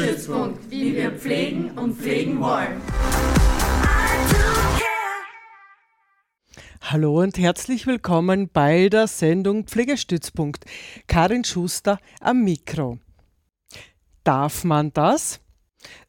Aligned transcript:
Pflegestützpunkt, 0.00 0.70
wie 0.70 0.96
wir 0.96 1.10
pflegen 1.12 1.72
und 1.72 1.94
pflegen 1.94 2.40
wollen. 2.40 2.80
Hallo 6.80 7.20
und 7.20 7.36
herzlich 7.36 7.86
willkommen 7.86 8.48
bei 8.50 8.88
der 8.88 9.06
Sendung 9.06 9.66
Pflegestützpunkt. 9.66 10.64
Karin 11.06 11.44
Schuster 11.44 11.98
am 12.20 12.42
Mikro. 12.42 12.98
Darf 14.24 14.64
man 14.64 14.90
das? 14.94 15.40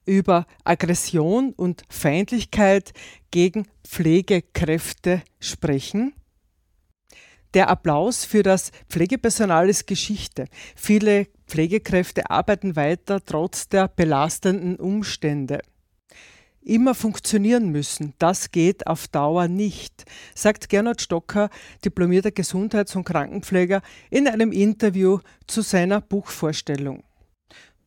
Über 0.05 0.47
Aggression 0.63 1.51
und 1.51 1.83
Feindlichkeit 1.89 2.93
gegen 3.29 3.67
Pflegekräfte 3.85 5.21
sprechen? 5.41 6.13
Der 7.53 7.69
Applaus 7.69 8.23
für 8.23 8.43
das 8.43 8.71
Pflegepersonal 8.89 9.69
ist 9.69 9.85
Geschichte. 9.85 10.45
Viele 10.77 11.27
Pflegekräfte 11.51 12.29
arbeiten 12.29 12.77
weiter 12.77 13.19
trotz 13.25 13.67
der 13.67 13.89
belastenden 13.89 14.77
Umstände. 14.77 15.59
Immer 16.61 16.95
funktionieren 16.95 17.71
müssen, 17.71 18.13
das 18.19 18.51
geht 18.51 18.87
auf 18.87 19.09
Dauer 19.09 19.49
nicht, 19.49 20.05
sagt 20.33 20.69
Gernot 20.69 21.01
Stocker, 21.01 21.49
diplomierter 21.83 22.31
Gesundheits- 22.31 22.95
und 22.95 23.03
Krankenpfleger, 23.03 23.81
in 24.09 24.29
einem 24.29 24.53
Interview 24.53 25.19
zu 25.45 25.61
seiner 25.61 25.99
Buchvorstellung. 25.99 27.03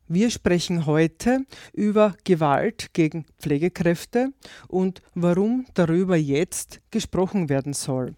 Wir 0.08 0.28
sprechen 0.28 0.84
heute 0.84 1.46
über 1.72 2.16
Gewalt 2.24 2.90
gegen 2.92 3.24
Pflegekräfte 3.38 4.34
und 4.68 5.00
warum 5.14 5.64
darüber 5.72 6.16
jetzt 6.16 6.82
gesprochen 6.90 7.48
werden 7.48 7.72
soll. 7.72 8.14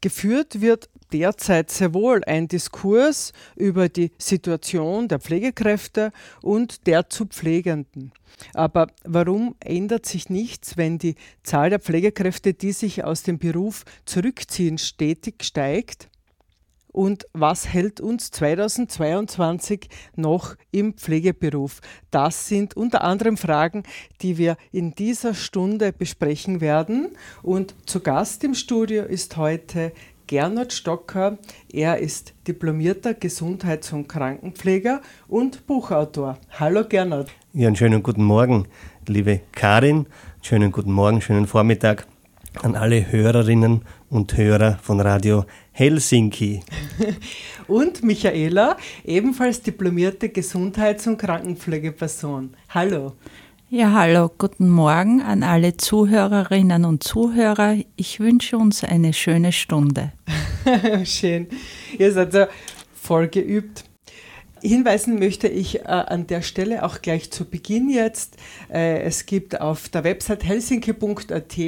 Geführt 0.00 0.60
wird 0.60 0.90
derzeit 1.14 1.70
sehr 1.70 1.94
wohl 1.94 2.22
ein 2.24 2.48
Diskurs 2.48 3.32
über 3.54 3.88
die 3.88 4.10
Situation 4.18 5.06
der 5.06 5.20
Pflegekräfte 5.20 6.10
und 6.42 6.88
der 6.88 7.08
zu 7.08 7.26
Pflegenden. 7.26 8.12
Aber 8.52 8.88
warum 9.04 9.54
ändert 9.60 10.06
sich 10.06 10.28
nichts, 10.28 10.76
wenn 10.76 10.98
die 10.98 11.14
Zahl 11.44 11.70
der 11.70 11.78
Pflegekräfte, 11.78 12.52
die 12.52 12.72
sich 12.72 13.04
aus 13.04 13.22
dem 13.22 13.38
Beruf 13.38 13.84
zurückziehen, 14.04 14.76
stetig 14.76 15.44
steigt? 15.44 16.08
Und 16.94 17.26
was 17.32 17.66
hält 17.66 18.00
uns 18.00 18.30
2022 18.30 19.88
noch 20.14 20.54
im 20.70 20.94
Pflegeberuf? 20.94 21.80
Das 22.12 22.46
sind 22.46 22.76
unter 22.76 23.02
anderem 23.02 23.36
Fragen, 23.36 23.82
die 24.22 24.38
wir 24.38 24.56
in 24.70 24.94
dieser 24.94 25.34
Stunde 25.34 25.92
besprechen 25.92 26.60
werden. 26.60 27.08
Und 27.42 27.74
zu 27.86 27.98
Gast 27.98 28.44
im 28.44 28.54
Studio 28.54 29.02
ist 29.02 29.36
heute 29.36 29.92
Gernot 30.26 30.72
Stocker. 30.72 31.38
Er 31.72 31.98
ist 31.98 32.34
diplomierter 32.48 33.14
Gesundheits- 33.14 33.92
und 33.92 34.08
Krankenpfleger 34.08 35.02
und 35.28 35.66
Buchautor. 35.66 36.38
Hallo 36.58 36.84
Gernot. 36.88 37.28
Ja, 37.52 37.68
einen 37.68 37.76
schönen 37.76 38.02
guten 38.02 38.24
Morgen, 38.24 38.66
liebe 39.06 39.40
Karin. 39.52 40.06
Schönen 40.42 40.72
guten 40.72 40.92
Morgen, 40.92 41.20
schönen 41.20 41.46
Vormittag 41.46 42.06
an 42.62 42.76
alle 42.76 43.10
Hörerinnen 43.10 43.82
und 44.10 44.36
Hörer 44.36 44.78
von 44.82 45.00
Radio 45.00 45.44
Helsinki. 45.72 46.62
und 47.66 48.02
Michaela, 48.02 48.76
ebenfalls 49.04 49.62
diplomierte 49.62 50.28
Gesundheits- 50.28 51.06
und 51.06 51.18
Krankenpflegeperson. 51.18 52.54
Hallo. 52.68 53.14
Ja, 53.70 53.92
hallo, 53.92 54.30
guten 54.36 54.68
Morgen 54.68 55.22
an 55.22 55.42
alle 55.42 55.76
Zuhörerinnen 55.76 56.84
und 56.84 57.02
Zuhörer. 57.02 57.78
Ich 57.96 58.20
wünsche 58.20 58.58
uns 58.58 58.84
eine 58.84 59.14
schöne 59.14 59.52
Stunde. 59.52 60.12
Schön. 61.04 61.48
Ihr 61.98 62.12
seid 62.12 62.50
voll 62.94 63.28
geübt. 63.28 63.84
Hinweisen 64.60 65.18
möchte 65.18 65.48
ich 65.48 65.80
äh, 65.80 65.84
an 65.84 66.26
der 66.26 66.42
Stelle 66.42 66.84
auch 66.84 67.00
gleich 67.00 67.30
zu 67.30 67.46
Beginn 67.46 67.88
jetzt. 67.88 68.36
Äh, 68.70 69.00
es 69.02 69.24
gibt 69.24 69.60
auf 69.60 69.88
der 69.88 70.04
Website 70.04 70.44
helsinki.at 70.44 71.58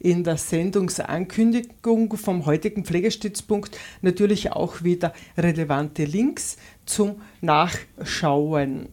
in 0.00 0.24
der 0.24 0.36
Sendungsankündigung 0.36 2.16
vom 2.16 2.46
heutigen 2.46 2.84
Pflegestützpunkt 2.84 3.78
natürlich 4.02 4.52
auch 4.52 4.82
wieder 4.82 5.12
relevante 5.38 6.04
Links 6.04 6.56
zum 6.84 7.22
Nachschauen. 7.40 8.88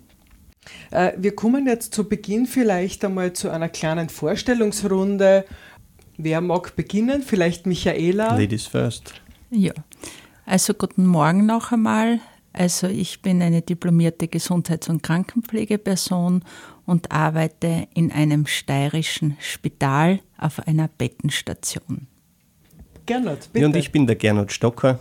Äh, 0.91 1.13
wir 1.17 1.35
kommen 1.35 1.67
jetzt 1.67 1.93
zu 1.93 2.07
Beginn 2.07 2.45
vielleicht 2.45 3.03
einmal 3.05 3.33
zu 3.33 3.49
einer 3.49 3.69
kleinen 3.69 4.09
Vorstellungsrunde. 4.09 5.45
Wer 6.17 6.41
mag 6.41 6.75
beginnen? 6.75 7.23
Vielleicht 7.23 7.65
Michaela? 7.65 8.35
Ladies 8.37 8.67
first. 8.67 9.13
Ja, 9.49 9.73
also 10.45 10.73
guten 10.73 11.05
Morgen 11.05 11.45
noch 11.45 11.71
einmal. 11.71 12.19
Also 12.53 12.87
ich 12.87 13.21
bin 13.21 13.41
eine 13.41 13.61
diplomierte 13.61 14.27
Gesundheits- 14.27 14.89
und 14.89 15.03
Krankenpflegeperson 15.03 16.43
und 16.85 17.11
arbeite 17.11 17.87
in 17.93 18.11
einem 18.11 18.45
steirischen 18.45 19.37
Spital 19.39 20.19
auf 20.37 20.67
einer 20.67 20.89
Bettenstation. 20.89 22.07
Gernot, 23.05 23.49
bitte. 23.53 23.59
Ja, 23.59 23.65
und 23.67 23.75
ich 23.77 23.91
bin 23.91 24.05
der 24.05 24.17
Gernot 24.17 24.51
Stocker. 24.51 24.99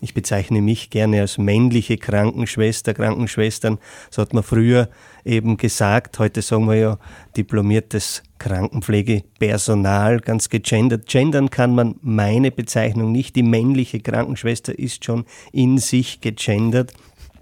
Ich 0.00 0.14
bezeichne 0.14 0.62
mich 0.62 0.90
gerne 0.90 1.20
als 1.20 1.38
männliche 1.38 1.96
Krankenschwester, 1.96 2.94
Krankenschwestern. 2.94 3.78
So 4.10 4.22
hat 4.22 4.32
man 4.32 4.44
früher 4.44 4.88
eben 5.24 5.56
gesagt. 5.56 6.18
Heute 6.20 6.40
sagen 6.40 6.68
wir 6.68 6.76
ja 6.76 6.98
diplomiertes 7.36 8.22
Krankenpflegepersonal, 8.38 10.20
ganz 10.20 10.48
gegendert. 10.48 11.08
Gendern 11.08 11.50
kann 11.50 11.74
man 11.74 11.96
meine 12.00 12.52
Bezeichnung 12.52 13.10
nicht. 13.10 13.34
Die 13.34 13.42
männliche 13.42 13.98
Krankenschwester 13.98 14.78
ist 14.78 15.04
schon 15.04 15.24
in 15.52 15.78
sich 15.78 16.20
gegendert. 16.20 16.92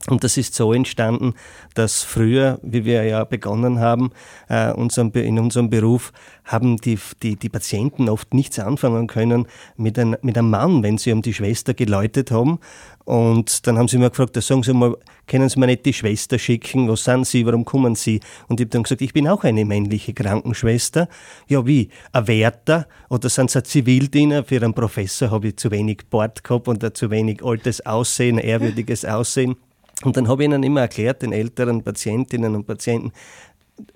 Und 0.09 0.23
das 0.23 0.37
ist 0.37 0.55
so 0.55 0.73
entstanden, 0.73 1.35
dass 1.75 2.03
früher, 2.03 2.61
wie 2.63 2.85
wir 2.85 3.03
ja 3.05 3.25
begonnen 3.25 3.81
haben, 3.81 4.11
äh, 4.49 4.71
in 4.71 5.39
unserem 5.39 5.71
Beruf, 5.71 6.13
haben 6.45 6.77
die, 6.77 6.99
die, 7.23 7.37
die 7.37 7.49
Patienten 7.49 8.09
oft 8.09 8.33
nichts 8.33 8.59
anfangen 8.59 9.09
können 9.09 9.47
mit, 9.77 9.99
ein, 9.99 10.17
mit 10.23 10.39
einem 10.39 10.51
Mann, 10.51 10.83
wenn 10.83 10.97
sie 10.97 11.13
um 11.13 11.23
die 11.23 11.35
Schwester 11.35 11.75
geläutet 11.75 12.31
haben. 12.31 12.61
Und 13.05 13.67
dann 13.67 13.79
haben 13.79 13.89
sie 13.89 13.99
mir 13.99 14.11
gefragt, 14.11 14.41
sagen 14.43 14.63
Sie 14.63 14.73
mal, 14.73 14.97
können 15.29 15.49
Sie 15.49 15.59
mir 15.59 15.67
nicht 15.67 15.87
die 15.87 15.93
Schwester 15.93 16.39
schicken? 16.39 16.89
Was 16.89 17.05
sind 17.05 17.27
Sie? 17.27 17.47
Warum 17.47 17.65
kommen 17.65 17.95
Sie? 17.95 18.21
Und 18.49 18.61
ich 18.61 18.65
habe 18.65 18.71
dann 18.71 18.83
gesagt, 18.83 19.01
ich 19.01 19.13
bin 19.13 19.29
auch 19.29 19.45
eine 19.45 19.65
männliche 19.65 20.13
Krankenschwester. 20.13 21.09
Ja, 21.49 21.67
wie? 21.67 21.89
Ein 22.13 22.27
Wärter? 22.27 22.87
Oder 23.09 23.29
sind 23.29 23.51
Sie 23.51 23.59
ein 23.59 23.65
Zivildiener? 23.65 24.45
Für 24.45 24.57
einen 24.57 24.75
Professor 24.75 25.31
habe 25.31 25.49
ich 25.49 25.57
zu 25.57 25.71
wenig 25.71 26.03
Bord 26.11 26.43
gehabt 26.43 26.69
und 26.69 26.97
zu 26.97 27.11
wenig 27.11 27.45
altes 27.45 27.85
Aussehen, 27.87 28.39
ehrwürdiges 28.39 29.05
Aussehen. 29.05 29.57
Und 30.05 30.17
dann 30.17 30.29
habe 30.29 30.43
ich 30.43 30.49
ihnen 30.49 30.63
immer 30.63 30.83
erklärt, 30.83 31.23
den 31.23 31.33
älteren 31.33 31.83
Patientinnen 31.83 32.55
und 32.55 32.67
Patienten, 32.67 33.13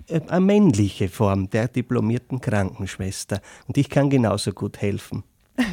äh, 0.07 0.21
eine 0.27 0.45
männliche 0.45 1.09
Form 1.09 1.49
der 1.49 1.67
diplomierten 1.67 2.41
Krankenschwester. 2.41 3.41
Und 3.67 3.77
ich 3.77 3.89
kann 3.89 4.09
genauso 4.09 4.51
gut 4.51 4.81
helfen. 4.81 5.23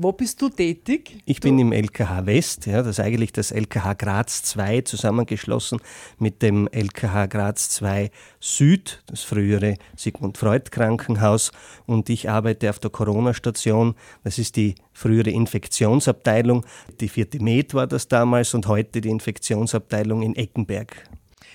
Wo 0.00 0.12
bist 0.12 0.40
du 0.40 0.48
tätig? 0.48 1.18
Ich 1.24 1.40
du? 1.40 1.48
bin 1.48 1.58
im 1.58 1.72
LKH 1.72 2.24
West, 2.24 2.66
ja, 2.66 2.82
das 2.84 2.98
ist 2.98 3.00
eigentlich 3.00 3.32
das 3.32 3.50
LKH 3.50 3.94
Graz 3.94 4.44
2 4.44 4.82
zusammengeschlossen 4.82 5.80
mit 6.20 6.40
dem 6.40 6.68
LKH 6.68 7.26
Graz 7.26 7.70
2 7.70 8.12
Süd, 8.38 9.02
das 9.06 9.24
frühere 9.24 9.74
Sigmund 9.96 10.38
Freud 10.38 10.70
Krankenhaus. 10.70 11.50
Und 11.84 12.10
ich 12.10 12.30
arbeite 12.30 12.70
auf 12.70 12.78
der 12.78 12.90
Corona-Station. 12.90 13.96
Das 14.22 14.38
ist 14.38 14.54
die 14.54 14.76
frühere 14.92 15.30
Infektionsabteilung. 15.30 16.64
Die 17.00 17.08
vierte 17.08 17.42
Med 17.42 17.74
war 17.74 17.88
das 17.88 18.06
damals 18.06 18.54
und 18.54 18.68
heute 18.68 19.00
die 19.00 19.08
Infektionsabteilung 19.08 20.22
in 20.22 20.36
Eckenberg. 20.36 21.08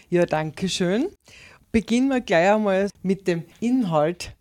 Ja, 0.09 0.25
danke 0.25 0.67
schön. 0.67 1.07
Beginnen 1.71 2.09
wir 2.09 2.19
gleich 2.19 2.51
einmal 2.51 2.89
mit 3.03 3.25
dem 3.25 3.43
Inhalt 3.61 4.35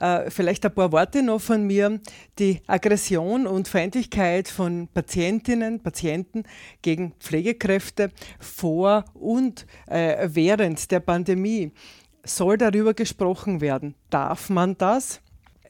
äh, 0.00 0.30
vielleicht 0.30 0.64
ein 0.64 0.74
paar 0.74 0.92
Worte 0.92 1.22
noch 1.22 1.40
von 1.40 1.64
mir. 1.66 2.00
Die 2.38 2.60
Aggression 2.66 3.46
und 3.46 3.68
Feindlichkeit 3.68 4.48
von 4.48 4.88
Patientinnen, 4.92 5.80
Patienten 5.80 6.44
gegen 6.82 7.12
Pflegekräfte 7.20 8.10
vor 8.38 9.04
und 9.14 9.66
äh, 9.86 10.28
während 10.32 10.90
der 10.90 11.00
Pandemie. 11.00 11.72
Soll 12.24 12.58
darüber 12.58 12.92
gesprochen 12.92 13.60
werden? 13.60 13.94
Darf 14.10 14.50
man 14.50 14.76
das? 14.76 15.20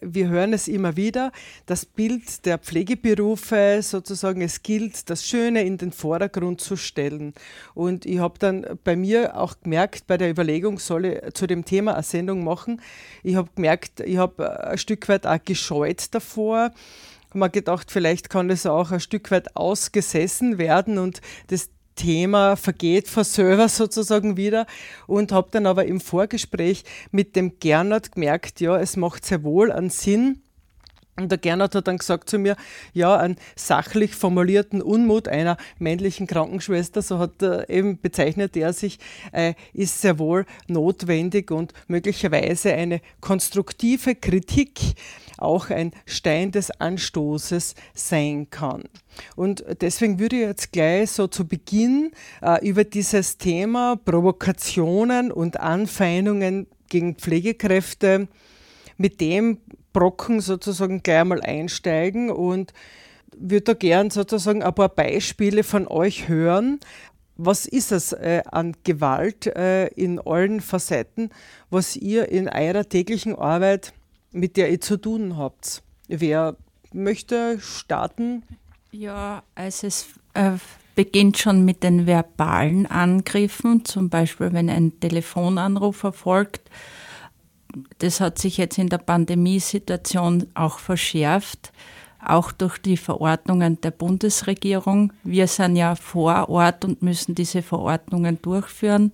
Wir 0.00 0.28
hören 0.28 0.52
es 0.52 0.68
immer 0.68 0.96
wieder, 0.96 1.32
das 1.66 1.84
Bild 1.84 2.44
der 2.46 2.58
Pflegeberufe 2.58 3.80
sozusagen, 3.82 4.40
es 4.40 4.62
gilt, 4.62 5.10
das 5.10 5.26
Schöne 5.26 5.62
in 5.62 5.78
den 5.78 5.92
Vordergrund 5.92 6.60
zu 6.60 6.76
stellen. 6.76 7.34
Und 7.74 8.06
ich 8.06 8.18
habe 8.18 8.38
dann 8.38 8.66
bei 8.84 8.96
mir 8.96 9.36
auch 9.36 9.54
gemerkt, 9.62 10.06
bei 10.06 10.16
der 10.16 10.30
Überlegung, 10.30 10.78
soll 10.78 11.06
ich 11.06 11.34
zu 11.34 11.46
dem 11.46 11.64
Thema 11.64 11.94
eine 11.94 12.02
Sendung 12.02 12.44
machen, 12.44 12.80
ich 13.22 13.36
habe 13.36 13.48
gemerkt, 13.54 14.00
ich 14.00 14.16
habe 14.16 14.66
ein 14.66 14.78
Stück 14.78 15.08
weit 15.08 15.26
auch 15.26 15.38
gescheut 15.44 16.14
davor, 16.14 16.72
habe 17.36 17.38
mir 17.38 17.50
gedacht, 17.50 17.90
vielleicht 17.90 18.30
kann 18.30 18.48
das 18.48 18.66
auch 18.66 18.90
ein 18.90 19.00
Stück 19.00 19.30
weit 19.30 19.56
ausgesessen 19.56 20.58
werden 20.58 20.98
und 20.98 21.20
das 21.48 21.70
Thema 21.96 22.56
vergeht 22.56 23.08
vor 23.08 23.24
selber 23.24 23.68
sozusagen 23.68 24.36
wieder 24.36 24.66
und 25.06 25.32
habe 25.32 25.48
dann 25.50 25.66
aber 25.66 25.86
im 25.86 26.00
Vorgespräch 26.00 26.84
mit 27.10 27.34
dem 27.34 27.58
Gernot 27.58 28.12
gemerkt, 28.12 28.60
ja, 28.60 28.78
es 28.78 28.96
macht 28.96 29.24
sehr 29.24 29.42
wohl 29.42 29.72
einen 29.72 29.90
Sinn, 29.90 30.42
und 31.18 31.30
der 31.30 31.38
Gernot 31.38 31.74
hat 31.74 31.88
dann 31.88 31.96
gesagt 31.96 32.28
zu 32.28 32.38
mir, 32.38 32.56
ja, 32.92 33.16
einen 33.16 33.36
sachlich 33.54 34.14
formulierten 34.14 34.82
Unmut 34.82 35.28
einer 35.28 35.56
männlichen 35.78 36.26
Krankenschwester, 36.26 37.00
so 37.00 37.18
hat 37.18 37.40
er 37.40 37.70
eben 37.70 37.98
bezeichnet 37.98 38.54
er 38.54 38.74
sich, 38.74 38.98
äh, 39.32 39.54
ist 39.72 40.02
sehr 40.02 40.18
wohl 40.18 40.44
notwendig 40.68 41.50
und 41.50 41.72
möglicherweise 41.88 42.74
eine 42.74 43.00
konstruktive 43.20 44.14
Kritik 44.14 44.78
auch 45.38 45.70
ein 45.70 45.92
Stein 46.04 46.52
des 46.52 46.70
Anstoßes 46.70 47.74
sein 47.94 48.48
kann. 48.50 48.84
Und 49.34 49.64
deswegen 49.80 50.18
würde 50.18 50.36
ich 50.36 50.42
jetzt 50.42 50.72
gleich 50.72 51.10
so 51.10 51.26
zu 51.26 51.46
Beginn 51.46 52.12
äh, 52.42 52.66
über 52.66 52.84
dieses 52.84 53.38
Thema 53.38 53.96
Provokationen 53.96 55.32
und 55.32 55.60
Anfeindungen 55.60 56.66
gegen 56.88 57.16
Pflegekräfte 57.16 58.28
mit 58.96 59.20
dem 59.20 59.58
Brocken 59.92 60.40
sozusagen 60.40 61.02
gleich 61.02 61.24
mal 61.24 61.40
einsteigen 61.40 62.30
und 62.30 62.72
würde 63.36 63.62
da 63.62 63.74
gern 63.74 64.10
sozusagen 64.10 64.62
ein 64.62 64.74
paar 64.74 64.88
Beispiele 64.88 65.62
von 65.62 65.86
euch 65.88 66.28
hören. 66.28 66.80
Was 67.36 67.66
ist 67.66 67.92
es 67.92 68.12
äh, 68.12 68.42
an 68.50 68.74
Gewalt 68.84 69.46
äh, 69.46 69.88
in 69.88 70.18
allen 70.18 70.60
Facetten, 70.60 71.30
was 71.68 71.96
ihr 71.96 72.30
in 72.30 72.48
eurer 72.48 72.88
täglichen 72.88 73.34
Arbeit 73.36 73.92
mit 74.36 74.56
der 74.56 74.70
ihr 74.70 74.80
zu 74.80 74.96
tun 74.96 75.36
habt. 75.36 75.82
Wer 76.08 76.56
möchte 76.92 77.58
starten? 77.60 78.42
Ja, 78.92 79.42
also 79.54 79.86
es 79.86 80.06
äh, 80.34 80.52
beginnt 80.94 81.38
schon 81.38 81.64
mit 81.64 81.82
den 81.82 82.06
verbalen 82.06 82.86
Angriffen, 82.86 83.84
zum 83.84 84.08
Beispiel 84.08 84.52
wenn 84.52 84.70
ein 84.70 84.98
Telefonanruf 85.00 86.04
erfolgt. 86.04 86.70
Das 87.98 88.20
hat 88.20 88.38
sich 88.38 88.56
jetzt 88.56 88.78
in 88.78 88.88
der 88.88 88.98
Pandemiesituation 88.98 90.46
auch 90.54 90.78
verschärft, 90.78 91.72
auch 92.24 92.52
durch 92.52 92.78
die 92.78 92.96
Verordnungen 92.96 93.80
der 93.82 93.90
Bundesregierung. 93.90 95.12
Wir 95.24 95.46
sind 95.46 95.76
ja 95.76 95.94
vor 95.94 96.48
Ort 96.48 96.84
und 96.84 97.02
müssen 97.02 97.34
diese 97.34 97.62
Verordnungen 97.62 98.40
durchführen. 98.40 99.12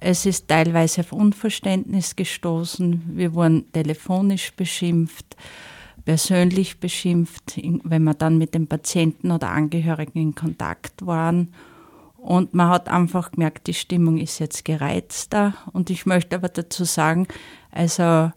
Es 0.00 0.26
ist 0.26 0.48
teilweise 0.48 1.00
auf 1.00 1.12
Unverständnis 1.12 2.14
gestoßen. 2.14 3.02
Wir 3.14 3.34
wurden 3.34 3.70
telefonisch 3.72 4.52
beschimpft, 4.54 5.36
persönlich 6.04 6.78
beschimpft, 6.78 7.60
wenn 7.82 8.04
wir 8.04 8.14
dann 8.14 8.38
mit 8.38 8.54
dem 8.54 8.68
Patienten 8.68 9.30
oder 9.30 9.50
Angehörigen 9.50 10.20
in 10.20 10.34
Kontakt 10.34 11.04
waren. 11.04 11.52
Und 12.16 12.54
man 12.54 12.68
hat 12.68 12.88
einfach 12.88 13.32
gemerkt, 13.32 13.66
die 13.66 13.74
Stimmung 13.74 14.18
ist 14.18 14.38
jetzt 14.38 14.64
gereizter. 14.64 15.54
Und 15.72 15.90
ich 15.90 16.06
möchte 16.06 16.36
aber 16.36 16.48
dazu 16.48 16.84
sagen, 16.84 17.26
also 17.70 18.32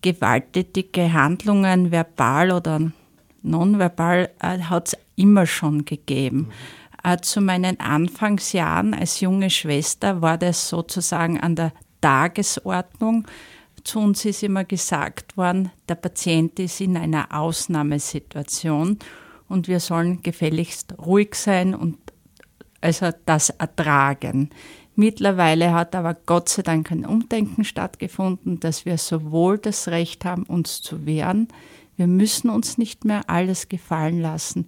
gewalttätige 0.00 1.12
Handlungen, 1.12 1.90
verbal 1.90 2.52
oder 2.52 2.92
nonverbal, 3.42 4.30
äh, 4.40 4.58
hat 4.60 4.88
es 4.88 4.96
immer 5.16 5.46
schon 5.46 5.84
gegeben. 5.84 6.38
Mhm. 6.38 6.52
Zu 7.22 7.40
meinen 7.40 7.80
Anfangsjahren 7.80 8.94
als 8.94 9.20
junge 9.20 9.50
Schwester 9.50 10.22
war 10.22 10.38
das 10.38 10.68
sozusagen 10.68 11.40
an 11.40 11.56
der 11.56 11.72
Tagesordnung. 12.00 13.26
Zu 13.82 13.98
uns 13.98 14.24
ist 14.24 14.44
immer 14.44 14.64
gesagt 14.64 15.36
worden, 15.36 15.70
der 15.88 15.96
Patient 15.96 16.58
ist 16.60 16.80
in 16.80 16.96
einer 16.96 17.36
Ausnahmesituation 17.36 18.98
und 19.48 19.66
wir 19.66 19.80
sollen 19.80 20.22
gefälligst 20.22 20.94
ruhig 21.04 21.34
sein 21.34 21.74
und 21.74 21.98
also 22.80 23.10
das 23.26 23.50
ertragen. 23.50 24.50
Mittlerweile 24.94 25.72
hat 25.72 25.94
aber 25.94 26.14
Gott 26.14 26.48
sei 26.48 26.62
Dank 26.62 26.92
ein 26.92 27.06
Umdenken 27.06 27.64
stattgefunden, 27.64 28.60
dass 28.60 28.84
wir 28.84 28.98
sowohl 28.98 29.58
das 29.58 29.88
Recht 29.88 30.24
haben, 30.24 30.44
uns 30.44 30.82
zu 30.82 31.06
wehren, 31.06 31.48
wir 31.96 32.06
müssen 32.06 32.50
uns 32.50 32.78
nicht 32.78 33.04
mehr 33.04 33.28
alles 33.28 33.68
gefallen 33.68 34.20
lassen. 34.20 34.66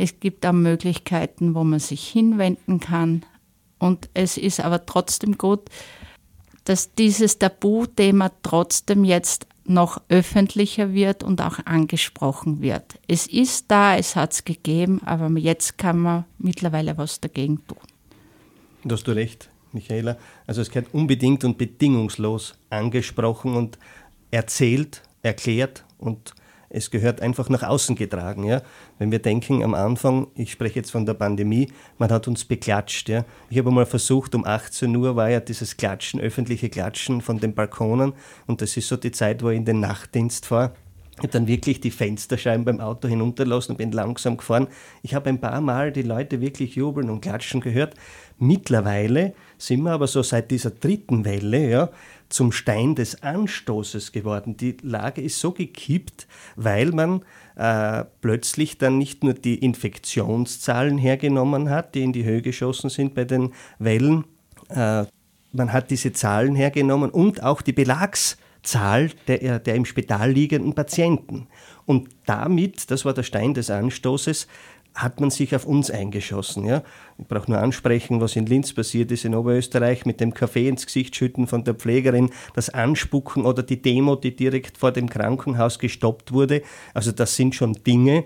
Es 0.00 0.18
gibt 0.18 0.46
auch 0.46 0.52
Möglichkeiten, 0.52 1.54
wo 1.54 1.62
man 1.62 1.78
sich 1.78 2.08
hinwenden 2.08 2.80
kann. 2.80 3.26
Und 3.78 4.08
es 4.14 4.38
ist 4.38 4.60
aber 4.60 4.86
trotzdem 4.86 5.36
gut, 5.36 5.68
dass 6.64 6.94
dieses 6.94 7.38
Tabuthema 7.38 8.30
trotzdem 8.42 9.04
jetzt 9.04 9.46
noch 9.66 10.00
öffentlicher 10.08 10.94
wird 10.94 11.22
und 11.22 11.42
auch 11.42 11.58
angesprochen 11.66 12.62
wird. 12.62 12.98
Es 13.08 13.26
ist 13.26 13.66
da, 13.70 13.94
es 13.94 14.16
hat 14.16 14.32
es 14.32 14.44
gegeben, 14.44 15.02
aber 15.04 15.28
jetzt 15.38 15.76
kann 15.76 15.98
man 15.98 16.24
mittlerweile 16.38 16.96
was 16.96 17.20
dagegen 17.20 17.60
tun. 17.66 17.76
Da 18.84 18.94
hast 18.94 19.06
du 19.06 19.12
recht, 19.12 19.50
Michaela. 19.72 20.16
Also 20.46 20.62
es 20.62 20.70
gehört 20.70 20.94
unbedingt 20.94 21.44
und 21.44 21.58
bedingungslos 21.58 22.54
angesprochen 22.70 23.54
und 23.54 23.78
erzählt, 24.30 25.02
erklärt 25.20 25.84
und 25.98 26.32
es 26.70 26.90
gehört 26.90 27.20
einfach 27.20 27.48
nach 27.48 27.64
außen 27.64 27.96
getragen. 27.96 28.44
Ja? 28.44 28.62
Wenn 28.98 29.10
wir 29.10 29.18
denken 29.18 29.62
am 29.62 29.74
Anfang, 29.74 30.28
ich 30.34 30.52
spreche 30.52 30.76
jetzt 30.76 30.92
von 30.92 31.04
der 31.04 31.14
Pandemie, 31.14 31.68
man 31.98 32.10
hat 32.10 32.28
uns 32.28 32.44
beklatscht. 32.44 33.08
Ja? 33.08 33.24
Ich 33.50 33.58
habe 33.58 33.70
mal 33.72 33.86
versucht, 33.86 34.34
um 34.34 34.44
18 34.44 34.94
Uhr 34.96 35.16
war 35.16 35.28
ja 35.28 35.40
dieses 35.40 35.76
Klatschen, 35.76 36.20
öffentliche 36.20 36.70
Klatschen 36.70 37.20
von 37.20 37.40
den 37.40 37.54
Balkonen 37.54 38.14
und 38.46 38.62
das 38.62 38.76
ist 38.76 38.88
so 38.88 38.96
die 38.96 39.10
Zeit, 39.10 39.42
wo 39.42 39.50
ich 39.50 39.56
in 39.56 39.64
den 39.64 39.80
Nachtdienst 39.80 40.46
fahre. 40.46 40.72
Ich 41.20 41.24
habe 41.24 41.32
dann 41.32 41.48
wirklich 41.48 41.80
die 41.80 41.90
Fensterscheiben 41.90 42.64
beim 42.64 42.80
Auto 42.80 43.06
hinunterlassen 43.06 43.72
und 43.72 43.76
bin 43.76 43.92
langsam 43.92 44.38
gefahren. 44.38 44.68
Ich 45.02 45.14
habe 45.14 45.28
ein 45.28 45.38
paar 45.38 45.60
Mal 45.60 45.92
die 45.92 46.00
Leute 46.00 46.40
wirklich 46.40 46.76
jubeln 46.76 47.10
und 47.10 47.20
klatschen 47.20 47.60
gehört. 47.60 47.94
Mittlerweile 48.38 49.34
sind 49.58 49.82
wir 49.82 49.90
aber 49.90 50.06
so 50.06 50.22
seit 50.22 50.50
dieser 50.50 50.70
dritten 50.70 51.26
Welle, 51.26 51.68
ja, 51.68 51.90
zum 52.30 52.52
Stein 52.52 52.94
des 52.94 53.22
Anstoßes 53.22 54.12
geworden. 54.12 54.56
Die 54.56 54.76
Lage 54.82 55.20
ist 55.20 55.38
so 55.38 55.52
gekippt, 55.52 56.26
weil 56.56 56.92
man 56.92 57.22
äh, 57.56 58.04
plötzlich 58.22 58.78
dann 58.78 58.96
nicht 58.96 59.22
nur 59.22 59.34
die 59.34 59.56
Infektionszahlen 59.56 60.96
hergenommen 60.96 61.68
hat, 61.68 61.94
die 61.94 62.02
in 62.02 62.12
die 62.12 62.24
Höhe 62.24 62.40
geschossen 62.40 62.88
sind 62.88 63.14
bei 63.14 63.24
den 63.24 63.52
Wellen, 63.78 64.24
äh, 64.68 65.04
man 65.52 65.72
hat 65.72 65.90
diese 65.90 66.12
Zahlen 66.12 66.54
hergenommen 66.54 67.10
und 67.10 67.42
auch 67.42 67.60
die 67.62 67.72
Belagszahl 67.72 69.10
der, 69.26 69.58
der 69.58 69.74
im 69.74 69.84
Spital 69.84 70.30
liegenden 70.30 70.74
Patienten. 70.74 71.48
Und 71.86 72.08
damit, 72.26 72.90
das 72.90 73.04
war 73.04 73.14
der 73.14 73.24
Stein 73.24 73.54
des 73.54 73.68
Anstoßes, 73.68 74.46
hat 74.94 75.20
man 75.20 75.30
sich 75.30 75.54
auf 75.54 75.66
uns 75.66 75.90
eingeschossen. 75.90 76.64
Ja? 76.64 76.82
Ich 77.18 77.26
brauche 77.26 77.50
nur 77.50 77.60
ansprechen, 77.60 78.20
was 78.20 78.36
in 78.36 78.46
Linz 78.46 78.72
passiert 78.72 79.10
ist, 79.12 79.24
in 79.24 79.34
Oberösterreich, 79.34 80.04
mit 80.04 80.20
dem 80.20 80.34
Kaffee 80.34 80.68
ins 80.68 80.86
Gesicht 80.86 81.16
schütten 81.16 81.46
von 81.46 81.64
der 81.64 81.74
Pflegerin, 81.74 82.30
das 82.54 82.70
Anspucken 82.70 83.44
oder 83.44 83.62
die 83.62 83.80
Demo, 83.80 84.16
die 84.16 84.34
direkt 84.34 84.78
vor 84.78 84.92
dem 84.92 85.08
Krankenhaus 85.08 85.78
gestoppt 85.78 86.32
wurde. 86.32 86.62
Also 86.94 87.12
das 87.12 87.36
sind 87.36 87.54
schon 87.54 87.74
Dinge, 87.86 88.24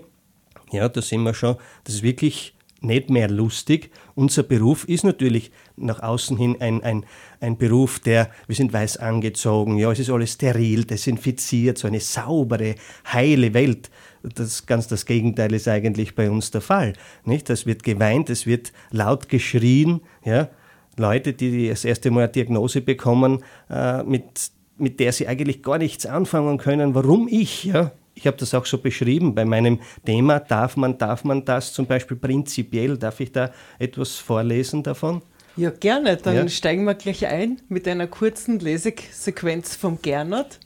ja, 0.71 0.89
da 0.89 1.01
sind 1.01 1.23
wir 1.23 1.33
schon, 1.33 1.55
das 1.83 1.95
ist 1.95 2.03
wirklich 2.03 2.55
nicht 2.81 3.09
mehr 3.09 3.29
lustig. 3.29 3.91
Unser 4.15 4.43
Beruf 4.43 4.87
ist 4.87 5.03
natürlich 5.03 5.51
nach 5.75 6.01
außen 6.01 6.37
hin 6.37 6.57
ein, 6.59 6.83
ein, 6.83 7.05
ein 7.39 7.57
Beruf, 7.57 7.99
der, 7.99 8.29
wir 8.47 8.55
sind 8.55 8.73
weiß 8.73 8.97
angezogen, 8.97 9.77
ja, 9.77 9.91
es 9.91 9.99
ist 9.99 10.09
alles 10.09 10.33
steril, 10.33 10.85
desinfiziert, 10.85 11.77
so 11.77 11.87
eine 11.87 11.99
saubere, 11.99 12.75
heile 13.11 13.53
Welt 13.53 13.89
das 14.33 14.65
ganz 14.65 14.87
das 14.87 15.05
Gegenteil 15.05 15.53
ist 15.53 15.67
eigentlich 15.67 16.15
bei 16.15 16.29
uns 16.29 16.51
der 16.51 16.61
Fall. 16.61 16.93
Nicht? 17.23 17.49
Es 17.49 17.65
wird 17.65 17.83
geweint, 17.83 18.29
es 18.29 18.45
wird 18.45 18.71
laut 18.91 19.29
geschrien. 19.29 20.01
Ja? 20.23 20.49
Leute, 20.97 21.33
die 21.33 21.69
das 21.69 21.85
erste 21.85 22.11
Mal 22.11 22.23
eine 22.23 22.31
Diagnose 22.31 22.81
bekommen, 22.81 23.43
äh, 23.69 24.03
mit, 24.03 24.51
mit 24.77 24.99
der 24.99 25.11
sie 25.11 25.27
eigentlich 25.27 25.61
gar 25.61 25.77
nichts 25.77 26.05
anfangen 26.05 26.57
können. 26.57 26.95
Warum 26.95 27.27
ich? 27.27 27.65
Ja? 27.65 27.91
Ich 28.13 28.27
habe 28.27 28.37
das 28.37 28.53
auch 28.53 28.65
so 28.65 28.77
beschrieben 28.77 29.35
bei 29.35 29.43
meinem 29.43 29.79
Thema. 30.05 30.39
Darf 30.39 30.77
man, 30.77 30.97
darf 30.97 31.23
man 31.23 31.43
das 31.43 31.73
zum 31.73 31.85
Beispiel 31.85 32.17
prinzipiell? 32.17 32.97
Darf 32.97 33.19
ich 33.19 33.31
da 33.31 33.51
etwas 33.77 34.15
vorlesen 34.15 34.83
davon? 34.83 35.21
Ja, 35.57 35.69
gerne. 35.69 36.17
Dann 36.17 36.35
ja. 36.35 36.47
steigen 36.47 36.85
wir 36.85 36.95
gleich 36.95 37.27
ein 37.27 37.61
mit 37.67 37.87
einer 37.87 38.07
kurzen 38.07 38.59
Lesesequenz 38.59 39.75
vom 39.75 40.01
Gernot. 40.01 40.59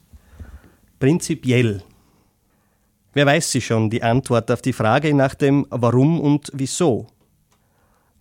Prinzipiell 0.99 1.81
Wer 3.13 3.25
weiß 3.25 3.51
sie 3.51 3.61
schon 3.61 3.89
die 3.89 4.03
Antwort 4.03 4.51
auf 4.51 4.61
die 4.61 4.73
Frage 4.73 5.13
nach 5.13 5.33
dem 5.33 5.65
Warum 5.69 6.19
und 6.21 6.51
Wieso? 6.53 7.07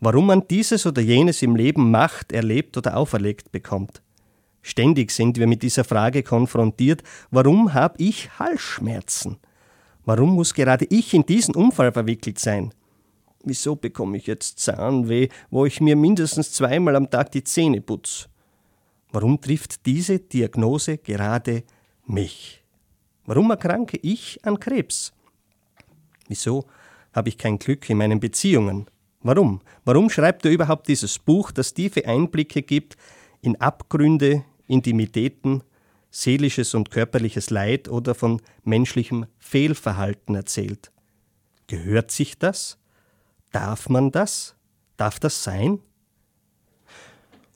Warum 0.00 0.26
man 0.26 0.46
dieses 0.48 0.86
oder 0.86 1.02
jenes 1.02 1.42
im 1.42 1.56
Leben 1.56 1.90
macht, 1.90 2.32
erlebt 2.32 2.76
oder 2.76 2.96
auferlegt 2.96 3.50
bekommt. 3.52 4.00
Ständig 4.62 5.10
sind 5.10 5.36
wir 5.38 5.46
mit 5.46 5.62
dieser 5.62 5.84
Frage 5.84 6.22
konfrontiert, 6.22 7.02
warum 7.30 7.74
habe 7.74 7.96
ich 7.98 8.30
Halsschmerzen? 8.38 9.38
Warum 10.04 10.34
muss 10.34 10.54
gerade 10.54 10.86
ich 10.86 11.12
in 11.14 11.26
diesen 11.26 11.54
Unfall 11.54 11.92
verwickelt 11.92 12.38
sein? 12.38 12.72
Wieso 13.44 13.76
bekomme 13.76 14.16
ich 14.16 14.26
jetzt 14.26 14.58
Zahnweh, 14.58 15.28
wo 15.50 15.66
ich 15.66 15.80
mir 15.80 15.96
mindestens 15.96 16.52
zweimal 16.52 16.96
am 16.96 17.10
Tag 17.10 17.30
die 17.32 17.44
Zähne 17.44 17.80
putze? 17.80 18.26
Warum 19.10 19.40
trifft 19.40 19.84
diese 19.86 20.18
Diagnose 20.18 20.98
gerade 20.98 21.64
mich? 22.06 22.57
Warum 23.28 23.50
erkranke 23.50 23.98
ich 24.00 24.42
an 24.46 24.58
Krebs? 24.58 25.12
Wieso 26.28 26.64
habe 27.12 27.28
ich 27.28 27.36
kein 27.36 27.58
Glück 27.58 27.90
in 27.90 27.98
meinen 27.98 28.20
Beziehungen? 28.20 28.86
Warum? 29.20 29.60
Warum 29.84 30.08
schreibt 30.08 30.46
er 30.46 30.50
überhaupt 30.50 30.88
dieses 30.88 31.18
Buch, 31.18 31.50
das 31.50 31.74
tiefe 31.74 32.06
Einblicke 32.06 32.62
gibt 32.62 32.96
in 33.42 33.60
Abgründe, 33.60 34.46
Intimitäten, 34.66 35.62
seelisches 36.10 36.72
und 36.74 36.90
körperliches 36.90 37.50
Leid 37.50 37.86
oder 37.90 38.14
von 38.14 38.40
menschlichem 38.64 39.26
Fehlverhalten 39.38 40.34
erzählt? 40.34 40.90
Gehört 41.66 42.10
sich 42.10 42.38
das? 42.38 42.78
Darf 43.52 43.90
man 43.90 44.10
das? 44.10 44.56
Darf 44.96 45.20
das 45.20 45.44
sein? 45.44 45.80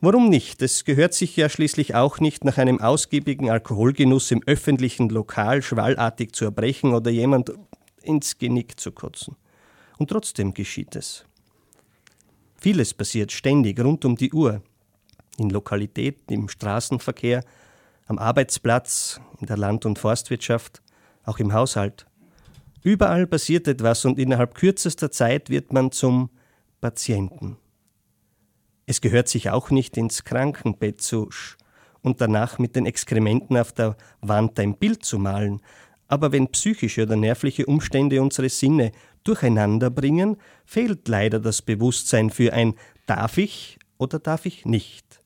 Warum 0.05 0.31
nicht? 0.31 0.61
Es 0.63 0.85
gehört 0.85 1.15
sich 1.15 1.37
ja 1.37 1.49
schließlich 1.49 1.95
auch 1.95 2.19
nicht, 2.19 2.45
nach 2.45 2.59
einem 2.59 2.81
ausgiebigen 2.81 3.49
Alkoholgenuss 3.51 4.33
im 4.33 4.43
öffentlichen 4.47 5.09
Lokal 5.09 5.63
schwallartig 5.63 6.33
zu 6.33 6.45
erbrechen 6.45 6.93
oder 6.93 7.09
jemand 7.09 7.53
ins 8.03 8.37
Genick 8.37 8.81
zu 8.81 8.91
kotzen. 8.91 9.37
Und 9.99 10.11
trotzdem 10.11 10.55
geschieht 10.55 10.97
es. 10.97 11.25
Vieles 12.57 12.95
passiert 12.95 13.31
ständig 13.31 13.79
rund 13.79 14.05
um 14.05 14.17
die 14.17 14.33
Uhr 14.33 14.61
in 15.39 15.51
Lokalitäten, 15.51 16.35
im 16.35 16.49
Straßenverkehr, 16.49 17.45
am 18.07 18.19
Arbeitsplatz, 18.19 19.21
in 19.41 19.47
der 19.47 19.57
Land- 19.57 19.87
und 19.87 20.01
Forstwirtschaft, 20.01 20.83
auch 21.23 21.39
im 21.39 21.53
Haushalt. 21.53 22.07
Überall 22.83 23.29
passiert 23.29 23.69
etwas 23.69 24.05
und 24.05 24.19
innerhalb 24.19 24.57
kürzester 24.57 25.13
Zeit 25.13 25.49
wird 25.49 25.73
man 25.73 25.93
zum 25.93 26.29
Patienten. 26.81 27.57
Es 28.87 29.01
gehört 29.01 29.29
sich 29.29 29.51
auch 29.51 29.71
nicht 29.71 29.97
ins 29.97 30.25
Krankenbett 30.25 31.01
zu 31.01 31.31
sch 31.31 31.57
und 32.03 32.21
danach 32.21 32.59
mit 32.59 32.75
den 32.75 32.87
Exkrementen 32.87 33.57
auf 33.57 33.73
der 33.73 33.97
Wand 34.21 34.59
ein 34.59 34.77
Bild 34.77 35.05
zu 35.05 35.19
malen, 35.19 35.61
aber 36.09 36.33
wenn 36.33 36.49
psychische 36.49 37.05
oder 37.05 37.17
nervliche 37.17 37.65
Umstände 37.65 38.21
unsere 38.21 38.49
Sinne 38.49 38.93
durcheinander 39.25 39.89
bringen, 39.89 40.37
fehlt 40.67 41.09
leider 41.09 41.41
das 41.41 41.63
Bewusstsein 41.63 42.31
für 42.31 42.53
ein 42.53 42.75
darf 43.07 43.39
ich 43.39 43.79
oder 43.99 44.19
darf 44.19 44.45
ich 44.45 44.67
nicht. 44.67 45.21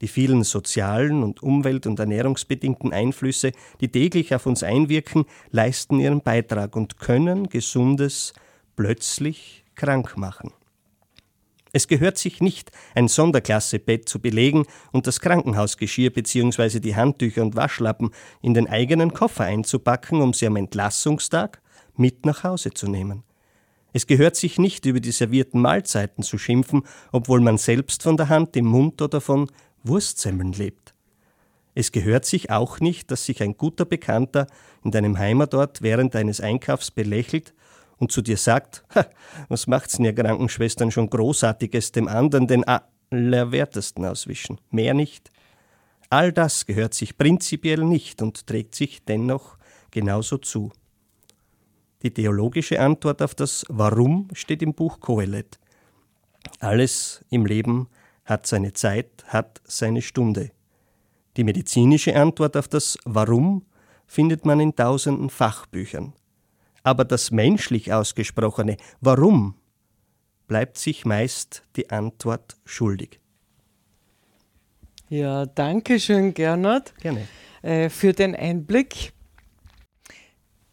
Die 0.00 0.08
vielen 0.08 0.44
sozialen 0.44 1.22
und 1.22 1.42
umwelt- 1.42 1.86
und 1.86 1.98
ernährungsbedingten 1.98 2.92
Einflüsse, 2.92 3.52
die 3.80 3.88
täglich 3.88 4.34
auf 4.34 4.46
uns 4.46 4.62
einwirken, 4.62 5.24
leisten 5.50 5.98
ihren 5.98 6.22
Beitrag 6.22 6.76
und 6.76 6.98
können 6.98 7.48
Gesundes 7.48 8.32
plötzlich 8.76 9.64
krank 9.74 10.16
machen. 10.16 10.52
Es 11.78 11.86
gehört 11.86 12.18
sich 12.18 12.40
nicht, 12.40 12.72
ein 12.96 13.06
Sonderklassebett 13.06 14.08
zu 14.08 14.18
belegen 14.18 14.66
und 14.90 15.06
das 15.06 15.20
Krankenhausgeschirr 15.20 16.10
bzw. 16.10 16.80
die 16.80 16.96
Handtücher 16.96 17.40
und 17.40 17.54
Waschlappen 17.54 18.10
in 18.42 18.52
den 18.52 18.66
eigenen 18.66 19.12
Koffer 19.14 19.44
einzupacken, 19.44 20.20
um 20.20 20.32
sie 20.32 20.48
am 20.48 20.56
Entlassungstag 20.56 21.62
mit 21.94 22.26
nach 22.26 22.42
Hause 22.42 22.72
zu 22.72 22.88
nehmen. 22.88 23.22
Es 23.92 24.08
gehört 24.08 24.34
sich 24.34 24.58
nicht, 24.58 24.86
über 24.86 24.98
die 24.98 25.12
servierten 25.12 25.60
Mahlzeiten 25.60 26.24
zu 26.24 26.36
schimpfen, 26.36 26.82
obwohl 27.12 27.38
man 27.38 27.58
selbst 27.58 28.02
von 28.02 28.16
der 28.16 28.28
Hand 28.28 28.56
im 28.56 28.66
Mund 28.66 29.00
oder 29.00 29.20
von 29.20 29.48
Wurstsemmeln 29.84 30.54
lebt. 30.54 30.94
Es 31.76 31.92
gehört 31.92 32.24
sich 32.24 32.50
auch 32.50 32.80
nicht, 32.80 33.12
dass 33.12 33.24
sich 33.24 33.40
ein 33.40 33.56
guter 33.56 33.84
Bekannter 33.84 34.48
in 34.82 34.90
deinem 34.90 35.16
Heimatort 35.16 35.80
während 35.80 36.16
deines 36.16 36.40
Einkaufs 36.40 36.90
belächelt 36.90 37.54
und 37.98 38.12
zu 38.12 38.22
dir 38.22 38.36
sagt, 38.36 38.84
was 39.48 39.66
macht's 39.66 39.96
denn 39.96 40.06
ihr 40.06 40.14
Krankenschwestern 40.14 40.90
schon 40.90 41.10
Großartiges 41.10 41.92
dem 41.92 42.08
anderen 42.08 42.46
den 42.46 42.64
Allerwertesten 42.64 44.04
auswischen? 44.04 44.60
Mehr 44.70 44.94
nicht. 44.94 45.30
All 46.10 46.32
das 46.32 46.64
gehört 46.64 46.94
sich 46.94 47.18
prinzipiell 47.18 47.84
nicht 47.84 48.22
und 48.22 48.46
trägt 48.46 48.74
sich 48.74 49.04
dennoch 49.04 49.58
genauso 49.90 50.38
zu. 50.38 50.72
Die 52.02 52.14
theologische 52.14 52.80
Antwort 52.80 53.20
auf 53.22 53.34
das 53.34 53.64
Warum 53.68 54.28
steht 54.32 54.62
im 54.62 54.72
Buch 54.72 55.00
Kohelet. 55.00 55.58
Alles 56.60 57.24
im 57.28 57.44
Leben 57.44 57.88
hat 58.24 58.46
seine 58.46 58.72
Zeit, 58.72 59.24
hat 59.26 59.60
seine 59.64 60.00
Stunde. 60.00 60.50
Die 61.36 61.44
medizinische 61.44 62.14
Antwort 62.14 62.56
auf 62.56 62.68
das 62.68 62.98
Warum 63.04 63.64
findet 64.06 64.44
man 64.44 64.60
in 64.60 64.74
tausenden 64.74 65.28
Fachbüchern. 65.28 66.14
Aber 66.88 67.04
das 67.04 67.30
menschlich 67.30 67.92
ausgesprochene 67.92 68.78
Warum 69.02 69.56
bleibt 70.46 70.78
sich 70.78 71.04
meist 71.04 71.64
die 71.76 71.90
Antwort 71.90 72.56
schuldig. 72.64 73.20
Ja, 75.10 75.44
danke 75.44 76.00
schön, 76.00 76.32
Gernot, 76.32 76.94
Gerne. 77.02 77.28
Äh, 77.60 77.90
für 77.90 78.14
den 78.14 78.34
Einblick. 78.34 79.12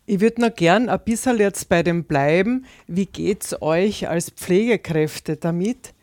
Ich 0.05 0.22
würde 0.22 0.39
noch 0.39 0.55
gern 0.55 0.88
ein 0.88 1.03
bisschen 1.03 1.38
jetzt 1.38 1.67
bei 1.67 1.84
dem 1.84 2.05
bleiben. 2.05 2.65
Wie 2.88 3.07
geht 3.07 3.43
es 3.43 3.62
euch 3.62 4.07
als 4.07 4.29
Pflegekräfte 4.29 5.36
damit, 5.36 5.93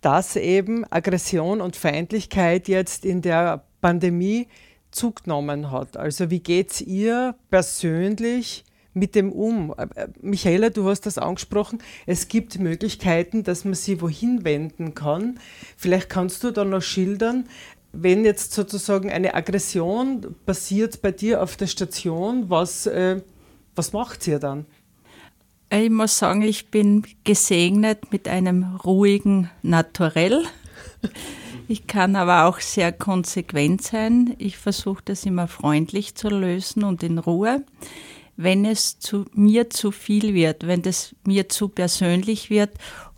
dass 0.00 0.36
eben 0.36 0.84
Aggression 0.92 1.60
und 1.60 1.74
Feindlichkeit 1.74 2.68
jetzt 2.68 3.04
in 3.04 3.20
der 3.20 3.64
Pandemie 3.80 4.46
zugenommen 4.92 5.72
hat. 5.72 5.96
Also 5.96 6.30
wie 6.30 6.38
geht 6.38 6.70
es 6.70 6.80
ihr 6.82 7.34
persönlich 7.50 8.64
mit 8.96 9.14
dem 9.14 9.30
um? 9.30 9.74
Äh, 9.76 10.08
Michaela, 10.20 10.70
du 10.70 10.88
hast 10.88 11.02
das 11.02 11.18
angesprochen, 11.18 11.78
es 12.06 12.28
gibt 12.28 12.58
Möglichkeiten, 12.58 13.44
dass 13.44 13.64
man 13.64 13.74
sie 13.74 14.00
wohin 14.00 14.44
wenden 14.44 14.94
kann. 14.94 15.38
Vielleicht 15.76 16.08
kannst 16.08 16.42
du 16.42 16.50
da 16.50 16.64
noch 16.64 16.82
schildern, 16.82 17.44
wenn 17.92 18.24
jetzt 18.24 18.52
sozusagen 18.52 19.10
eine 19.10 19.34
Aggression 19.34 20.34
passiert 20.44 21.02
bei 21.02 21.12
dir 21.12 21.42
auf 21.42 21.56
der 21.56 21.66
Station, 21.66 22.50
was, 22.50 22.86
äh, 22.86 23.20
was 23.74 23.92
macht 23.92 24.26
ihr 24.26 24.38
dann? 24.38 24.66
Ich 25.70 25.90
muss 25.90 26.18
sagen, 26.18 26.42
ich 26.42 26.70
bin 26.70 27.04
gesegnet 27.24 28.12
mit 28.12 28.28
einem 28.28 28.76
ruhigen 28.84 29.50
Naturell. 29.62 30.44
Ich 31.68 31.88
kann 31.88 32.14
aber 32.14 32.44
auch 32.44 32.60
sehr 32.60 32.92
konsequent 32.92 33.82
sein. 33.82 34.36
Ich 34.38 34.56
versuche 34.56 35.02
das 35.04 35.26
immer 35.26 35.48
freundlich 35.48 36.14
zu 36.14 36.28
lösen 36.28 36.84
und 36.84 37.02
in 37.02 37.18
Ruhe. 37.18 37.64
Wenn 38.36 38.64
es 38.64 38.98
zu 38.98 39.24
mir 39.32 39.70
zu 39.70 39.90
viel 39.90 40.34
wird, 40.34 40.66
wenn 40.66 40.82
das 40.82 41.14
mir 41.24 41.48
zu 41.48 41.68
persönlich 41.68 42.50
wird, 42.50 42.70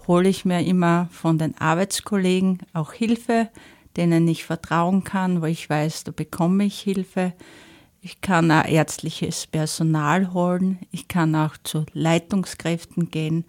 hole 0.07 0.29
ich 0.29 0.45
mir 0.45 0.65
immer 0.65 1.09
von 1.13 1.39
den 1.39 1.57
Arbeitskollegen 1.59 2.61
auch 2.73 2.93
Hilfe, 2.93 3.49
denen 3.97 4.29
ich 4.29 4.45
vertrauen 4.45 5.05
kann, 5.05 5.43
wo 5.43 5.47
ich 5.47 5.69
weiß, 5.69 6.05
da 6.05 6.13
bekomme 6.13 6.65
ich 6.65 6.81
Hilfe. 6.81 7.33
Ich 8.01 8.21
kann 8.21 8.51
auch 8.51 8.65
ärztliches 8.65 9.47
Personal 9.47 10.33
holen. 10.33 10.79
Ich 10.93 11.09
kann 11.09 11.35
auch 11.35 11.57
zu 11.63 11.85
Leitungskräften 11.93 13.11
gehen. 13.11 13.45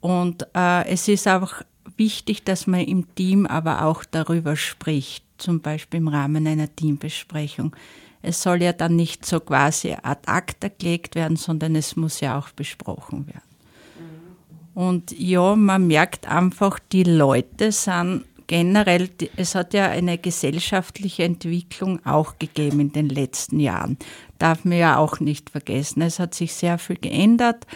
Und 0.00 0.46
äh, 0.54 0.86
es 0.86 1.08
ist 1.08 1.26
auch 1.26 1.54
wichtig, 1.96 2.44
dass 2.44 2.66
man 2.66 2.80
im 2.80 3.14
Team 3.16 3.46
aber 3.46 3.84
auch 3.84 4.04
darüber 4.04 4.56
spricht, 4.56 5.24
zum 5.38 5.60
Beispiel 5.60 5.98
im 5.98 6.08
Rahmen 6.08 6.46
einer 6.46 6.74
Teambesprechung. 6.74 7.74
Es 8.22 8.42
soll 8.42 8.62
ja 8.62 8.72
dann 8.72 8.96
nicht 8.96 9.24
so 9.24 9.40
quasi 9.40 9.96
ad 10.02 10.22
acta 10.26 10.68
gelegt 10.68 11.14
werden, 11.14 11.36
sondern 11.36 11.76
es 11.76 11.96
muss 11.96 12.20
ja 12.20 12.38
auch 12.38 12.50
besprochen 12.50 13.26
werden. 13.26 13.42
Und 14.74 15.10
ja, 15.18 15.56
man 15.56 15.86
merkt 15.88 16.28
einfach, 16.28 16.78
die 16.92 17.02
Leute 17.02 17.72
sind 17.72 18.24
generell, 18.46 19.10
es 19.36 19.54
hat 19.54 19.74
ja 19.74 19.88
eine 19.88 20.18
gesellschaftliche 20.18 21.24
Entwicklung 21.24 22.04
auch 22.06 22.38
gegeben 22.38 22.80
in 22.80 22.92
den 22.92 23.08
letzten 23.08 23.60
Jahren. 23.60 23.98
Darf 24.38 24.64
man 24.64 24.78
ja 24.78 24.96
auch 24.96 25.20
nicht 25.20 25.50
vergessen. 25.50 26.02
Es 26.02 26.18
hat 26.18 26.34
sich 26.34 26.54
sehr 26.54 26.78
viel 26.78 26.96
geändert 26.96 27.66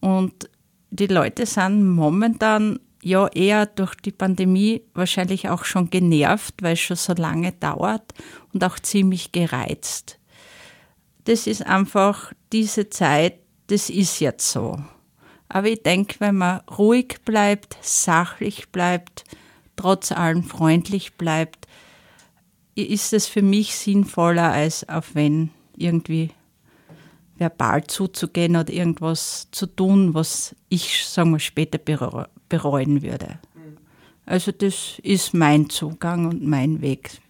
und 0.00 0.48
die 0.90 1.06
Leute 1.06 1.44
sind 1.46 1.86
momentan 1.86 2.80
ja 3.02 3.28
eher 3.28 3.66
durch 3.66 3.94
die 3.96 4.10
Pandemie 4.10 4.82
wahrscheinlich 4.94 5.48
auch 5.48 5.64
schon 5.64 5.90
genervt, 5.90 6.54
weil 6.62 6.72
es 6.72 6.80
schon 6.80 6.96
so 6.96 7.14
lange 7.14 7.52
dauert 7.52 8.14
und 8.52 8.64
auch 8.64 8.78
ziemlich 8.78 9.32
gereizt. 9.32 10.18
Das 11.24 11.46
ist 11.46 11.66
einfach 11.66 12.32
diese 12.52 12.88
Zeit, 12.90 13.38
das 13.66 13.90
ist 13.90 14.20
jetzt 14.20 14.50
so. 14.50 14.78
Aber 15.48 15.68
ich 15.68 15.82
denke, 15.82 16.16
wenn 16.20 16.36
man 16.36 16.60
ruhig 16.68 17.16
bleibt, 17.24 17.76
sachlich 17.80 18.68
bleibt, 18.70 19.24
trotz 19.76 20.12
allem 20.12 20.42
freundlich 20.42 21.14
bleibt, 21.14 21.66
ist 22.74 23.12
es 23.12 23.26
für 23.26 23.42
mich 23.42 23.76
sinnvoller, 23.76 24.52
als 24.52 24.88
auf 24.88 25.14
wenn 25.14 25.50
irgendwie 25.76 26.30
verbal 27.36 27.84
zuzugehen 27.84 28.56
oder 28.56 28.72
irgendwas 28.72 29.48
zu 29.52 29.66
tun, 29.66 30.14
was 30.14 30.54
ich, 30.68 31.06
sagen 31.06 31.30
wir, 31.30 31.38
später 31.38 31.78
bereuen 31.78 33.02
würde. 33.02 33.38
Also 34.26 34.52
das 34.52 34.98
ist 35.02 35.32
mein 35.32 35.70
Zugang 35.70 36.26
und 36.26 36.44
mein 36.44 36.82
Weg. 36.82 37.20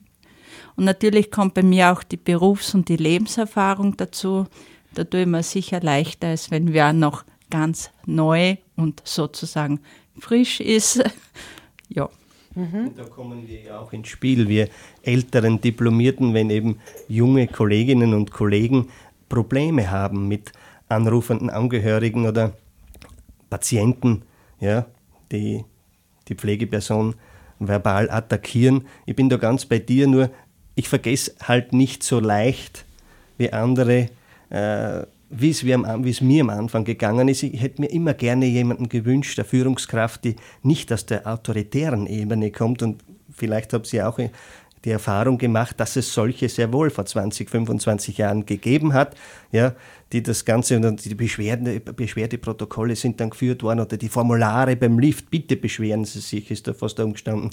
Und 0.78 0.84
natürlich 0.84 1.32
kommt 1.32 1.54
bei 1.54 1.64
mir 1.64 1.90
auch 1.90 2.04
die 2.04 2.16
Berufs- 2.16 2.72
und 2.72 2.88
die 2.88 2.96
Lebenserfahrung 2.96 3.96
dazu. 3.96 4.46
Da 4.94 5.02
tue 5.02 5.22
ich 5.22 5.26
mir 5.26 5.42
sicher 5.42 5.80
leichter, 5.80 6.28
als 6.28 6.52
wenn 6.52 6.72
wer 6.72 6.92
noch 6.92 7.24
ganz 7.50 7.90
neu 8.06 8.58
und 8.76 9.02
sozusagen 9.04 9.80
frisch 10.20 10.60
ist. 10.60 11.02
ja. 11.88 12.08
Mhm. 12.54 12.92
Da 12.96 13.02
kommen 13.06 13.48
wir 13.48 13.60
ja 13.60 13.80
auch 13.80 13.92
ins 13.92 14.06
Spiel, 14.06 14.48
wir 14.48 14.68
älteren 15.02 15.60
Diplomierten, 15.60 16.32
wenn 16.32 16.48
eben 16.48 16.78
junge 17.08 17.48
Kolleginnen 17.48 18.14
und 18.14 18.30
Kollegen 18.30 18.88
Probleme 19.28 19.90
haben 19.90 20.28
mit 20.28 20.52
anrufenden 20.88 21.50
Angehörigen 21.50 22.24
oder 22.24 22.52
Patienten, 23.50 24.22
ja, 24.60 24.86
die 25.32 25.64
die 26.28 26.36
Pflegeperson 26.36 27.16
verbal 27.58 28.08
attackieren. 28.10 28.86
Ich 29.06 29.16
bin 29.16 29.28
da 29.28 29.38
ganz 29.38 29.66
bei 29.66 29.80
dir, 29.80 30.06
nur 30.06 30.30
ich 30.78 30.88
vergesse 30.88 31.32
halt 31.42 31.72
nicht 31.72 32.04
so 32.04 32.20
leicht 32.20 32.84
wie 33.36 33.52
andere, 33.52 34.10
äh, 34.48 35.02
wie 35.28 35.50
es 35.50 35.62
mir 36.20 36.40
am 36.40 36.50
Anfang 36.50 36.84
gegangen 36.84 37.26
ist. 37.26 37.42
Ich 37.42 37.60
hätte 37.60 37.80
mir 37.80 37.90
immer 37.90 38.14
gerne 38.14 38.46
jemanden 38.46 38.88
gewünscht, 38.88 39.38
eine 39.40 39.48
Führungskraft, 39.48 40.22
die 40.22 40.36
nicht 40.62 40.92
aus 40.92 41.04
der 41.04 41.26
autoritären 41.26 42.06
Ebene 42.06 42.52
kommt 42.52 42.82
und 42.82 43.02
vielleicht 43.34 43.72
habe 43.72 43.88
sie 43.88 44.00
auch 44.02 44.20
die 44.84 44.90
Erfahrung 44.90 45.36
gemacht, 45.36 45.80
dass 45.80 45.96
es 45.96 46.14
solche 46.14 46.48
sehr 46.48 46.72
wohl 46.72 46.90
vor 46.90 47.04
20, 47.04 47.50
25 47.50 48.16
Jahren 48.18 48.46
gegeben 48.46 48.92
hat, 48.92 49.16
ja, 49.50 49.74
die 50.12 50.22
das 50.22 50.44
Ganze 50.44 50.76
und 50.76 51.04
die 51.04 51.14
Beschwerde, 51.16 51.80
Beschwerdeprotokolle 51.80 52.94
sind 52.94 53.20
dann 53.20 53.30
geführt 53.30 53.64
worden 53.64 53.80
oder 53.80 53.96
die 53.96 54.08
Formulare 54.08 54.76
beim 54.76 55.00
Lift, 55.00 55.28
bitte 55.28 55.56
beschweren 55.56 56.04
Sie 56.04 56.20
sich, 56.20 56.52
ist 56.52 56.68
da 56.68 56.72
fast 56.72 57.00
umgestanden. 57.00 57.50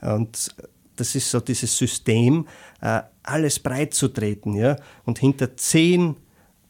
Und 0.00 0.54
das 1.00 1.14
ist 1.14 1.30
so 1.30 1.40
dieses 1.40 1.76
System, 1.76 2.46
äh, 2.80 3.02
alles 3.22 3.58
breit 3.58 3.94
zu 3.94 4.08
treten, 4.08 4.54
ja, 4.54 4.76
und 5.04 5.18
hinter 5.18 5.56
zehn 5.56 6.16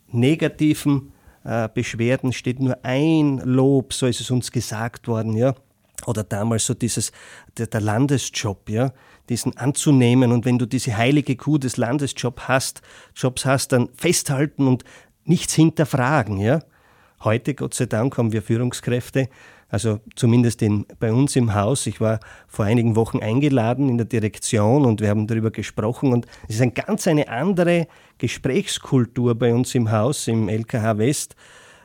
negativen 0.08 1.12
äh, 1.44 1.68
Beschwerden 1.72 2.32
steht 2.32 2.60
nur 2.60 2.78
ein 2.84 3.38
Lob, 3.38 3.92
so 3.92 4.06
ist 4.06 4.20
es 4.20 4.30
uns 4.30 4.50
gesagt 4.52 5.08
worden, 5.08 5.36
ja. 5.36 5.54
Oder 6.06 6.22
damals 6.22 6.66
so 6.66 6.74
dieses, 6.74 7.10
der, 7.56 7.66
der 7.66 7.80
Landesjob, 7.80 8.70
ja, 8.70 8.92
diesen 9.28 9.56
anzunehmen 9.56 10.32
und 10.32 10.44
wenn 10.44 10.58
du 10.58 10.66
diese 10.66 10.96
heilige 10.96 11.36
Kuh 11.36 11.58
des 11.58 11.76
Landesjobs 11.76 12.48
hast, 12.48 12.82
Jobs 13.14 13.44
hast, 13.44 13.72
dann 13.72 13.88
festhalten 13.94 14.66
und 14.66 14.84
nichts 15.24 15.54
hinterfragen. 15.54 16.38
Ja? 16.38 16.60
Heute, 17.22 17.54
Gott 17.54 17.74
sei 17.74 17.86
Dank, 17.86 18.16
haben 18.16 18.32
wir 18.32 18.42
Führungskräfte, 18.42 19.28
also 19.68 20.00
zumindest 20.16 20.62
in, 20.62 20.86
bei 20.98 21.12
uns 21.12 21.36
im 21.36 21.54
Haus. 21.54 21.86
Ich 21.86 22.00
war 22.00 22.20
vor 22.46 22.64
einigen 22.64 22.96
Wochen 22.96 23.20
eingeladen 23.20 23.88
in 23.88 23.98
der 23.98 24.06
Direktion 24.06 24.86
und 24.86 25.00
wir 25.00 25.08
haben 25.10 25.26
darüber 25.26 25.50
gesprochen 25.50 26.12
und 26.12 26.26
es 26.48 26.56
ist 26.56 26.62
eine 26.62 26.72
ganz 26.72 27.06
eine 27.06 27.28
andere 27.28 27.86
Gesprächskultur 28.16 29.34
bei 29.34 29.54
uns 29.54 29.74
im 29.74 29.90
Haus, 29.90 30.26
im 30.26 30.48
LKH 30.48 30.98
West, 30.98 31.36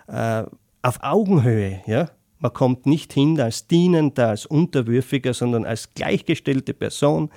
äh, 0.08 0.44
auf 0.82 1.00
Augenhöhe. 1.02 1.82
Ja? 1.86 2.10
Man 2.40 2.54
kommt 2.54 2.86
nicht 2.86 3.14
hin 3.14 3.40
als 3.40 3.68
Dienender, 3.68 4.30
als 4.30 4.46
Unterwürfiger, 4.46 5.34
sondern 5.34 5.66
als 5.66 5.94
gleichgestellte 5.94 6.74
Person. 6.74 7.30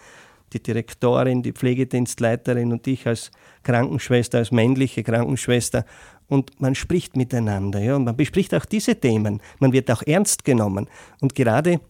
Die 0.53 0.63
Direktorin, 0.63 1.43
die 1.43 1.53
Pflegedienstleiterin 1.53 2.73
und 2.73 2.87
ich 2.87 3.07
als 3.07 3.33
Krankenschwester, 3.65 4.39
als 4.39 4.53
männliche 4.53 5.03
Krankenschwester. 5.03 5.85
Und 6.29 6.61
man 6.61 6.75
spricht 6.75 7.17
miteinander. 7.17 7.81
Ja? 7.81 7.97
Und 7.97 8.05
man 8.05 8.17
bespricht 8.17 8.55
auch 8.55 8.65
diese 8.65 8.97
Themen. 8.97 9.41
Man 9.59 9.73
wird 9.73 9.91
auch 9.91 10.03
ernst 10.03 10.45
genommen. 10.45 10.89
Und 11.21 11.35
gerade 11.35 11.81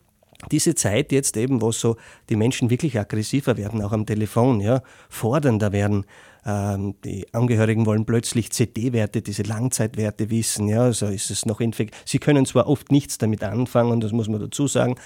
diese 0.52 0.74
Zeit 0.74 1.12
jetzt 1.12 1.36
eben, 1.36 1.62
wo 1.62 1.72
so 1.72 1.96
die 2.28 2.36
Menschen 2.36 2.70
wirklich 2.70 2.98
aggressiver 2.98 3.56
werden, 3.56 3.82
auch 3.82 3.92
am 3.92 4.04
Telefon, 4.04 4.60
ja, 4.60 4.82
fordernder 5.08 5.72
werden, 5.72 6.04
ähm, 6.44 6.94
die 7.04 7.26
Angehörigen 7.32 7.86
wollen 7.86 8.04
plötzlich 8.04 8.52
CD-Werte, 8.52 9.22
diese 9.22 9.42
Langzeitwerte 9.42 10.30
wissen. 10.30 10.68
Ja, 10.68 10.82
also 10.82 11.06
ist 11.06 11.30
es 11.30 11.46
noch 11.46 11.60
infekt. 11.60 11.96
Sie 12.04 12.18
können 12.18 12.46
zwar 12.46 12.68
oft 12.68 12.92
nichts 12.92 13.18
damit 13.18 13.42
anfangen, 13.42 14.00
das 14.00 14.12
muss 14.12 14.28
man 14.28 14.40
dazu 14.40 14.68
sagen, 14.68 14.96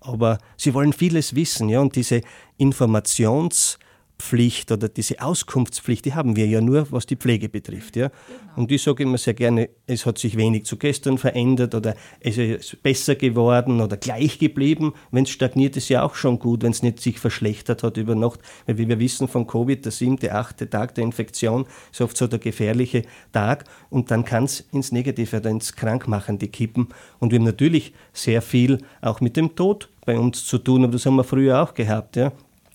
aber 0.00 0.38
sie 0.56 0.74
wollen 0.74 0.92
vieles 0.92 1.34
wissen. 1.34 1.68
Ja, 1.68 1.80
und 1.80 1.96
diese 1.96 2.20
Informations- 2.58 3.78
Pflicht 4.20 4.70
oder 4.70 4.88
diese 4.88 5.20
Auskunftspflicht, 5.20 6.04
die 6.04 6.14
haben 6.14 6.36
wir 6.36 6.46
ja 6.46 6.60
nur, 6.60 6.86
was 6.90 7.06
die 7.06 7.16
Pflege 7.16 7.48
betrifft. 7.48 7.96
Ja? 7.96 8.08
Genau. 8.08 8.40
Und 8.56 8.72
ich 8.72 8.82
sage 8.82 9.02
immer 9.02 9.18
sehr 9.18 9.34
gerne, 9.34 9.70
es 9.86 10.06
hat 10.06 10.18
sich 10.18 10.36
wenig 10.36 10.66
zu 10.66 10.76
gestern 10.76 11.18
verändert 11.18 11.74
oder 11.74 11.94
es 12.20 12.38
ist 12.38 12.82
besser 12.82 13.14
geworden 13.14 13.80
oder 13.80 13.96
gleich 13.96 14.38
geblieben. 14.38 14.92
Wenn 15.10 15.24
es 15.24 15.30
stagniert, 15.30 15.76
ist 15.76 15.88
ja 15.88 16.02
auch 16.02 16.14
schon 16.14 16.38
gut, 16.38 16.62
wenn 16.62 16.72
es 16.72 16.82
nicht 16.82 17.00
sich 17.00 17.18
verschlechtert 17.18 17.82
hat 17.82 17.96
über 17.96 18.14
Nacht. 18.14 18.40
Weil 18.66 18.78
wie 18.78 18.88
wir 18.88 18.98
wissen 18.98 19.28
von 19.28 19.46
Covid, 19.46 19.84
der 19.84 19.92
siebte, 19.92 20.34
achte 20.34 20.68
Tag 20.68 20.94
der 20.94 21.04
Infektion 21.04 21.66
ist 21.90 22.00
oft 22.00 22.16
so 22.16 22.26
der 22.26 22.38
gefährliche 22.38 23.02
Tag 23.32 23.64
und 23.88 24.10
dann 24.10 24.24
kann 24.24 24.44
es 24.44 24.60
ins 24.72 24.92
Negative 24.92 25.38
oder 25.38 25.50
ins 25.50 25.74
Krankmachende 25.74 26.48
kippen. 26.48 26.88
Und 27.18 27.32
wir 27.32 27.38
haben 27.38 27.46
natürlich 27.46 27.92
sehr 28.12 28.42
viel 28.42 28.78
auch 29.00 29.20
mit 29.20 29.36
dem 29.36 29.56
Tod 29.56 29.88
bei 30.04 30.18
uns 30.18 30.44
zu 30.44 30.58
tun, 30.58 30.84
aber 30.84 30.94
das 30.94 31.06
haben 31.06 31.16
wir 31.16 31.24
früher 31.24 31.62
auch 31.62 31.74
gehabt. 31.74 32.16
Ja? 32.16 32.32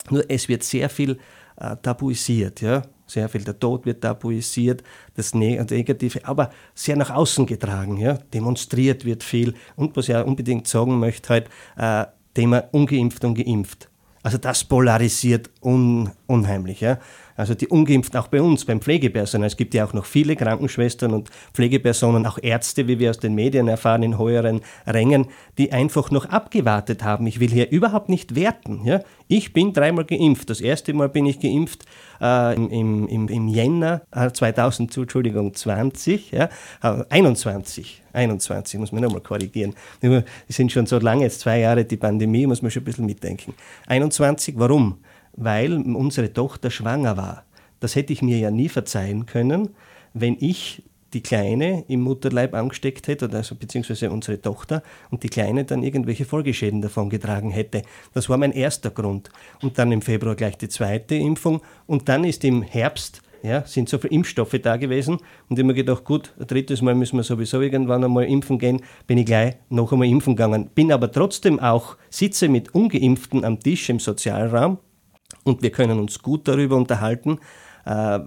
Nur 0.09 0.23
es 0.29 0.47
wird 0.47 0.63
sehr 0.63 0.89
viel 0.89 1.17
äh, 1.57 1.75
tabuisiert, 1.81 2.61
ja. 2.61 2.83
Sehr 3.07 3.29
viel 3.29 3.43
der 3.43 3.59
Tod 3.59 3.85
wird 3.85 4.01
tabuisiert, 4.01 4.81
das 5.13 5.35
Negative, 5.35 6.25
aber 6.25 6.49
sehr 6.73 6.95
nach 6.95 7.11
außen 7.11 7.45
getragen, 7.45 7.97
ja. 7.97 8.17
Demonstriert 8.33 9.05
wird 9.05 9.23
viel. 9.23 9.53
Und 9.75 9.95
was 9.95 10.09
ich 10.09 10.15
auch 10.15 10.25
unbedingt 10.25 10.67
sagen 10.67 10.99
möchte, 10.99 11.29
halt, 11.29 11.49
äh, 11.77 12.05
Thema 12.33 12.65
ungeimpft 12.71 13.23
und 13.23 13.35
geimpft. 13.35 13.89
Also 14.21 14.37
das 14.37 14.63
polarisiert 14.63 15.49
un, 15.61 16.11
unheimlich. 16.27 16.81
Ja? 16.81 16.99
Also 17.35 17.53
die 17.53 17.67
Ungeimpften 17.67 18.19
auch 18.19 18.27
bei 18.27 18.41
uns, 18.41 18.65
beim 18.65 18.81
Pflegepersonal. 18.81 19.47
Es 19.47 19.57
gibt 19.57 19.73
ja 19.73 19.85
auch 19.85 19.93
noch 19.93 20.05
viele 20.05 20.35
Krankenschwestern 20.35 21.13
und 21.13 21.29
Pflegepersonen, 21.53 22.25
auch 22.25 22.39
Ärzte, 22.41 22.87
wie 22.87 22.99
wir 22.99 23.09
aus 23.09 23.19
den 23.19 23.35
Medien 23.35 23.67
erfahren, 23.67 24.03
in 24.03 24.17
höheren 24.17 24.61
Rängen, 24.87 25.27
die 25.57 25.71
einfach 25.71 26.11
noch 26.11 26.25
abgewartet 26.25 27.03
haben. 27.03 27.27
Ich 27.27 27.39
will 27.39 27.49
hier 27.49 27.69
überhaupt 27.71 28.09
nicht 28.09 28.35
werten. 28.35 28.85
Ja? 28.85 29.01
Ich 29.27 29.53
bin 29.53 29.73
dreimal 29.73 30.05
geimpft. 30.05 30.49
Das 30.49 30.61
erste 30.61 30.93
Mal 30.93 31.09
bin 31.09 31.25
ich 31.25 31.39
geimpft 31.39 31.85
äh, 32.21 32.55
im, 32.55 33.07
im, 33.07 33.27
im 33.27 33.47
Jänner 33.47 34.01
2000, 34.11 34.97
äh, 34.97 35.01
Entschuldigung, 35.01 35.53
20, 35.53 36.31
ja, 36.31 36.49
21, 36.81 38.03
21, 38.13 38.79
muss 38.79 38.91
man 38.91 39.03
nochmal 39.03 39.21
korrigieren. 39.21 39.73
Es 40.47 40.55
sind 40.55 40.71
schon 40.71 40.85
so 40.85 40.99
lange, 40.99 41.23
jetzt 41.23 41.41
zwei 41.41 41.59
Jahre 41.59 41.85
die 41.85 41.97
Pandemie, 41.97 42.47
muss 42.47 42.61
man 42.61 42.71
schon 42.71 42.83
ein 42.83 42.85
bisschen 42.85 43.05
mitdenken. 43.05 43.53
21, 43.87 44.55
warum? 44.57 44.99
Weil 45.35 45.73
unsere 45.73 46.31
Tochter 46.33 46.71
schwanger 46.71 47.17
war. 47.17 47.45
Das 47.79 47.95
hätte 47.95 48.13
ich 48.13 48.21
mir 48.21 48.37
ja 48.37 48.51
nie 48.51 48.69
verzeihen 48.69 49.25
können, 49.25 49.69
wenn 50.13 50.37
ich 50.39 50.83
die 51.13 51.23
Kleine 51.23 51.85
im 51.87 52.01
Mutterleib 52.01 52.53
angesteckt 52.53 53.07
hätte, 53.07 53.29
also 53.31 53.55
beziehungsweise 53.55 54.11
unsere 54.11 54.41
Tochter, 54.41 54.83
und 55.11 55.23
die 55.23 55.29
Kleine 55.29 55.63
dann 55.63 55.81
irgendwelche 55.81 56.25
Folgeschäden 56.25 56.81
davon 56.81 57.09
getragen 57.09 57.51
hätte. 57.51 57.83
Das 58.13 58.29
war 58.29 58.37
mein 58.37 58.51
erster 58.51 58.89
Grund. 58.89 59.29
Und 59.61 59.77
dann 59.77 59.91
im 59.93 60.01
Februar 60.01 60.35
gleich 60.35 60.57
die 60.57 60.67
zweite 60.67 61.15
Impfung. 61.15 61.61
Und 61.87 62.09
dann 62.09 62.25
ist 62.25 62.43
im 62.43 62.61
Herbst 62.61 63.21
ja, 63.43 63.63
sind 63.65 63.87
so 63.87 63.97
viele 63.97 64.13
Impfstoffe 64.13 64.59
da 64.61 64.75
gewesen. 64.75 65.15
Und 65.15 65.51
ich 65.51 65.59
habe 65.59 65.65
mir 65.65 65.73
gedacht, 65.75 66.03
gut, 66.03 66.33
ein 66.39 66.47
drittes 66.47 66.81
Mal 66.81 66.95
müssen 66.95 67.17
wir 67.17 67.23
sowieso 67.23 67.61
irgendwann 67.61 68.03
einmal 68.03 68.25
impfen 68.25 68.57
gehen. 68.57 68.81
Bin 69.07 69.19
ich 69.19 69.27
gleich 69.27 69.55
noch 69.69 69.91
einmal 69.91 70.07
impfen 70.07 70.35
gegangen. 70.35 70.69
Bin 70.73 70.91
aber 70.91 71.11
trotzdem 71.11 71.59
auch, 71.59 71.95
sitze 72.09 72.49
mit 72.49 72.73
Ungeimpften 72.73 73.45
am 73.45 73.59
Tisch 73.59 73.89
im 73.89 73.99
Sozialraum 73.99 74.79
und 75.43 75.61
wir 75.61 75.71
können 75.71 75.99
uns 75.99 76.19
gut 76.19 76.47
darüber 76.47 76.75
unterhalten, 76.75 77.39
äh, 77.85 78.19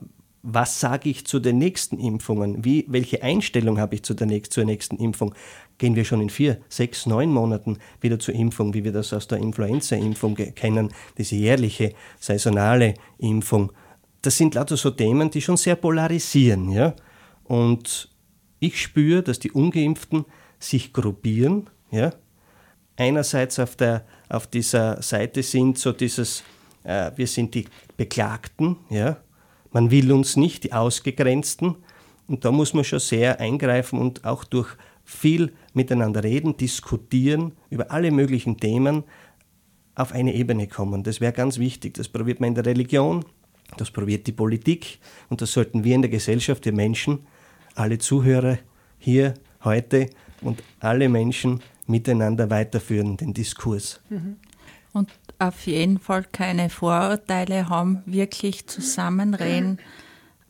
was 0.43 0.81
sage 0.81 1.11
ich 1.11 1.27
zu 1.27 1.41
den 1.41 1.59
nächsten 1.59 1.99
Impfungen? 1.99 2.65
Wie, 2.65 2.87
welche 2.89 3.23
Einstellung 3.23 3.79
habe 3.79 3.97
ich 3.97 4.03
zu 4.03 4.15
der 4.15 4.27
nächsten, 4.27 4.53
zur 4.53 4.65
nächsten 4.65 4.97
Impfung? 4.97 5.35
Gehen 5.79 5.97
wir 5.97 6.05
schon 6.05 6.21
in 6.21 6.31
vier, 6.31 6.59
sechs, 6.69 7.07
neun 7.07 7.31
Monaten 7.33 7.79
wieder 8.01 8.19
zur 8.19 8.35
Impfung, 8.35 8.73
wie 8.73 8.85
wir 8.85 8.93
das 8.93 9.13
aus 9.13 9.29
der 9.29 9.39
Influenza-Impfung 9.39 10.37
kennen, 10.37 10.91
diese 11.19 11.37
jährliche 11.37 11.93
saisonale 12.19 12.95
Impfung? 13.19 13.73
Das 14.23 14.37
sind 14.37 14.55
lauter 14.55 14.77
so 14.77 14.91
Themen, 14.91 15.31
die 15.31 15.41
schon 15.41 15.57
sehr 15.57 15.77
polarisieren. 15.77 16.71
Ja? 16.71 16.95
Und 17.45 18.09
ich 18.61 18.81
spüre, 18.81 19.23
dass 19.23 19.39
die 19.39 19.53
Ungeimpften 19.53 20.25
sich 20.59 20.93
gruppieren. 20.93 21.69
Ja? 21.91 22.13
Einerseits 22.97 23.59
auf, 23.59 23.77
der, 23.77 24.05
auf 24.29 24.47
dieser 24.47 25.03
Seite 25.03 25.43
sind 25.43 25.79
so 25.79 25.93
dieses, 25.93 26.43
äh, 26.89 27.13
wir 27.17 27.27
sind 27.27 27.55
die 27.55 27.67
Beklagten, 27.97 28.77
ja? 28.89 29.19
Man 29.71 29.91
will 29.91 30.11
uns 30.13 30.37
nicht, 30.37 30.65
die 30.65 30.73
Ausgegrenzten. 30.73 31.77
Und 32.27 32.45
da 32.47 32.51
muss 32.51 32.73
man 32.73 32.85
schon 32.85 33.01
sehr 33.01 33.39
eingreifen 33.39 33.99
und 33.99 34.25
auch 34.25 34.45
durch 34.45 34.69
viel 35.05 35.53
miteinander 35.75 36.25
reden, 36.25 36.57
diskutieren 36.57 37.53
über 37.69 37.91
alle 37.91 38.11
möglichen 38.11 38.57
Themen 38.57 39.05
auf 39.95 40.13
eine 40.13 40.35
Ebene 40.35 40.67
kommen. 40.67 41.03
Das 41.03 41.21
wäre 41.21 41.33
ganz 41.33 41.59
wichtig. 41.59 41.95
Das 41.95 42.09
probiert 42.09 42.41
man 42.41 42.49
in 42.49 42.55
der 42.55 42.65
Religion, 42.65 43.25
das 43.77 43.91
probiert 43.91 44.27
die 44.27 44.33
Politik 44.33 44.99
und 45.29 45.43
das 45.43 45.53
sollten 45.53 45.85
wir 45.85 45.95
in 45.95 46.03
der 46.03 46.11
Gesellschaft, 46.11 46.65
die 46.65 46.73
Menschen, 46.73 47.27
alle 47.75 47.99
Zuhörer 47.99 48.59
hier 48.99 49.35
heute 49.65 50.09
und 50.41 50.63
alle 50.81 51.11
Menschen 51.11 51.61
miteinander 51.87 52.49
weiterführen, 52.49 53.19
den 53.19 53.35
Diskurs. 53.35 54.01
Mhm. 54.09 54.37
Und 54.99 55.11
auf 55.39 55.67
jeden 55.67 56.01
Fall 56.01 56.25
keine 56.25 56.71
Vorurteile 56.71 57.69
haben, 57.69 58.03
wirklich 58.07 58.67
zusammenreden, 58.67 59.79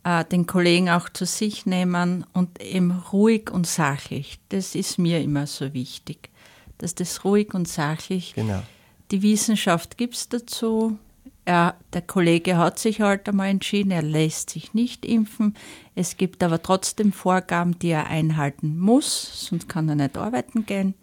äh, 0.04 0.24
den 0.24 0.46
Kollegen 0.46 0.88
auch 0.88 1.10
zu 1.10 1.26
sich 1.26 1.66
nehmen 1.66 2.24
und 2.32 2.62
eben 2.62 2.92
ruhig 3.12 3.50
und 3.50 3.66
sachlich. 3.66 4.38
Das 4.48 4.74
ist 4.74 4.98
mir 4.98 5.20
immer 5.20 5.46
so 5.46 5.74
wichtig, 5.74 6.30
dass 6.78 6.94
das 6.94 7.24
ruhig 7.24 7.52
und 7.52 7.68
sachlich. 7.68 8.34
Genau. 8.34 8.62
Die 9.10 9.22
Wissenschaft 9.22 9.98
gibt 9.98 10.14
es 10.14 10.30
dazu, 10.30 10.98
er, 11.44 11.76
der 11.94 12.02
Kollege 12.02 12.56
hat 12.56 12.78
sich 12.78 13.00
halt 13.00 13.28
einmal 13.28 13.48
entschieden, 13.48 13.90
er 13.90 14.02
lässt 14.02 14.50
sich 14.50 14.74
nicht 14.74 15.04
impfen. 15.04 15.54
Es 15.94 16.16
gibt 16.16 16.42
aber 16.42 16.62
trotzdem 16.62 17.12
Vorgaben, 17.12 17.78
die 17.78 17.88
er 17.88 18.06
einhalten 18.06 18.78
muss, 18.78 19.46
sonst 19.48 19.68
kann 19.68 19.88
er 19.88 19.94
nicht 19.94 20.16
arbeiten 20.16 20.66
gehen. 20.66 20.94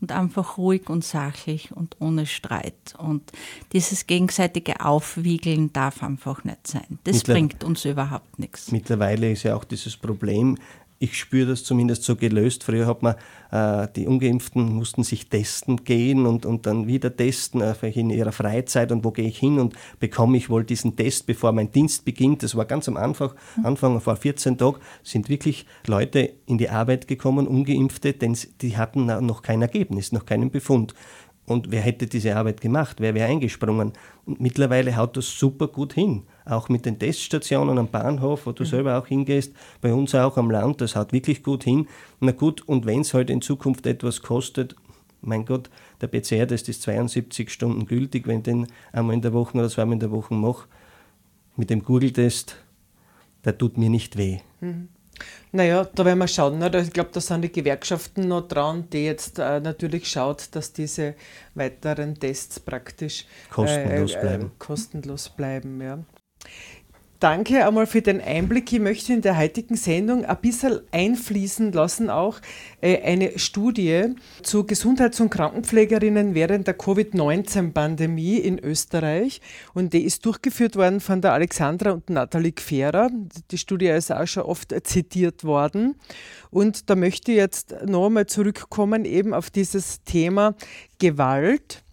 Und 0.00 0.12
einfach 0.12 0.56
ruhig 0.56 0.88
und 0.88 1.04
sachlich 1.04 1.72
und 1.72 1.96
ohne 1.98 2.24
Streit. 2.24 2.94
Und 2.96 3.30
dieses 3.72 4.06
gegenseitige 4.06 4.84
Aufwiegeln 4.84 5.72
darf 5.72 6.02
einfach 6.02 6.42
nicht 6.44 6.66
sein. 6.66 6.98
Das 7.04 7.16
Mittler 7.16 7.34
bringt 7.34 7.64
uns 7.64 7.84
überhaupt 7.84 8.38
nichts. 8.38 8.72
Mittlerweile 8.72 9.30
ist 9.30 9.42
ja 9.42 9.54
auch 9.54 9.64
dieses 9.64 9.96
Problem, 9.98 10.56
ich 11.02 11.18
spüre 11.18 11.48
das 11.48 11.64
zumindest 11.64 12.04
so 12.04 12.14
gelöst. 12.14 12.62
Früher 12.62 12.86
hat 12.86 13.02
man, 13.02 13.14
äh, 13.50 13.88
die 13.96 14.06
Ungeimpften 14.06 14.74
mussten 14.74 15.02
sich 15.02 15.30
testen 15.30 15.82
gehen 15.84 16.26
und, 16.26 16.44
und 16.44 16.66
dann 16.66 16.86
wieder 16.86 17.16
testen, 17.16 17.62
äh, 17.62 17.74
in 17.94 18.10
ihrer 18.10 18.32
Freizeit 18.32 18.92
und 18.92 19.02
wo 19.02 19.10
gehe 19.10 19.26
ich 19.26 19.38
hin 19.38 19.58
und 19.58 19.74
bekomme 19.98 20.36
ich 20.36 20.50
wohl 20.50 20.62
diesen 20.62 20.96
Test, 20.96 21.24
bevor 21.24 21.52
mein 21.52 21.72
Dienst 21.72 22.04
beginnt. 22.04 22.42
Das 22.42 22.54
war 22.54 22.66
ganz 22.66 22.86
am 22.86 22.98
Anfang, 22.98 23.32
Anfang 23.64 23.98
vor 24.02 24.14
14 24.14 24.58
Tagen, 24.58 24.76
sind 25.02 25.30
wirklich 25.30 25.64
Leute 25.86 26.34
in 26.44 26.58
die 26.58 26.68
Arbeit 26.68 27.08
gekommen, 27.08 27.48
Ungeimpfte, 27.48 28.12
denn 28.12 28.36
die 28.60 28.76
hatten 28.76 29.06
noch 29.24 29.40
kein 29.40 29.62
Ergebnis, 29.62 30.12
noch 30.12 30.26
keinen 30.26 30.50
Befund. 30.50 30.94
Und 31.50 31.72
wer 31.72 31.80
hätte 31.80 32.06
diese 32.06 32.36
Arbeit 32.36 32.60
gemacht? 32.60 32.98
Wer 33.00 33.14
wäre 33.14 33.28
eingesprungen? 33.28 33.92
Und 34.24 34.40
mittlerweile 34.40 34.96
haut 34.96 35.16
das 35.16 35.38
super 35.38 35.66
gut 35.66 35.92
hin 35.92 36.22
auch 36.50 36.68
mit 36.68 36.84
den 36.86 36.98
Teststationen 36.98 37.78
am 37.78 37.88
Bahnhof, 37.88 38.46
wo 38.46 38.52
du 38.52 38.64
mhm. 38.64 38.68
selber 38.68 38.98
auch 38.98 39.06
hingehst, 39.06 39.54
bei 39.80 39.92
uns 39.92 40.14
auch 40.14 40.36
am 40.36 40.50
Land, 40.50 40.80
das 40.80 40.96
haut 40.96 41.12
wirklich 41.12 41.42
gut 41.42 41.64
hin. 41.64 41.86
Na 42.18 42.32
gut, 42.32 42.66
und 42.68 42.86
wenn 42.86 43.00
es 43.00 43.14
halt 43.14 43.30
in 43.30 43.40
Zukunft 43.40 43.86
etwas 43.86 44.22
kostet, 44.22 44.74
mein 45.22 45.44
Gott, 45.44 45.70
der 46.00 46.08
PCR-Test 46.08 46.68
ist 46.68 46.82
72 46.82 47.50
Stunden 47.50 47.86
gültig, 47.86 48.26
wenn 48.26 48.38
ich 48.38 48.44
den 48.44 48.66
einmal 48.92 49.14
in 49.14 49.22
der 49.22 49.32
Woche 49.32 49.58
oder 49.58 49.68
zweimal 49.68 49.94
in 49.94 50.00
der 50.00 50.10
Woche 50.10 50.34
mache. 50.34 50.66
Mit 51.56 51.70
dem 51.70 51.82
Google-Test, 51.82 52.56
der 53.44 53.56
tut 53.56 53.76
mir 53.76 53.90
nicht 53.90 54.16
weh. 54.16 54.38
Mhm. 54.60 54.88
Naja, 55.52 55.84
da 55.94 56.04
werden 56.04 56.18
wir 56.18 56.28
schauen. 56.28 56.58
Ne? 56.58 56.70
Ich 56.80 56.92
glaube, 56.92 57.10
da 57.12 57.20
sind 57.20 57.42
die 57.42 57.52
Gewerkschaften 57.52 58.28
noch 58.28 58.46
dran, 58.46 58.88
die 58.92 59.04
jetzt 59.04 59.38
äh, 59.38 59.60
natürlich 59.60 60.08
schaut, 60.08 60.48
dass 60.52 60.72
diese 60.72 61.14
weiteren 61.54 62.18
Tests 62.18 62.60
praktisch 62.60 63.26
kostenlos 63.50 64.14
äh, 64.14 64.20
bleiben. 64.20 64.46
Äh, 64.46 64.50
kostenlos 64.58 65.28
bleiben 65.28 65.80
ja. 65.80 65.98
Danke 67.20 67.66
einmal 67.66 67.86
für 67.86 68.00
den 68.00 68.18
Einblick. 68.18 68.72
Ich 68.72 68.80
möchte 68.80 69.12
in 69.12 69.20
der 69.20 69.36
heutigen 69.36 69.76
Sendung 69.76 70.24
ein 70.24 70.40
bisschen 70.40 70.80
einfließen 70.90 71.70
lassen, 71.70 72.08
auch 72.08 72.40
äh, 72.80 73.02
eine 73.02 73.38
Studie 73.38 74.14
zu 74.42 74.64
Gesundheits- 74.64 75.20
und 75.20 75.28
Krankenpflegerinnen 75.28 76.34
während 76.34 76.66
der 76.66 76.72
Covid-19-Pandemie 76.72 78.36
in 78.36 78.58
Österreich. 78.58 79.42
Und 79.74 79.92
die 79.92 80.04
ist 80.04 80.24
durchgeführt 80.24 80.76
worden 80.76 81.00
von 81.00 81.20
der 81.20 81.34
Alexandra 81.34 81.90
und 81.90 82.08
Nathalie 82.08 82.52
Gfera. 82.52 83.10
Die 83.50 83.58
Studie 83.58 83.88
ist 83.88 84.10
auch 84.10 84.26
schon 84.26 84.44
oft 84.44 84.74
zitiert 84.84 85.44
worden. 85.44 85.96
Und 86.50 86.88
da 86.88 86.96
möchte 86.96 87.32
ich 87.32 87.36
jetzt 87.36 87.76
noch 87.84 88.06
einmal 88.06 88.28
zurückkommen 88.28 89.04
eben 89.04 89.34
auf 89.34 89.50
dieses 89.50 90.02
Thema 90.04 90.54
Gewalt 90.98 91.84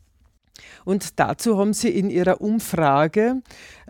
und 0.88 1.20
dazu 1.20 1.58
haben 1.58 1.74
sie 1.74 1.90
in 1.90 2.10
ihrer 2.10 2.40
Umfrage 2.40 3.42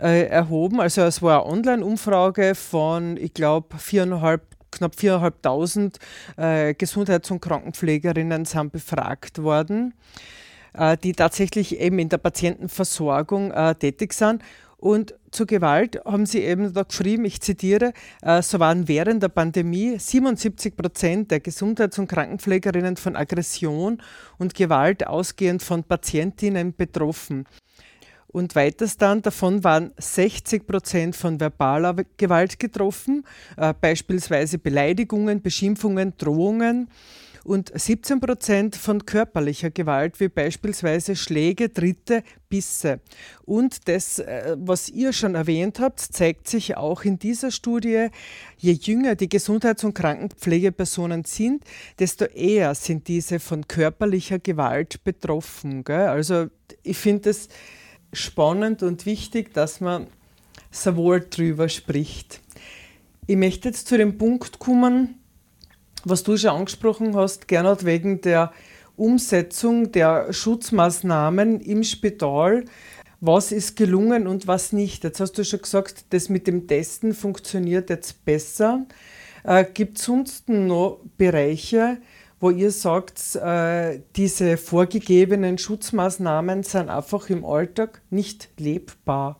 äh, 0.01 0.25
erhoben, 0.25 0.81
also 0.81 1.03
es 1.03 1.21
war 1.21 1.43
eine 1.43 1.51
Online-Umfrage 1.53 2.55
von, 2.55 3.17
ich 3.17 3.35
glaube, 3.35 3.77
viereinhalb 3.77 4.41
knapp 4.71 4.95
4.500 4.95 5.99
äh, 6.37 6.73
Gesundheits- 6.73 7.29
und 7.29 7.39
Krankenpflegerinnen 7.39 8.45
sind 8.45 8.71
befragt 8.71 9.43
worden, 9.43 9.93
äh, 10.73 10.97
die 10.97 11.11
tatsächlich 11.11 11.79
eben 11.79 11.99
in 11.99 12.09
der 12.09 12.17
Patientenversorgung 12.17 13.51
äh, 13.51 13.75
tätig 13.75 14.13
sind. 14.13 14.41
Und 14.79 15.15
zur 15.31 15.47
Gewalt 15.47 15.99
haben 16.05 16.27
sie 16.27 16.41
eben 16.41 16.71
da 16.71 16.83
geschrieben, 16.83 17.25
ich 17.25 17.41
zitiere, 17.41 17.93
äh, 18.21 18.43
so 18.43 18.59
waren 18.59 18.87
während 18.87 19.23
der 19.23 19.29
Pandemie 19.29 19.97
77 19.97 20.77
Prozent 20.77 21.31
der 21.31 21.39
Gesundheits- 21.39 21.97
und 21.97 22.07
Krankenpflegerinnen 22.07 22.95
von 22.95 23.15
Aggression 23.15 24.01
und 24.37 24.53
Gewalt 24.53 25.07
ausgehend 25.07 25.63
von 25.63 25.83
Patientinnen 25.83 26.75
betroffen. 26.75 27.45
Und 28.27 28.53
weiters 28.55 28.97
dann, 28.97 29.23
davon 29.23 29.63
waren 29.63 29.93
60 29.97 30.67
Prozent 30.67 31.15
von 31.15 31.39
verbaler 31.39 31.95
Gewalt 32.17 32.59
getroffen, 32.59 33.25
äh, 33.55 33.73
beispielsweise 33.79 34.59
Beleidigungen, 34.59 35.41
Beschimpfungen, 35.41 36.13
Drohungen 36.17 36.87
und 37.47 37.71
17 37.73 38.19
Prozent 38.19 38.75
von 38.75 39.05
körperlicher 39.05 39.69
Gewalt, 39.69 40.19
wie 40.19 40.27
beispielsweise 40.27 41.15
Schläge, 41.15 41.71
Tritte, 41.71 42.23
Bisse. 42.49 42.99
Und 43.45 43.87
das, 43.87 44.19
äh, 44.19 44.57
was 44.59 44.89
ihr 44.89 45.13
schon 45.13 45.35
erwähnt 45.35 45.79
habt, 45.79 46.01
zeigt 46.01 46.49
sich 46.49 46.75
auch 46.75 47.05
in 47.05 47.19
dieser 47.19 47.51
Studie, 47.51 48.07
je 48.57 48.73
jünger 48.73 49.15
die 49.15 49.29
Gesundheits- 49.29 49.85
und 49.85 49.93
Krankenpflegepersonen 49.93 51.23
sind, 51.23 51.63
desto 51.99 52.25
eher 52.25 52.75
sind 52.75 53.07
diese 53.07 53.39
von 53.39 53.65
körperlicher 53.65 54.39
Gewalt 54.39 55.05
betroffen. 55.05 55.85
Gell? 55.85 56.07
Also 56.07 56.47
ich 56.83 56.97
finde 56.97 57.29
es 57.29 57.47
spannend 58.11 58.83
und 58.83 59.05
wichtig, 59.05 59.53
dass 59.53 59.79
man 59.79 60.07
sowohl 60.69 61.25
drüber 61.29 61.69
spricht. 61.69 62.41
Ich 63.25 63.37
möchte 63.37 63.69
jetzt 63.69 63.87
zu 63.87 63.97
dem 63.97 64.17
Punkt 64.17 64.59
kommen, 64.59 65.16
was 66.09 66.23
du 66.23 66.37
schon 66.37 66.51
angesprochen 66.51 67.15
hast, 67.15 67.47
Gernot, 67.47 67.85
wegen 67.85 68.21
der 68.21 68.51
Umsetzung 68.95 69.91
der 69.91 70.31
Schutzmaßnahmen 70.33 71.59
im 71.61 71.83
Spital. 71.83 72.65
Was 73.19 73.51
ist 73.51 73.75
gelungen 73.75 74.27
und 74.27 74.47
was 74.47 74.73
nicht? 74.73 75.03
Jetzt 75.03 75.19
hast 75.19 75.33
du 75.33 75.43
schon 75.43 75.61
gesagt, 75.61 76.05
das 76.11 76.29
mit 76.29 76.47
dem 76.47 76.67
Testen 76.67 77.13
funktioniert 77.13 77.89
jetzt 77.89 78.25
besser. 78.25 78.85
Äh, 79.43 79.65
Gibt 79.73 79.97
es 79.97 80.05
sonst 80.05 80.49
noch 80.49 80.99
Bereiche, 81.17 81.97
wo 82.39 82.51
ihr 82.51 82.71
sagt, 82.71 83.35
äh, 83.35 84.01
diese 84.15 84.57
vorgegebenen 84.57 85.57
Schutzmaßnahmen 85.57 86.63
sind 86.63 86.89
einfach 86.89 87.29
im 87.29 87.43
Alltag 87.43 88.01
nicht 88.09 88.49
lebbar? 88.57 89.39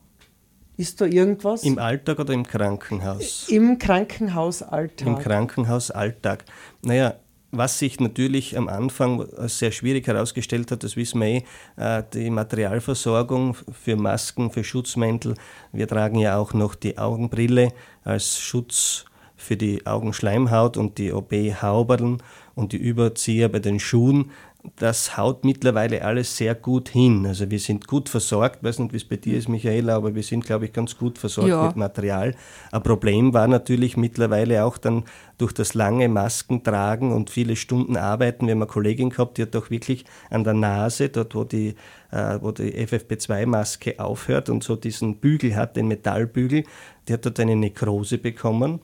Ist 0.77 1.01
da 1.01 1.05
irgendwas? 1.05 1.63
Im 1.63 1.79
Alltag 1.79 2.19
oder 2.19 2.33
im 2.33 2.45
Krankenhaus? 2.45 3.49
Im 3.49 3.79
Krankenhausalltag. 3.79 5.07
Im 5.07 5.17
Krankenhausalltag. 5.17 6.45
Naja, 6.83 7.15
was 7.51 7.79
sich 7.79 7.99
natürlich 7.99 8.55
am 8.55 8.67
Anfang 8.67 9.25
sehr 9.47 9.71
schwierig 9.71 10.05
herausgestellt 10.05 10.69
hat, 10.69 10.83
das 10.83 10.95
wissen 10.95 11.19
wir 11.21 11.41
eh, 11.77 12.03
die 12.13 12.29
Materialversorgung 12.29 13.55
für 13.71 13.95
Masken, 13.95 14.51
für 14.51 14.63
Schutzmäntel. 14.63 15.33
Wir 15.71 15.87
tragen 15.87 16.19
ja 16.19 16.37
auch 16.37 16.53
noch 16.53 16.75
die 16.75 16.99
Augenbrille 16.99 17.73
als 18.03 18.37
Schutz 18.37 19.05
für 19.35 19.57
die 19.57 19.85
Augenschleimhaut 19.85 20.77
und 20.77 20.97
die 20.97 21.11
OB-Hauberln 21.11 22.21
und 22.55 22.73
die 22.73 22.77
Überzieher 22.77 23.49
bei 23.49 23.59
den 23.59 23.79
Schuhen 23.79 24.31
das 24.75 25.17
haut 25.17 25.45
mittlerweile 25.45 26.03
alles 26.03 26.35
sehr 26.35 26.53
gut 26.53 26.89
hin. 26.89 27.25
Also 27.25 27.49
wir 27.49 27.59
sind 27.59 27.87
gut 27.87 28.09
versorgt. 28.09 28.57
Ich 28.57 28.63
weiß 28.63 28.79
nicht, 28.79 28.93
wie 28.93 28.97
es 28.97 29.05
bei 29.05 29.15
dir 29.15 29.37
ist, 29.37 29.47
Michaela, 29.47 29.95
aber 29.95 30.13
wir 30.13 30.23
sind, 30.23 30.45
glaube 30.45 30.65
ich, 30.65 30.73
ganz 30.73 30.97
gut 30.97 31.17
versorgt 31.17 31.49
ja. 31.49 31.65
mit 31.65 31.75
Material. 31.75 32.35
Ein 32.71 32.83
Problem 32.83 33.33
war 33.33 33.47
natürlich 33.47 33.97
mittlerweile 33.97 34.63
auch 34.65 34.77
dann 34.77 35.05
durch 35.37 35.53
das 35.53 35.73
lange 35.73 36.09
Maskentragen 36.09 37.11
und 37.11 37.29
viele 37.29 37.55
Stunden 37.55 37.97
Arbeiten. 37.97 38.47
Wir 38.47 38.51
haben 38.51 38.61
eine 38.61 38.71
Kollegin 38.71 39.09
gehabt, 39.09 39.37
die 39.37 39.43
hat 39.43 39.55
doch 39.55 39.69
wirklich 39.69 40.05
an 40.29 40.43
der 40.43 40.53
Nase, 40.53 41.09
dort 41.09 41.33
wo 41.35 41.43
die, 41.43 41.75
äh, 42.11 42.37
wo 42.41 42.51
die 42.51 42.73
FFP2-Maske 42.73 43.99
aufhört 43.99 44.49
und 44.49 44.63
so 44.63 44.75
diesen 44.75 45.17
Bügel 45.17 45.55
hat, 45.55 45.75
den 45.75 45.87
Metallbügel, 45.87 46.63
die 47.07 47.13
hat 47.13 47.25
dort 47.25 47.39
eine 47.39 47.55
Nekrose 47.55 48.17
bekommen 48.17 48.81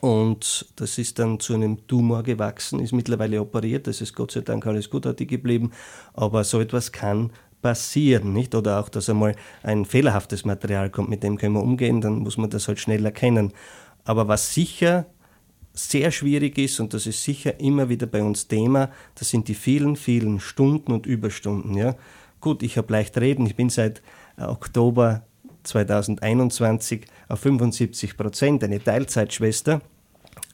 und 0.00 0.66
das 0.76 0.98
ist 0.98 1.18
dann 1.18 1.40
zu 1.40 1.54
einem 1.54 1.86
Tumor 1.86 2.22
gewachsen, 2.22 2.80
ist 2.80 2.92
mittlerweile 2.92 3.40
operiert, 3.40 3.86
das 3.86 4.00
ist 4.00 4.14
Gott 4.14 4.32
sei 4.32 4.40
Dank 4.40 4.66
alles 4.66 4.88
gutartig 4.88 5.28
geblieben, 5.28 5.72
aber 6.14 6.44
so 6.44 6.60
etwas 6.60 6.90
kann 6.92 7.30
passieren, 7.60 8.32
nicht? 8.32 8.54
Oder 8.54 8.80
auch, 8.80 8.88
dass 8.88 9.10
einmal 9.10 9.36
ein 9.62 9.84
fehlerhaftes 9.84 10.44
Material 10.44 10.90
kommt, 10.90 11.10
mit 11.10 11.22
dem 11.22 11.36
können 11.36 11.54
wir 11.54 11.62
umgehen, 11.62 12.00
dann 12.00 12.20
muss 12.20 12.38
man 12.38 12.50
das 12.50 12.68
halt 12.68 12.78
schnell 12.78 13.04
erkennen. 13.04 13.52
Aber 14.04 14.28
was 14.28 14.54
sicher 14.54 15.06
sehr 15.72 16.10
schwierig 16.10 16.58
ist, 16.58 16.80
und 16.80 16.94
das 16.94 17.06
ist 17.06 17.22
sicher 17.22 17.60
immer 17.60 17.88
wieder 17.88 18.06
bei 18.06 18.22
uns 18.22 18.48
Thema, 18.48 18.90
das 19.14 19.30
sind 19.30 19.48
die 19.48 19.54
vielen, 19.54 19.96
vielen 19.96 20.40
Stunden 20.40 20.92
und 20.92 21.06
Überstunden. 21.06 21.74
Ja? 21.76 21.94
Gut, 22.40 22.62
ich 22.62 22.78
habe 22.78 22.92
leicht 22.92 23.18
reden, 23.18 23.46
ich 23.46 23.56
bin 23.56 23.68
seit 23.68 24.02
Oktober 24.36 25.26
2021 25.62 27.06
auf 27.28 27.40
75 27.40 28.16
Prozent, 28.16 28.64
eine 28.64 28.82
Teilzeitschwester. 28.82 29.80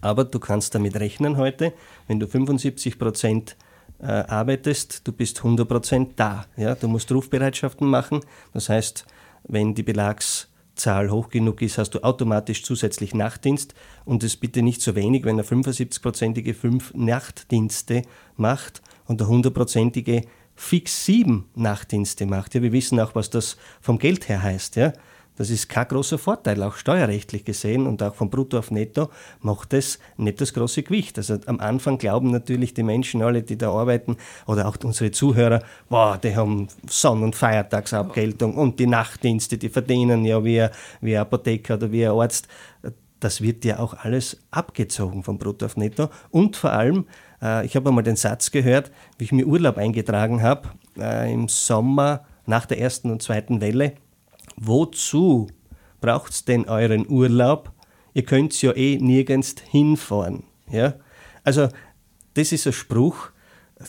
Aber 0.01 0.25
du 0.25 0.39
kannst 0.39 0.75
damit 0.75 0.97
rechnen 0.97 1.37
heute, 1.37 1.73
wenn 2.07 2.21
du 2.21 2.27
75 2.27 2.99
Prozent 2.99 3.57
äh, 3.99 4.07
arbeitest, 4.07 5.07
du 5.07 5.13
bist 5.13 5.41
100% 5.41 6.11
da. 6.17 6.47
Ja? 6.57 6.75
Du 6.75 6.89
musst 6.89 7.11
Rufbereitschaften 7.11 7.89
machen. 7.89 8.21
Das 8.53 8.69
heißt, 8.69 9.07
wenn 9.49 9.75
die 9.75 9.83
Belagszahl 9.83 11.11
hoch 11.11 11.29
genug 11.31 11.63
ist, 11.63 11.79
hast 11.79 11.91
du 11.91 12.01
automatisch 12.01 12.63
zusätzlich 12.63 13.15
Nachtdienst 13.15 13.75
und 14.05 14.23
es 14.23 14.37
bitte 14.37 14.63
nicht 14.63 14.83
so 14.83 14.95
wenig, 14.95 15.25
wenn 15.25 15.39
er 15.39 15.45
75-prozentige 15.45 16.55
fünf 16.55 16.93
Nachtdienste 16.95 18.03
macht 18.37 18.83
und 19.07 19.21
der 19.21 19.29
100-prozentige 19.29 20.25
fix 20.57 21.05
sieben 21.05 21.49
Nachtdienste 21.55 22.27
macht. 22.27 22.55
Ja, 22.55 22.63
wir 22.63 22.73
wissen 22.73 22.99
auch, 22.99 23.15
was 23.15 23.31
das 23.31 23.57
vom 23.81 23.99
Geld 23.99 24.29
her 24.29 24.43
heißt. 24.43 24.77
Ja? 24.77 24.93
Das 25.37 25.51
ist 25.51 25.69
kein 25.69 25.87
großer 25.87 26.17
Vorteil, 26.17 26.63
auch 26.63 26.77
steuerrechtlich 26.77 27.45
gesehen 27.45 27.87
und 27.87 28.03
auch 28.03 28.15
von 28.15 28.31
Brutto 28.31 28.59
auf 28.59 28.71
Netto 28.71 29.11
macht 29.41 29.75
es 29.75 29.99
nicht 30.17 30.41
das 30.41 30.55
große 30.55 30.83
Gewicht. 30.83 31.19
Also 31.19 31.37
am 31.45 31.61
Anfang 31.61 31.99
glauben 31.99 32.31
natürlich 32.31 32.73
die 32.73 32.83
Menschen 32.83 33.23
alle, 33.23 33.43
die 33.43 33.59
da 33.59 33.71
arbeiten 33.71 34.17
oder 34.47 34.67
auch 34.67 34.77
unsere 34.83 35.11
Zuhörer, 35.11 35.63
wow, 35.91 36.19
die 36.19 36.35
haben 36.35 36.69
Sonn- 36.89 37.23
und 37.23 37.37
Feiertagsabgeltung 37.37 38.55
und 38.55 38.79
die 38.79 38.87
Nachtdienste, 38.87 39.59
die 39.59 39.69
verdienen 39.69 40.25
ja 40.25 40.43
wie, 40.43 40.67
wie 41.03 41.17
ein 41.17 41.21
Apotheker 41.21 41.75
oder 41.75 41.93
wie 41.93 42.07
ein 42.07 42.13
Arzt. 42.13 42.49
Das 43.21 43.43
wird 43.43 43.65
ja 43.67 43.79
auch 43.79 43.93
alles 43.93 44.39
abgezogen 44.51 45.23
von 45.23 45.37
Brutto 45.37 45.67
auf 45.67 45.77
Netto 45.77 46.09
und 46.31 46.57
vor 46.57 46.73
allem, 46.73 47.07
äh, 47.43 47.65
ich 47.67 47.77
habe 47.77 47.89
einmal 47.89 48.05
den 48.05 48.17
Satz 48.17 48.51
gehört, 48.51 48.91
wie 49.19 49.25
ich 49.25 49.33
mir 49.33 49.47
Urlaub 49.47 49.77
eingetragen 49.79 50.43
habe, 50.43 50.69
äh, 50.99 51.33
im 51.33 51.49
Sommer 51.49 52.25
nach 52.47 52.67
der 52.67 52.81
ersten 52.81 53.11
und 53.11 53.23
zweiten 53.23 53.61
Welle, 53.61 53.93
wozu 54.57 55.49
braucht 56.01 56.33
es 56.33 56.45
denn 56.45 56.69
euren 56.69 57.09
Urlaub? 57.09 57.73
Ihr 58.15 58.25
könnt 58.25 58.61
ja 58.63 58.73
eh 58.75 58.99
nirgends 58.99 59.57
hinfahren. 59.71 60.45
Ja? 60.71 60.95
Also, 61.45 61.69
das 62.35 62.53
ist 62.53 62.67
ein 62.67 62.73
Spruch, 62.73 63.31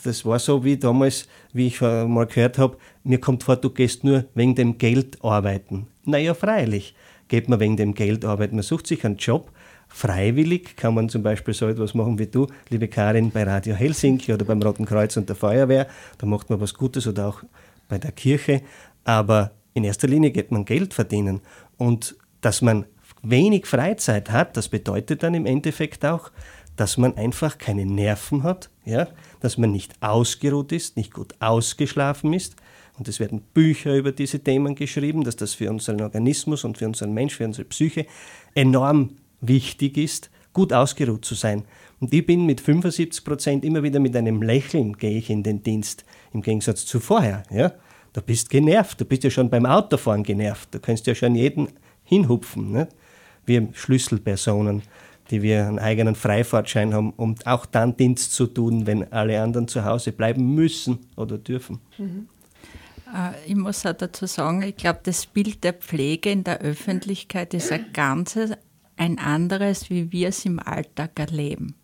das 0.04 0.26
war 0.26 0.40
so 0.40 0.64
wie 0.64 0.78
damals, 0.78 1.28
wie 1.54 1.68
ich 1.68 1.80
mal 1.82 2.26
gehört 2.26 2.58
habe, 2.58 2.78
mir 3.04 3.20
kommt 3.20 3.44
vor, 3.44 3.56
du 3.56 3.70
gehst 3.70 4.04
nur 4.04 4.26
wegen 4.36 4.56
dem 4.56 4.78
Geld 4.78 5.24
arbeiten. 5.24 5.88
Naja, 6.04 6.34
freilich 6.34 6.94
geht 7.28 7.50
man 7.50 7.60
wegen 7.60 7.78
dem 7.78 7.94
Geld 7.94 8.26
arbeiten. 8.26 8.56
Man 8.56 8.64
sucht 8.64 8.88
sich 8.88 9.06
einen 9.06 9.18
Job. 9.18 9.52
Freiwillig 9.88 10.76
kann 10.76 10.94
man 10.94 11.10
zum 11.10 11.24
Beispiel 11.24 11.54
so 11.54 11.68
etwas 11.68 11.94
machen 11.94 12.20
wie 12.20 12.28
du, 12.28 12.48
liebe 12.70 12.88
Karin, 12.88 13.32
bei 13.32 13.44
Radio 13.44 13.74
Helsinki 13.74 14.34
oder 14.34 14.46
beim 14.46 14.62
Roten 14.62 14.86
Kreuz 14.86 15.18
und 15.18 15.30
der 15.30 15.36
Feuerwehr. 15.36 15.88
Da 16.18 16.28
macht 16.28 16.50
man 16.50 16.60
was 16.60 16.74
Gutes 16.74 17.08
oder 17.08 17.28
auch 17.28 17.44
bei 17.88 17.98
der 17.98 18.12
Kirche. 18.12 18.62
Aber 19.04 19.52
in 19.74 19.84
erster 19.84 20.08
Linie 20.08 20.32
geht 20.32 20.52
man 20.52 20.66
Geld 20.66 20.94
verdienen. 20.94 21.42
Und 21.78 22.16
dass 22.42 22.62
man 22.62 22.86
wenig 23.24 23.66
Freizeit 23.66 24.32
hat, 24.32 24.58
das 24.58 24.70
bedeutet 24.70 25.24
dann 25.24 25.34
im 25.34 25.46
Endeffekt 25.46 26.06
auch, 26.06 26.32
dass 26.76 26.98
man 26.98 27.18
einfach 27.18 27.58
keine 27.58 27.86
Nerven 27.86 28.44
hat, 28.44 28.70
ja? 28.86 29.08
dass 29.40 29.58
man 29.58 29.72
nicht 29.72 29.94
ausgeruht 30.02 30.72
ist, 30.72 30.96
nicht 30.96 31.14
gut 31.14 31.34
ausgeschlafen 31.40 32.34
ist. 32.34 32.56
Und 32.98 33.08
es 33.08 33.20
werden 33.20 33.42
Bücher 33.54 33.96
über 33.96 34.12
diese 34.12 34.40
Themen 34.40 34.76
geschrieben, 34.76 35.24
dass 35.24 35.36
das 35.36 35.54
für 35.54 35.70
unseren 35.70 36.02
Organismus 36.02 36.64
und 36.64 36.78
für 36.78 36.86
unseren 36.86 37.14
Mensch, 37.14 37.36
für 37.36 37.46
unsere 37.46 37.68
Psyche 37.68 38.06
enorm 38.56 39.18
wichtig 39.42 39.98
ist, 39.98 40.30
gut 40.54 40.74
ausgeruht 40.74 41.26
zu 41.26 41.36
sein. 41.36 41.64
Und 42.00 42.14
ich 42.14 42.26
bin 42.26 42.46
mit 42.46 42.62
75 42.62 43.24
Prozent 43.24 43.66
immer 43.66 43.84
wieder 43.84 44.00
mit 44.00 44.16
einem 44.16 44.42
Lächeln 44.42 44.98
gehe 44.98 45.18
ich 45.18 45.30
in 45.30 45.44
den 45.44 45.64
Dienst, 45.64 46.06
im 46.34 46.42
Gegensatz 46.42 46.86
zu 46.86 47.00
vorher. 47.00 47.44
Ja? 47.52 47.74
Du 48.14 48.22
bist 48.22 48.50
genervt, 48.50 49.02
du 49.02 49.06
bist 49.06 49.24
ja 49.24 49.30
schon 49.30 49.50
beim 49.50 49.66
Autofahren 49.66 50.24
genervt, 50.24 50.74
du 50.74 50.80
kannst 50.80 51.08
ja 51.08 51.16
schon 51.16 51.36
jeden 51.36 51.70
hinhupfen. 52.04 52.72
Ne? 52.72 52.88
Wir 53.46 53.68
Schlüsselpersonen, 53.74 54.84
die 55.30 55.42
wir 55.42 55.68
einen 55.68 55.80
eigenen 55.80 56.16
Freifahrtschein 56.16 56.94
haben, 56.94 57.12
um 57.18 57.36
auch 57.46 57.66
dann 57.66 57.98
Dienst 57.98 58.34
zu 58.34 58.48
tun, 58.48 58.88
wenn 58.88 59.12
alle 59.12 59.42
anderen 59.42 59.68
zu 59.68 59.84
Hause 59.84 60.12
bleiben 60.12 60.56
müssen 60.56 61.00
oder 61.16 61.38
dürfen. 61.38 61.80
Mhm. 61.98 62.28
Ich 63.46 63.56
muss 63.56 63.86
auch 63.86 63.94
dazu 63.94 64.26
sagen, 64.26 64.62
ich 64.64 64.76
glaube, 64.76 65.00
das 65.04 65.26
Bild 65.26 65.64
der 65.64 65.74
Pflege 65.74 66.30
in 66.30 66.44
der 66.44 66.60
Öffentlichkeit 66.60 67.54
ist 67.54 67.72
ein 67.72 67.86
ganzes, 67.94 68.52
ein 68.98 69.20
anderes, 69.20 69.90
wie 69.90 70.12
wir 70.12 70.30
es 70.30 70.46
im 70.46 70.60
Alltag 70.60 71.20
erleben 71.20 71.76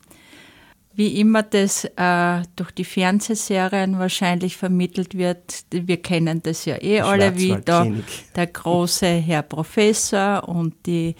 wie 0.96 1.20
immer 1.20 1.44
das 1.44 1.86
äh, 1.86 2.44
durch 2.56 2.72
die 2.72 2.86
Fernsehserien 2.86 3.98
wahrscheinlich 3.98 4.58
vermittelt 4.58 5.18
wird. 5.18 5.66
Wir 5.72 5.98
kennen 5.98 6.44
das 6.44 6.66
ja 6.66 6.82
eh 6.82 7.02
alle, 7.02 7.36
wie 7.38 7.58
da 7.64 7.88
der 8.36 8.48
große 8.48 9.08
Herr 9.08 9.42
Professor 9.42 10.48
und 10.48 10.86
die 10.86 11.16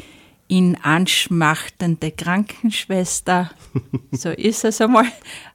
ihn 0.48 0.78
anschmachtende 0.82 2.12
Krankenschwester. 2.12 3.50
so 4.12 4.30
ist 4.30 4.64
es 4.64 4.80
einmal. 4.80 5.06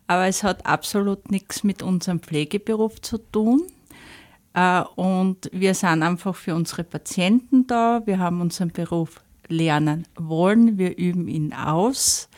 Aber 0.08 0.26
es 0.26 0.42
hat 0.42 0.66
absolut 0.66 1.30
nichts 1.30 1.62
mit 1.62 1.82
unserem 1.82 2.20
Pflegeberuf 2.20 3.00
zu 3.00 3.18
tun. 3.18 3.62
Äh, 4.54 4.80
und 4.96 5.48
wir 5.52 5.74
sind 5.74 6.02
einfach 6.02 6.34
für 6.34 6.56
unsere 6.56 6.82
Patienten 6.82 7.68
da. 7.68 8.02
Wir 8.04 8.18
haben 8.18 8.40
unseren 8.40 8.72
Beruf 8.72 9.20
lernen 9.48 10.06
wollen. 10.16 10.78
Wir 10.78 10.96
üben 10.96 11.28
ihn 11.28 11.52
aus. 11.52 12.28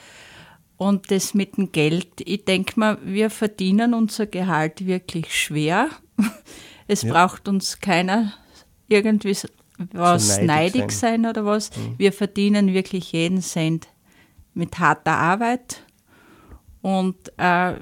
Und 0.77 1.11
das 1.11 1.35
mit 1.35 1.57
dem 1.57 1.73
Geld, 1.73 2.09
ich 2.25 2.45
denke 2.45 2.81
mal, 2.81 2.99
wir 3.05 3.29
verdienen 3.29 3.93
unser 3.93 4.27
Gehalt 4.27 4.87
wirklich 4.87 5.35
schwer. 5.35 5.89
Es 6.93 7.03
ja. 7.03 7.13
braucht 7.13 7.47
uns 7.47 7.79
keiner 7.79 8.33
irgendwie 8.89 9.37
was 9.93 10.37
so 10.37 10.43
neidig, 10.43 10.47
neidig 10.75 10.91
sein. 10.91 11.23
sein. 11.23 11.27
oder 11.31 11.47
was. 11.47 11.71
Mhm. 11.77 11.95
Wir 11.99 12.13
verdienen 12.13 12.75
wirklich 12.75 13.13
jeden 13.13 13.41
Cent 13.43 13.87
mit 14.55 14.79
harter 14.79 15.17
Arbeit. 15.17 15.85
Und 16.83 17.17
äh, 17.39 17.75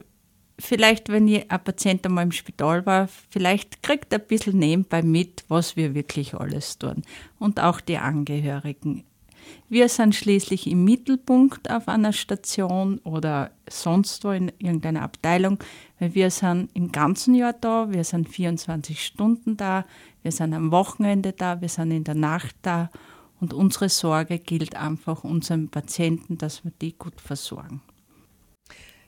vielleicht, 0.58 1.08
wenn 1.08 1.28
ein 1.28 1.64
Patient 1.64 2.04
einmal 2.04 2.24
im 2.24 2.32
Spital 2.32 2.84
war, 2.86 3.08
vielleicht 3.30 3.82
kriegt 3.82 4.12
er 4.12 4.18
ein 4.18 4.26
bisschen 4.26 4.58
nebenbei 4.58 5.02
mit, 5.02 5.44
was 5.48 5.76
wir 5.76 5.94
wirklich 5.94 6.34
alles 6.34 6.78
tun. 6.78 7.02
Und 7.38 7.60
auch 7.60 7.80
die 7.80 7.98
Angehörigen. 7.98 9.04
Wir 9.68 9.88
sind 9.88 10.14
schließlich 10.14 10.66
im 10.66 10.84
Mittelpunkt 10.84 11.70
auf 11.70 11.88
einer 11.88 12.12
Station 12.12 12.98
oder 13.04 13.50
sonst 13.68 14.24
wo 14.24 14.30
in 14.30 14.52
irgendeiner 14.58 15.02
Abteilung, 15.02 15.58
weil 15.98 16.14
wir 16.14 16.30
sind 16.30 16.70
im 16.74 16.92
ganzen 16.92 17.34
Jahr 17.34 17.52
da, 17.52 17.90
wir 17.90 18.04
sind 18.04 18.28
24 18.28 19.04
Stunden 19.04 19.56
da, 19.56 19.84
wir 20.22 20.32
sind 20.32 20.54
am 20.54 20.70
Wochenende 20.70 21.32
da, 21.32 21.61
wir 21.61 21.68
sind 21.68 21.90
in 21.90 22.04
der 22.04 22.14
Nacht 22.14 22.56
da 22.62 22.90
und 23.40 23.52
unsere 23.52 23.88
Sorge 23.88 24.38
gilt 24.38 24.76
einfach 24.76 25.24
unseren 25.24 25.68
Patienten, 25.68 26.38
dass 26.38 26.64
wir 26.64 26.72
die 26.80 26.96
gut 26.96 27.20
versorgen. 27.20 27.82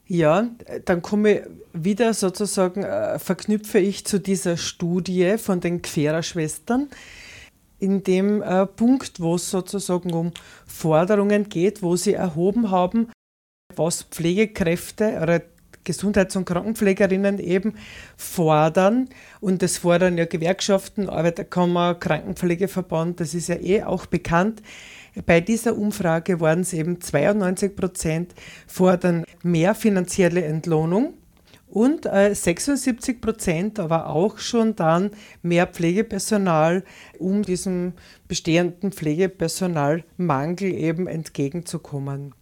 Ja, 0.06 0.48
dann 0.86 1.02
komme 1.02 1.38
ich 1.38 1.42
wieder 1.72 2.14
sozusagen, 2.14 2.82
äh, 2.82 3.20
verknüpfe 3.20 3.78
ich 3.78 4.04
zu 4.04 4.18
dieser 4.18 4.56
Studie 4.56 5.38
von 5.38 5.60
den 5.60 5.82
Querer-Schwestern 5.82 6.88
in 7.80 8.04
dem 8.04 8.42
äh, 8.42 8.66
Punkt, 8.66 9.20
wo 9.20 9.34
es 9.34 9.50
sozusagen 9.50 10.12
um 10.12 10.32
Forderungen 10.66 11.48
geht, 11.48 11.82
wo 11.82 11.96
sie 11.96 12.14
erhoben 12.14 12.70
haben, 12.70 13.08
was 13.74 14.02
Pflegekräfte 14.04 15.18
oder 15.22 15.42
Gesundheits- 15.82 16.36
und 16.36 16.44
Krankenpflegerinnen 16.44 17.38
eben 17.38 17.74
fordern. 18.16 19.08
Und 19.40 19.62
das 19.62 19.78
fordern 19.78 20.18
ja 20.18 20.26
Gewerkschaften, 20.26 21.08
Arbeiterkammer, 21.08 21.94
Krankenpflegeverband, 21.94 23.20
das 23.20 23.34
ist 23.34 23.48
ja 23.48 23.56
eh 23.56 23.82
auch 23.82 24.06
bekannt. 24.06 24.62
Bei 25.26 25.40
dieser 25.40 25.76
Umfrage 25.76 26.40
waren 26.40 26.60
es 26.60 26.72
eben 26.72 27.00
92 27.00 27.74
Prozent 27.74 28.34
fordern 28.66 29.24
mehr 29.42 29.74
finanzielle 29.74 30.44
Entlohnung 30.44 31.14
und 31.70 32.06
äh, 32.06 32.34
76 32.34 33.20
Prozent 33.20 33.78
aber 33.78 34.08
auch 34.08 34.38
schon 34.38 34.76
dann 34.76 35.12
mehr 35.42 35.66
Pflegepersonal, 35.66 36.84
um 37.18 37.42
diesem 37.42 37.92
bestehenden 38.28 38.92
Pflegepersonalmangel 38.92 40.72
eben 40.72 41.06
entgegenzukommen. 41.06 42.34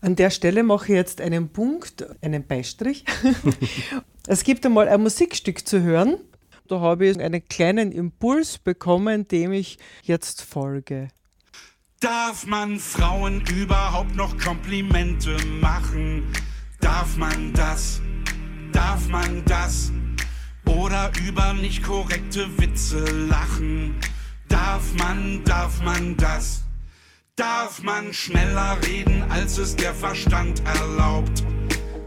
An 0.00 0.16
der 0.16 0.30
Stelle 0.30 0.62
mache 0.62 0.92
ich 0.92 0.96
jetzt 0.96 1.20
einen 1.20 1.48
Punkt, 1.48 2.06
einen 2.22 2.46
Beistrich. 2.46 3.04
es 4.26 4.44
gibt 4.44 4.64
einmal 4.64 4.88
ein 4.88 5.02
Musikstück 5.02 5.66
zu 5.66 5.82
hören. 5.82 6.18
Da 6.68 6.80
habe 6.80 7.06
ich 7.06 7.18
einen 7.18 7.48
kleinen 7.48 7.92
Impuls 7.92 8.58
bekommen, 8.58 9.26
dem 9.26 9.52
ich 9.52 9.78
jetzt 10.02 10.42
folge. 10.42 11.08
Darf 12.00 12.46
man 12.46 12.78
Frauen 12.78 13.42
überhaupt 13.46 14.14
noch 14.14 14.38
Komplimente 14.38 15.36
machen? 15.60 16.32
Darf 16.80 17.16
man 17.16 17.52
das? 17.54 18.00
Darf 18.78 19.08
man 19.08 19.44
das? 19.44 19.90
Oder 20.64 21.10
über 21.26 21.52
nicht 21.52 21.82
korrekte 21.82 22.46
Witze 22.60 23.04
lachen? 23.28 23.96
Darf 24.46 24.94
man, 24.96 25.42
darf 25.42 25.82
man 25.82 26.16
das? 26.16 26.62
Darf 27.34 27.82
man 27.82 28.12
schneller 28.12 28.78
reden, 28.86 29.24
als 29.30 29.58
es 29.58 29.74
der 29.74 29.92
Verstand 29.92 30.62
erlaubt? 30.64 31.42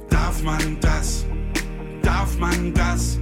Darf 0.09 0.41
man 0.43 0.79
das? 0.79 1.25
Darf 2.03 2.37
man 2.37 2.73
das? 2.73 3.19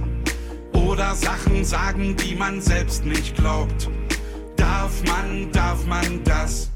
Oder 0.72 1.16
Sachen 1.16 1.64
sagen, 1.64 2.14
die 2.14 2.36
man 2.36 2.60
selbst 2.60 3.04
nicht 3.04 3.34
glaubt? 3.34 3.90
Darf 4.54 5.02
man, 5.08 5.50
darf 5.50 5.84
man 5.86 6.22
das? 6.22 6.70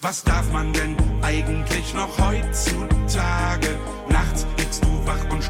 Was 0.00 0.22
darf 0.22 0.52
man 0.52 0.72
denn 0.72 0.94
eigentlich 1.22 1.92
noch 1.92 2.16
heutzutage? 2.18 3.76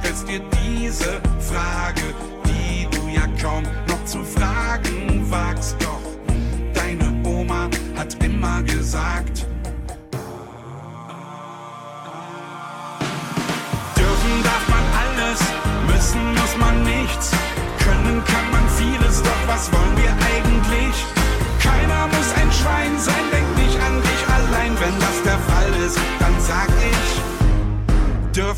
Stellst 0.05 0.29
dir 0.29 0.40
diese 0.62 1.21
Frage, 1.40 2.03
die 2.47 2.87
du 2.90 3.09
ja 3.09 3.27
kaum 3.40 3.62
noch 3.88 4.05
zu 4.05 4.23
fragen 4.23 5.25
wagst. 5.31 5.77
Doch 5.81 6.01
deine 6.75 7.11
Oma 7.25 7.69
hat 7.97 8.23
immer 8.23 8.62
gesagt, 8.62 9.47
dürfen 13.97 14.43
darf 14.43 14.69
man 14.69 14.85
alles, 15.03 15.40
müssen 15.87 16.35
muss 16.35 16.57
man 16.59 16.83
nichts, 16.83 17.31
können 17.79 18.23
kann 18.27 18.51
man 18.51 18.63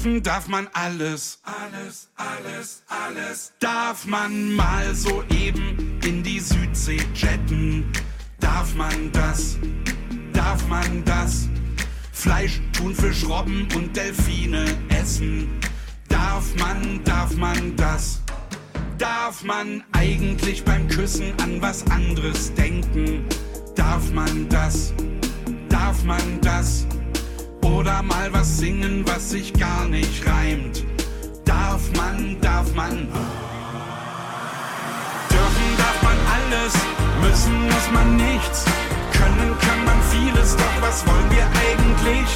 dürfen 0.06 0.22
darf 0.22 0.48
man 0.48 0.68
alles, 0.72 1.40
alles, 1.42 2.08
alles, 2.16 2.82
alles, 2.86 3.52
darf 3.58 4.06
man 4.06 4.54
mal 4.54 4.94
so 4.94 5.24
eben 5.30 5.98
in 6.04 6.22
die 6.22 6.38
Südsee 6.38 7.00
jetten, 7.14 7.92
darf 8.38 8.74
man 8.76 9.10
das, 9.12 9.58
darf 10.32 10.66
man 10.68 11.04
das, 11.04 11.48
Fleisch, 12.12 12.60
Thunfisch, 12.72 13.24
Robben 13.26 13.66
und 13.74 13.96
Delfine 13.96 14.64
essen, 14.90 15.48
darf 16.08 16.54
man, 16.56 17.02
darf 17.04 17.34
man 17.36 17.74
das, 17.76 18.22
darf 18.98 19.42
man 19.42 19.82
eigentlich 19.92 20.64
beim 20.64 20.86
Küssen 20.88 21.32
an 21.42 21.60
was 21.60 21.84
anderes 21.90 22.54
denken, 22.54 23.24
darf 23.74 24.12
man 24.12 24.48
das, 24.48 24.94
darf 25.68 26.04
man 26.04 26.40
das, 26.42 26.86
oder 27.76 28.02
mal 28.02 28.32
was 28.32 28.58
singen, 28.58 29.04
was 29.06 29.30
sich 29.30 29.52
gar 29.52 29.84
nicht 29.86 30.26
reimt. 30.26 30.84
Darf 31.44 31.82
man, 31.94 32.40
darf 32.40 32.74
man. 32.74 33.08
Dürfen 35.30 35.70
darf 35.76 36.02
man 36.02 36.18
alles, 36.36 36.74
müssen 37.20 37.64
muss 37.64 37.90
man 37.92 38.16
nichts. 38.16 38.64
Können 39.12 39.54
kann 39.60 39.84
man 39.84 40.00
vieles, 40.10 40.56
doch 40.56 40.76
was 40.80 41.06
wollen 41.06 41.30
wir 41.30 41.46
eigentlich? 41.68 42.28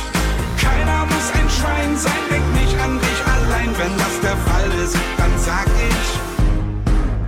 Keiner 0.60 1.06
muss 1.06 1.32
ein 1.32 1.48
Schwein 1.48 1.96
sein, 1.96 2.22
denk 2.30 2.46
nicht 2.54 2.78
an 2.78 2.98
dich 3.00 3.20
allein. 3.34 3.70
Wenn 3.78 3.96
das 3.96 4.20
der 4.20 4.36
Fall 4.36 4.70
ist, 4.84 4.96
dann 5.16 5.32
sag 5.38 5.66
ich. 5.88 6.29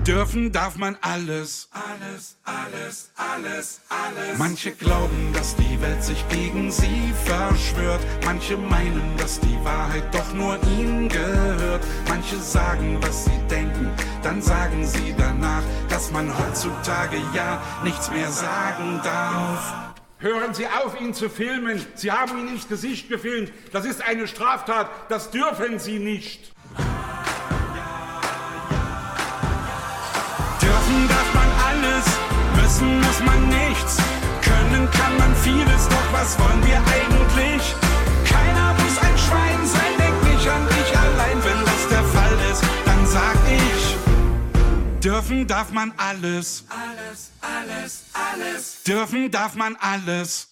Dürfen 0.06 0.50
darf 0.50 0.76
man 0.76 0.96
alles, 1.00 1.68
alles, 1.70 2.36
alles, 2.42 3.12
alles, 3.16 3.80
alles. 3.88 4.36
Manche 4.36 4.72
glauben, 4.72 5.32
dass 5.32 5.54
die 5.54 5.80
Welt 5.80 6.02
sich 6.02 6.28
gegen 6.28 6.72
sie 6.72 7.14
verschwört. 7.24 8.00
Manche 8.24 8.56
meinen, 8.56 9.16
dass 9.16 9.38
die 9.38 9.56
Wahrheit 9.62 10.12
doch 10.12 10.34
nur 10.34 10.58
ihnen 10.76 11.08
gehört. 11.08 11.84
Manche 12.08 12.36
sagen, 12.38 12.98
was 13.00 13.26
sie 13.26 13.38
denken, 13.48 13.90
dann 14.24 14.42
sagen 14.42 14.84
sie 14.84 15.14
danach, 15.16 15.62
dass 15.88 16.10
man 16.10 16.36
heutzutage 16.36 17.18
ja 17.32 17.62
nichts 17.84 18.10
mehr 18.10 18.30
sagen 18.32 19.00
darf. 19.04 19.92
Hören 20.18 20.52
Sie 20.52 20.66
auf, 20.66 21.00
ihn 21.00 21.14
zu 21.14 21.30
filmen. 21.30 21.84
Sie 21.94 22.10
haben 22.10 22.38
ihn 22.38 22.48
ins 22.48 22.66
Gesicht 22.68 23.08
gefilmt. 23.08 23.52
Das 23.72 23.84
ist 23.84 24.02
eine 24.02 24.26
Straftat. 24.26 24.88
Das 25.08 25.30
dürfen 25.30 25.78
Sie 25.78 26.00
nicht. 26.00 26.52
Dürfen 30.62 31.08
darf 31.08 31.34
man 31.34 31.50
alles, 31.68 32.06
müssen 32.60 33.00
muss 33.00 33.20
man 33.20 33.48
nichts. 33.48 33.96
Können 34.40 34.88
kann 34.90 35.16
man 35.18 35.34
vieles, 35.36 35.88
doch 35.88 36.12
was 36.12 36.38
wollen 36.38 36.64
wir 36.64 36.78
eigentlich? 36.78 37.74
Keiner 38.24 38.72
muss 38.74 38.96
ein 38.98 39.18
Schwein 39.18 39.66
sein, 39.66 39.92
denk 39.98 40.22
nicht 40.22 40.48
an 40.48 40.66
dich 40.68 40.98
allein. 40.98 41.38
Wenn 41.44 41.64
das 41.64 41.88
der 41.90 42.04
Fall 42.04 42.38
ist, 42.50 42.62
dann 42.84 43.06
sag 43.06 43.36
ich. 43.50 43.96
Dürfen 45.02 45.46
darf 45.48 45.72
man 45.72 45.92
alles. 45.96 46.64
Alles, 46.68 47.32
alles, 47.40 48.04
alles. 48.14 48.82
Dürfen 48.84 49.30
darf 49.32 49.54
man 49.56 49.76
alles. 49.80 50.48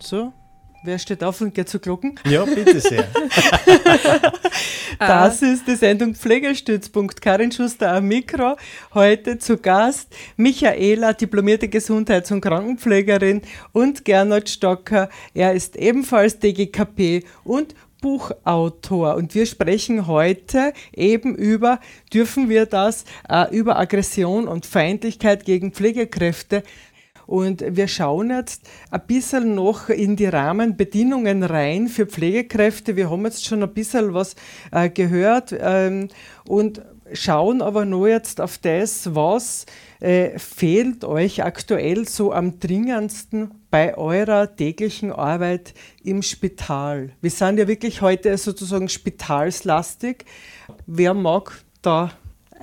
So, 0.00 0.32
wer 0.84 0.98
steht 0.98 1.24
auf 1.24 1.40
und 1.40 1.54
geht 1.54 1.68
zu 1.68 1.80
Glocken? 1.80 2.20
Ja, 2.28 2.44
bitte 2.44 2.80
sehr. 2.80 3.06
Das 4.98 5.42
ist 5.42 5.66
die 5.66 5.74
Sendung 5.74 6.14
Pflegestützpunkt. 6.14 7.20
Karin 7.20 7.50
Schuster 7.50 7.92
am 7.92 8.06
Mikro. 8.06 8.56
Heute 8.94 9.38
zu 9.38 9.56
Gast 9.58 10.14
Michaela, 10.36 11.12
diplomierte 11.12 11.68
Gesundheits- 11.68 12.30
und 12.30 12.40
Krankenpflegerin 12.40 13.42
und 13.72 14.04
Gernot 14.04 14.48
Stocker. 14.48 15.08
Er 15.34 15.52
ist 15.52 15.74
ebenfalls 15.74 16.38
DGKP 16.38 17.24
und 17.42 17.74
Buchautor 18.00 19.16
und 19.16 19.34
wir 19.34 19.46
sprechen 19.46 20.06
heute 20.06 20.72
eben 20.92 21.34
über, 21.34 21.80
dürfen 22.12 22.48
wir 22.48 22.66
das, 22.66 23.04
äh, 23.28 23.52
über 23.54 23.78
Aggression 23.78 24.46
und 24.46 24.64
Feindlichkeit 24.64 25.44
gegen 25.44 25.72
Pflegekräfte. 25.72 26.62
Und 27.26 27.64
wir 27.66 27.88
schauen 27.88 28.30
jetzt 28.30 28.68
ein 28.90 29.02
bisschen 29.06 29.54
noch 29.54 29.88
in 29.88 30.16
die 30.16 30.26
Rahmenbedingungen 30.26 31.42
rein 31.42 31.88
für 31.88 32.06
Pflegekräfte. 32.06 32.96
Wir 32.96 33.10
haben 33.10 33.24
jetzt 33.24 33.44
schon 33.44 33.62
ein 33.62 33.72
bisschen 33.72 34.14
was 34.14 34.36
äh, 34.72 34.90
gehört 34.90 35.54
ähm, 35.58 36.08
und 36.46 36.82
schauen 37.12 37.62
aber 37.62 37.84
nur 37.84 38.08
jetzt 38.08 38.40
auf 38.40 38.58
das, 38.58 39.14
was 39.14 39.66
äh, 40.00 40.38
fehlt 40.38 41.04
euch 41.04 41.44
aktuell 41.44 42.08
so 42.08 42.32
am 42.32 42.58
dringendsten 42.58 43.50
bei 43.70 43.96
eurer 43.96 44.54
täglichen 44.54 45.12
Arbeit 45.12 45.74
im 46.02 46.22
Spital. 46.22 47.12
Wir 47.20 47.30
sind 47.30 47.58
ja 47.58 47.68
wirklich 47.68 48.00
heute 48.00 48.36
sozusagen 48.38 48.88
spitalslastig. 48.88 50.24
Wer 50.86 51.14
mag 51.14 51.52
da 51.82 52.12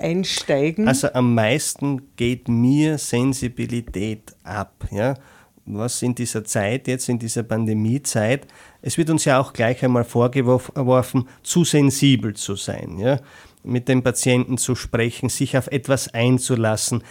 einsteigen? 0.02 0.88
Also 0.88 1.12
am 1.12 1.34
meisten 1.34 2.14
geht 2.16 2.48
mir 2.48 2.98
Sensibilität 2.98 4.34
ab. 4.44 4.86
Ja? 4.90 5.14
Was 5.64 6.02
in 6.02 6.14
dieser 6.14 6.44
Zeit, 6.44 6.88
jetzt 6.88 7.08
in 7.08 7.18
dieser 7.18 7.44
Pandemiezeit, 7.44 8.46
es 8.82 8.98
wird 8.98 9.10
uns 9.10 9.24
ja 9.24 9.40
auch 9.40 9.52
gleich 9.52 9.84
einmal 9.84 10.04
vorgeworfen, 10.04 11.28
zu 11.42 11.64
sensibel 11.64 12.34
zu 12.34 12.56
sein. 12.56 12.98
Ja? 12.98 13.20
mit 13.64 13.88
dem 13.88 14.02
Patienten 14.02 14.58
zu 14.58 14.74
sprechen, 14.74 15.28
sich 15.28 15.56
auf 15.56 15.68
etwas 15.68 16.12
einzulassen, 16.12 17.02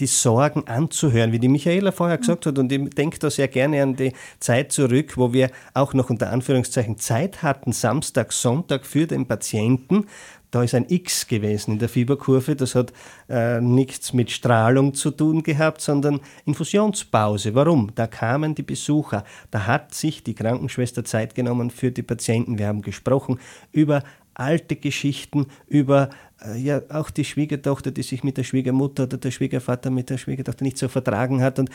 die 0.00 0.06
Sorgen 0.06 0.66
anzuhören, 0.66 1.30
wie 1.32 1.38
die 1.38 1.48
Michaela 1.48 1.92
vorher 1.92 2.16
gesagt 2.16 2.46
hat. 2.46 2.58
Und 2.58 2.72
ich 2.72 2.90
denke 2.90 3.18
da 3.18 3.28
sehr 3.28 3.48
gerne 3.48 3.82
an 3.82 3.96
die 3.96 4.14
Zeit 4.38 4.72
zurück, 4.72 5.16
wo 5.16 5.34
wir 5.34 5.50
auch 5.74 5.92
noch 5.92 6.08
unter 6.08 6.30
Anführungszeichen 6.30 6.98
Zeit 6.98 7.42
hatten, 7.42 7.72
Samstag, 7.72 8.32
Sonntag 8.32 8.86
für 8.86 9.06
den 9.06 9.26
Patienten. 9.26 10.06
Da 10.50 10.62
ist 10.62 10.74
ein 10.74 10.86
X 10.88 11.26
gewesen 11.26 11.72
in 11.72 11.78
der 11.78 11.88
Fieberkurve. 11.88 12.56
Das 12.56 12.74
hat 12.74 12.92
äh, 13.28 13.60
nichts 13.60 14.12
mit 14.12 14.30
Strahlung 14.30 14.94
zu 14.94 15.10
tun 15.10 15.42
gehabt, 15.42 15.80
sondern 15.80 16.20
Infusionspause. 16.44 17.54
Warum? 17.54 17.92
Da 17.94 18.06
kamen 18.06 18.54
die 18.54 18.62
Besucher. 18.62 19.24
Da 19.50 19.66
hat 19.66 19.94
sich 19.94 20.24
die 20.24 20.34
Krankenschwester 20.34 21.04
Zeit 21.04 21.34
genommen 21.34 21.70
für 21.70 21.90
die 21.92 22.02
Patienten. 22.02 22.58
Wir 22.58 22.66
haben 22.66 22.82
gesprochen 22.82 23.38
über 23.72 24.02
alte 24.34 24.76
Geschichten 24.76 25.46
über 25.66 26.10
ja 26.56 26.82
auch 26.88 27.10
die 27.10 27.24
Schwiegertochter, 27.24 27.90
die 27.90 28.02
sich 28.02 28.24
mit 28.24 28.36
der 28.36 28.44
Schwiegermutter 28.44 29.04
oder 29.04 29.18
der 29.18 29.30
Schwiegervater 29.30 29.90
mit 29.90 30.10
der 30.10 30.18
Schwiegertochter 30.18 30.64
nicht 30.64 30.78
so 30.78 30.88
vertragen 30.88 31.42
hat 31.42 31.58
und 31.58 31.70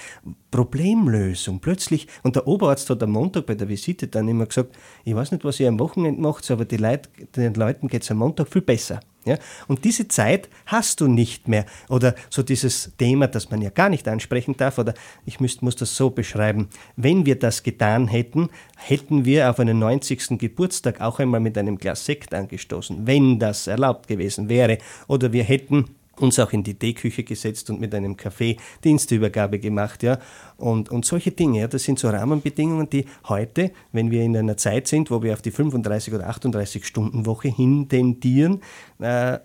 Problemlösung 0.52 1.60
plötzlich. 1.60 2.08
Und 2.24 2.36
der 2.36 2.48
Oberarzt 2.48 2.90
hat 2.90 3.04
am 3.04 3.12
Montag 3.12 3.46
bei 3.46 3.56
der 3.56 3.70
Visite 3.70 4.08
dann 4.08 4.28
immer 4.28 4.46
gesagt, 4.46 4.76
ich 5.04 5.16
weiß 5.16 5.32
nicht, 5.32 5.44
was 5.44 5.60
ihr 5.60 5.68
am 5.68 5.80
Wochenende 5.80 6.22
macht, 6.22 6.50
aber 6.52 6.66
die 6.66 6.78
Leute, 6.78 7.10
den 7.36 7.54
Leuten 7.54 7.88
geht 7.88 8.04
es 8.04 8.12
am 8.12 8.18
Montag 8.18 8.48
viel 8.48 8.62
besser. 8.62 9.00
Ja? 9.26 9.38
Und 9.68 9.84
diese 9.84 10.08
Zeit 10.08 10.50
hast 10.66 11.02
du 11.02 11.08
nicht 11.08 11.48
mehr. 11.48 11.66
Oder 11.90 12.16
so 12.30 12.44
dieses 12.44 12.94
Thema, 12.98 13.28
das 13.28 13.50
man 13.50 13.62
ja 13.62 13.70
gar 13.70 13.90
nicht 13.90 14.08
ansprechen 14.08 14.56
darf, 14.56 14.78
oder 14.78 14.94
ich 15.26 15.40
müsst, 15.40 15.62
muss 15.62 15.76
das 15.76 15.96
so 15.96 16.10
beschreiben. 16.10 16.70
Wenn 16.96 17.26
wir 17.26 17.38
das 17.38 17.64
getan 17.64 18.08
hätten, 18.08 18.50
hätten 18.78 19.26
wir 19.26 19.50
auf 19.50 19.60
einen 19.60 19.80
90. 19.80 20.38
Geburtstag 20.38 21.02
auch 21.02 21.20
einmal 21.20 21.40
mit 21.40 21.58
einem 21.58 21.78
Glas 21.78 22.06
Sekt 22.06 22.34
angestoßen, 22.34 23.08
wenn 23.08 23.40
das 23.40 23.68
erlaubt 23.68 24.08
gewesen 24.08 24.48
wäre. 24.48 24.78
Oder 25.08 25.34
wir 25.34 25.44
hätten 25.44 25.90
uns 26.20 26.40
auch 26.40 26.52
in 26.54 26.64
die 26.64 26.76
Teeküche 26.76 27.24
gesetzt 27.24 27.70
und 27.70 27.80
mit 27.80 27.94
einem 27.94 28.18
Kaffee 28.18 28.58
Dienstübergabe 28.84 29.60
gemacht, 29.60 30.04
ja. 30.04 30.20
Und, 30.58 30.90
und 30.90 31.06
solche 31.06 31.32
Dinge, 31.32 31.62
ja, 31.62 31.68
das 31.68 31.84
sind 31.84 32.00
so 32.00 32.10
Rahmenbedingungen, 32.10 32.90
die 32.90 33.06
heute, 33.28 33.72
wenn 33.92 34.12
wir 34.12 34.22
in 34.24 34.38
einer 34.38 34.58
Zeit 34.58 34.88
sind, 34.88 35.12
wo 35.12 35.22
wir 35.22 35.34
auf 35.34 35.42
die 35.42 35.52
35 35.52 36.14
oder 36.14 36.28
38 36.30 36.86
Stunden 36.86 37.26
Woche 37.26 37.50
hintendieren, 37.50 38.62
äh, 39.00 39.40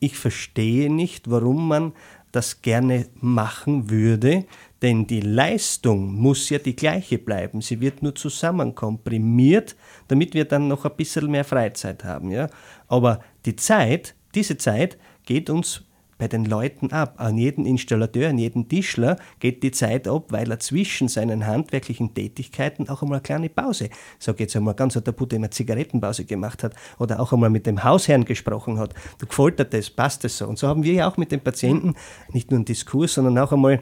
ich 0.00 0.16
verstehe 0.16 0.90
nicht, 0.92 1.30
warum 1.30 1.68
man 1.68 1.92
das 2.32 2.62
gerne 2.62 3.06
machen 3.20 3.90
würde, 3.90 4.46
denn 4.82 5.06
die 5.06 5.20
Leistung 5.20 6.14
muss 6.14 6.48
ja 6.48 6.58
die 6.58 6.76
gleiche 6.76 7.18
bleiben. 7.18 7.60
Sie 7.60 7.80
wird 7.80 8.02
nur 8.02 8.14
zusammen 8.14 8.74
komprimiert, 8.74 9.76
damit 10.08 10.34
wir 10.34 10.44
dann 10.46 10.68
noch 10.68 10.84
ein 10.84 10.96
bisschen 10.96 11.30
mehr 11.30 11.44
Freizeit 11.44 12.04
haben. 12.04 12.30
Ja? 12.30 12.48
Aber 12.88 13.20
die 13.44 13.56
Zeit, 13.56 14.14
diese 14.34 14.56
Zeit 14.56 14.96
geht 15.30 15.48
uns 15.48 15.82
bei 16.18 16.26
den 16.26 16.44
Leuten 16.44 16.90
ab. 16.90 17.14
An 17.18 17.38
jeden 17.38 17.64
Installateur, 17.64 18.30
an 18.30 18.36
jeden 18.36 18.68
Tischler 18.68 19.16
geht 19.38 19.62
die 19.62 19.70
Zeit 19.70 20.08
ab, 20.08 20.24
weil 20.30 20.50
er 20.50 20.58
zwischen 20.58 21.06
seinen 21.06 21.46
handwerklichen 21.46 22.12
Tätigkeiten 22.14 22.88
auch 22.88 23.02
einmal 23.02 23.18
eine 23.18 23.22
kleine 23.22 23.48
Pause, 23.48 23.90
so 24.18 24.32
jetzt 24.36 24.56
einmal 24.56 24.74
ganz 24.74 24.94
der 24.94 25.12
Putte 25.12 25.36
immer 25.36 25.52
Zigarettenpause 25.52 26.24
gemacht 26.24 26.64
hat 26.64 26.74
oder 26.98 27.20
auch 27.20 27.32
einmal 27.32 27.48
mit 27.48 27.64
dem 27.64 27.84
Hausherrn 27.84 28.24
gesprochen 28.24 28.80
hat. 28.80 28.92
Du 29.18 29.26
gefällt 29.26 29.60
dir 29.60 29.66
das, 29.66 29.88
passt 29.88 30.24
das 30.24 30.36
so. 30.36 30.48
Und 30.48 30.58
so 30.58 30.66
haben 30.66 30.82
wir 30.82 30.94
ja 30.94 31.08
auch 31.08 31.16
mit 31.16 31.30
den 31.30 31.40
Patienten 31.40 31.94
nicht 32.32 32.50
nur 32.50 32.58
einen 32.58 32.64
Diskurs, 32.64 33.14
sondern 33.14 33.38
auch 33.38 33.52
einmal 33.52 33.80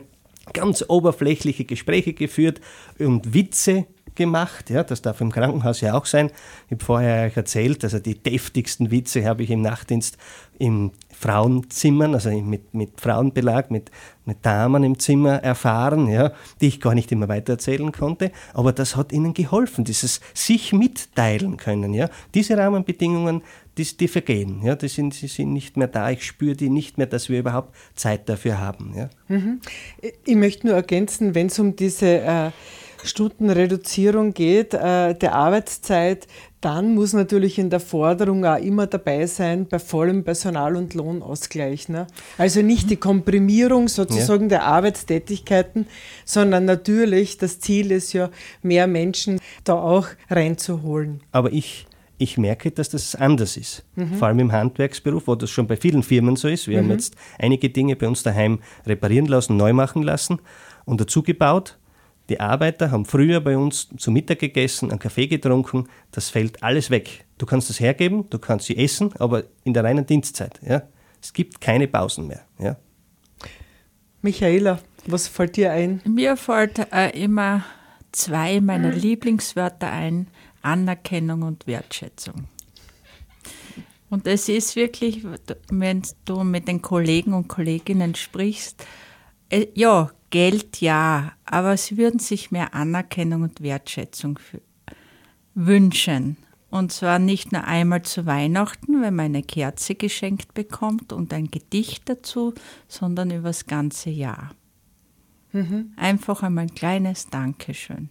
ganz 0.52 0.84
oberflächliche 0.86 1.64
Gespräche 1.64 2.12
geführt 2.12 2.60
und 2.98 3.32
Witze 3.32 3.86
gemacht. 4.18 4.68
Ja, 4.68 4.82
das 4.82 5.00
darf 5.00 5.22
im 5.22 5.32
Krankenhaus 5.32 5.80
ja 5.80 5.94
auch 5.94 6.04
sein. 6.04 6.30
Ich 6.66 6.72
habe 6.72 6.84
vorher 6.84 7.26
euch 7.26 7.36
erzählt, 7.36 7.82
also 7.84 7.98
die 7.98 8.18
deftigsten 8.18 8.90
Witze 8.90 9.24
habe 9.24 9.44
ich 9.44 9.50
im 9.50 9.62
Nachtdienst 9.62 10.18
im 10.58 10.90
Frauenzimmern, 11.18 12.14
also 12.14 12.30
mit, 12.30 12.74
mit 12.74 13.00
Frauenbelag, 13.00 13.72
mit, 13.72 13.90
mit 14.24 14.46
Damen 14.46 14.84
im 14.84 15.00
Zimmer 15.00 15.42
erfahren, 15.42 16.08
ja, 16.08 16.32
die 16.60 16.68
ich 16.68 16.80
gar 16.80 16.94
nicht 16.94 17.10
immer 17.10 17.28
weitererzählen 17.28 17.90
konnte. 17.90 18.30
Aber 18.54 18.72
das 18.72 18.94
hat 18.94 19.12
ihnen 19.12 19.34
geholfen, 19.34 19.84
dieses 19.84 20.20
sich 20.32 20.72
mitteilen 20.72 21.56
können. 21.56 21.92
Ja. 21.92 22.08
Diese 22.34 22.56
Rahmenbedingungen, 22.56 23.42
die, 23.78 23.96
die 23.96 24.06
vergehen. 24.06 24.60
Ja, 24.62 24.76
die, 24.76 24.86
sind, 24.86 25.20
die 25.20 25.26
sind 25.26 25.52
nicht 25.52 25.76
mehr 25.76 25.88
da. 25.88 26.10
Ich 26.10 26.24
spüre 26.24 26.54
die 26.54 26.70
nicht 26.70 26.98
mehr, 26.98 27.06
dass 27.08 27.28
wir 27.28 27.40
überhaupt 27.40 27.74
Zeit 27.96 28.28
dafür 28.28 28.60
haben. 28.60 28.94
Ja. 28.96 29.10
Mhm. 29.26 29.60
Ich 30.24 30.36
möchte 30.36 30.68
nur 30.68 30.76
ergänzen, 30.76 31.34
wenn 31.34 31.48
es 31.48 31.58
um 31.58 31.74
diese 31.74 32.20
äh, 32.20 32.50
Stundenreduzierung 33.02 34.34
geht, 34.34 34.74
äh, 34.74 35.14
der 35.14 35.34
Arbeitszeit, 35.34 36.26
dann 36.60 36.94
muss 36.94 37.12
natürlich 37.12 37.58
in 37.58 37.70
der 37.70 37.80
Forderung 37.80 38.44
auch 38.44 38.58
immer 38.58 38.86
dabei 38.86 39.26
sein, 39.26 39.66
bei 39.66 39.78
vollem 39.78 40.24
Personal- 40.24 40.76
und 40.76 40.94
Lohnausgleich. 40.94 41.88
Ne? 41.88 42.06
Also 42.36 42.62
nicht 42.62 42.90
die 42.90 42.96
Komprimierung 42.96 43.88
sozusagen 43.88 44.44
ja. 44.44 44.48
der 44.48 44.64
Arbeitstätigkeiten, 44.64 45.86
sondern 46.24 46.64
natürlich 46.64 47.38
das 47.38 47.60
Ziel 47.60 47.92
ist 47.92 48.12
ja, 48.12 48.30
mehr 48.62 48.86
Menschen 48.86 49.40
da 49.64 49.74
auch 49.74 50.08
reinzuholen. 50.28 51.20
Aber 51.30 51.52
ich, 51.52 51.86
ich 52.18 52.38
merke, 52.38 52.72
dass 52.72 52.88
das 52.88 53.14
anders 53.14 53.56
ist. 53.56 53.84
Mhm. 53.94 54.14
Vor 54.14 54.28
allem 54.28 54.40
im 54.40 54.52
Handwerksberuf, 54.52 55.28
wo 55.28 55.36
das 55.36 55.50
schon 55.50 55.68
bei 55.68 55.76
vielen 55.76 56.02
Firmen 56.02 56.34
so 56.34 56.48
ist. 56.48 56.66
Wir 56.66 56.78
mhm. 56.78 56.86
haben 56.86 56.92
jetzt 56.92 57.14
einige 57.38 57.70
Dinge 57.70 57.94
bei 57.94 58.08
uns 58.08 58.24
daheim 58.24 58.58
reparieren 58.84 59.26
lassen, 59.26 59.56
neu 59.56 59.72
machen 59.72 60.02
lassen 60.02 60.40
und 60.84 61.00
dazu 61.00 61.22
gebaut. 61.22 61.78
Die 62.28 62.40
Arbeiter 62.40 62.90
haben 62.90 63.06
früher 63.06 63.40
bei 63.40 63.56
uns 63.56 63.88
zu 63.96 64.10
Mittag 64.10 64.40
gegessen, 64.40 64.90
einen 64.90 64.98
Kaffee 64.98 65.26
getrunken, 65.26 65.88
das 66.10 66.28
fällt 66.28 66.62
alles 66.62 66.90
weg. 66.90 67.24
Du 67.38 67.46
kannst 67.46 67.70
das 67.70 67.80
hergeben, 67.80 68.28
du 68.28 68.38
kannst 68.38 68.66
sie 68.66 68.76
essen, 68.76 69.14
aber 69.18 69.44
in 69.64 69.72
der 69.72 69.84
reinen 69.84 70.04
Dienstzeit. 70.04 70.60
Ja? 70.62 70.82
Es 71.22 71.32
gibt 71.32 71.60
keine 71.60 71.88
Pausen 71.88 72.26
mehr. 72.26 72.42
Ja? 72.58 72.76
Michaela, 74.20 74.80
was 75.06 75.26
fällt 75.26 75.56
dir 75.56 75.72
ein? 75.72 76.02
Mir 76.04 76.36
fällt 76.36 76.92
äh, 76.92 77.10
immer 77.18 77.64
zwei 78.12 78.60
meiner 78.60 78.90
Lieblingswörter 78.90 79.90
ein, 79.90 80.28
Anerkennung 80.60 81.42
und 81.42 81.66
Wertschätzung. 81.66 82.48
Und 84.10 84.26
es 84.26 84.48
ist 84.48 84.76
wirklich, 84.76 85.24
wenn 85.70 86.02
du 86.24 86.42
mit 86.42 86.66
den 86.68 86.82
Kollegen 86.82 87.32
und 87.32 87.48
Kolleginnen 87.48 88.14
sprichst, 88.14 88.84
äh, 89.50 89.66
ja, 89.74 90.10
Geld 90.30 90.80
ja, 90.80 91.32
aber 91.44 91.76
sie 91.76 91.96
würden 91.96 92.20
sich 92.20 92.50
mehr 92.50 92.74
Anerkennung 92.74 93.42
und 93.42 93.62
Wertschätzung 93.62 94.38
wünschen. 95.54 96.36
Und 96.70 96.92
zwar 96.92 97.18
nicht 97.18 97.52
nur 97.52 97.64
einmal 97.64 98.02
zu 98.02 98.26
Weihnachten, 98.26 99.00
wenn 99.00 99.14
man 99.14 99.26
eine 99.26 99.42
Kerze 99.42 99.94
geschenkt 99.94 100.52
bekommt 100.52 101.12
und 101.12 101.32
ein 101.32 101.50
Gedicht 101.50 102.08
dazu, 102.08 102.52
sondern 102.88 103.30
übers 103.30 103.66
ganze 103.66 104.10
Jahr. 104.10 104.50
Mhm. 105.52 105.92
Einfach 105.96 106.42
einmal 106.42 106.64
ein 106.64 106.74
kleines 106.74 107.28
Dankeschön. 107.28 108.10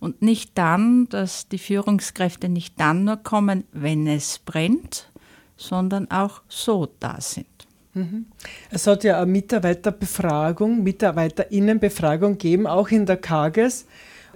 Und 0.00 0.20
nicht 0.20 0.58
dann, 0.58 1.08
dass 1.10 1.48
die 1.48 1.58
Führungskräfte 1.58 2.48
nicht 2.48 2.78
dann 2.80 3.04
nur 3.04 3.18
kommen, 3.18 3.64
wenn 3.70 4.08
es 4.08 4.40
brennt, 4.40 5.12
sondern 5.56 6.10
auch 6.10 6.42
so 6.48 6.92
da 6.98 7.20
sind. 7.20 7.46
Mhm. 7.94 8.26
Es 8.70 8.86
hat 8.86 9.04
ja 9.04 9.18
eine 9.18 9.30
Mitarbeiterbefragung, 9.30 10.82
Mitarbeiterinnenbefragung 10.82 12.32
gegeben, 12.32 12.66
auch 12.66 12.88
in 12.88 13.06
der 13.06 13.18
KAGES. 13.18 13.86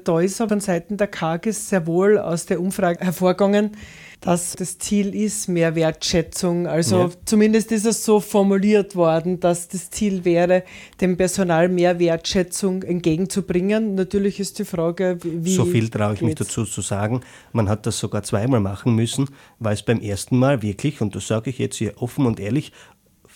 Da 0.05 0.21
ist 0.21 0.41
aber 0.41 0.51
von 0.51 0.61
Seiten 0.61 0.97
der 0.97 1.09
KAGES 1.09 1.71
sehr 1.71 1.87
wohl 1.87 2.19
aus 2.19 2.47
der 2.47 2.61
Umfrage 2.61 3.05
hervorgegangen, 3.05 3.73
dass 4.21 4.53
das 4.53 4.79
Ziel 4.79 5.15
ist, 5.15 5.49
mehr 5.49 5.75
Wertschätzung. 5.75 6.67
Also 6.69 6.99
ja. 6.99 7.11
zumindest 7.25 7.73
ist 7.73 7.87
es 7.87 8.05
so 8.05 8.21
formuliert 8.21 8.95
worden, 8.95 9.41
dass 9.41 9.69
das 9.69 9.91
Ziel 9.91 10.25
wäre, 10.25 10.63
dem 11.01 11.17
Personal 11.17 11.69
mehr 11.69 11.99
Wertschätzung 11.99 12.83
entgegenzubringen. 12.83 13.95
Natürlich 13.95 14.39
ist 14.39 14.59
die 14.59 14.65
Frage, 14.65 15.19
wie. 15.23 15.55
So 15.55 15.65
viel 15.65 15.89
traue 15.89 16.15
ich 16.15 16.21
geht's? 16.21 16.29
mich 16.29 16.35
dazu 16.37 16.65
zu 16.65 16.83
sagen. 16.83 17.23
Man 17.53 17.69
hat 17.69 17.87
das 17.87 17.99
sogar 17.99 18.23
zweimal 18.23 18.61
machen 18.61 18.95
müssen, 18.95 19.29
weil 19.59 19.75
es 19.75 19.83
beim 19.83 20.01
ersten 20.01 20.39
Mal 20.39 20.63
wirklich, 20.63 21.01
und 21.01 21.17
das 21.17 21.27
sage 21.27 21.51
ich 21.51 21.59
jetzt 21.59 21.77
hier 21.77 22.01
offen 22.01 22.27
und 22.27 22.39
ehrlich, 22.39 22.73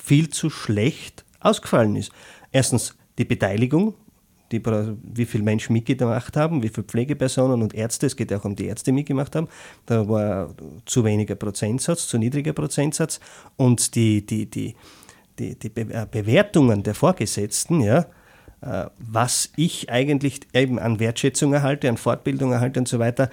viel 0.02 0.28
zu 0.28 0.50
schlecht 0.50 1.24
ausgefallen 1.40 1.96
ist. 1.96 2.12
Erstens 2.52 2.96
die 3.18 3.24
Beteiligung, 3.24 3.94
die, 4.52 4.62
wie 4.64 5.26
viele 5.26 5.44
Menschen 5.44 5.72
mitgemacht 5.72 6.36
haben, 6.36 6.62
wie 6.62 6.68
viele 6.68 6.86
Pflegepersonen 6.86 7.62
und 7.62 7.74
Ärzte, 7.74 8.06
es 8.06 8.16
geht 8.16 8.32
auch 8.32 8.44
um 8.44 8.56
die 8.56 8.66
Ärzte 8.66 8.92
mitgemacht 8.92 9.36
haben, 9.36 9.48
da 9.86 10.08
war 10.08 10.54
zu 10.86 11.04
weniger 11.04 11.36
Prozentsatz, 11.36 12.08
zu 12.08 12.18
niedriger 12.18 12.52
Prozentsatz 12.52 13.20
und 13.56 13.94
die, 13.94 14.26
die, 14.26 14.46
die, 14.46 14.74
die, 15.38 15.56
die 15.56 15.68
äh, 15.80 16.06
Bewertungen 16.10 16.82
der 16.82 16.94
Vorgesetzten, 16.94 17.80
ja, 17.80 18.06
äh, 18.62 18.86
was 18.98 19.52
ich 19.56 19.90
eigentlich 19.90 20.40
eben 20.52 20.78
an 20.78 20.98
Wertschätzung 20.98 21.52
erhalte, 21.52 21.88
an 21.88 21.96
Fortbildung 21.96 22.52
erhalte 22.52 22.80
und 22.80 22.88
so 22.88 22.98
weiter, 22.98 23.30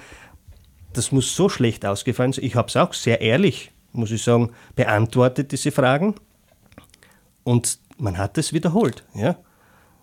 das 0.94 1.12
muss 1.12 1.36
so 1.36 1.50
schlecht 1.50 1.86
ausgefallen 1.86 2.34
sein. 2.34 2.46
Ich 2.46 2.56
habe 2.56 2.68
es 2.68 2.78
auch 2.78 2.94
sehr 2.94 3.22
ehrlich, 3.22 3.72
muss 3.92 4.12
ich 4.12 4.24
sagen, 4.24 4.52
beantwortet, 4.76 5.52
diese 5.52 5.72
Fragen. 5.72 6.16
Und 7.48 7.80
man 7.98 8.18
hat 8.18 8.38
es 8.38 8.52
wiederholt. 8.52 9.06
Ja? 9.16 9.38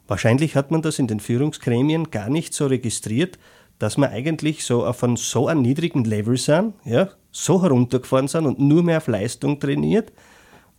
Wahrscheinlich 0.08 0.56
hat 0.56 0.70
man 0.70 0.80
das 0.80 0.98
in 0.98 1.08
den 1.08 1.20
Führungsgremien 1.20 2.10
gar 2.10 2.30
nicht 2.30 2.54
so 2.54 2.68
registriert, 2.68 3.38
dass 3.78 3.98
man 3.98 4.08
eigentlich 4.08 4.64
so 4.64 4.86
auf 4.86 5.04
einem 5.04 5.18
so 5.18 5.46
einem 5.46 5.60
niedrigen 5.60 6.04
Level 6.04 6.38
sind, 6.38 6.72
ja, 6.86 7.10
so 7.32 7.62
heruntergefahren 7.62 8.28
sind 8.28 8.46
und 8.46 8.60
nur 8.60 8.82
mehr 8.82 8.96
auf 8.96 9.08
Leistung 9.08 9.60
trainiert. 9.60 10.10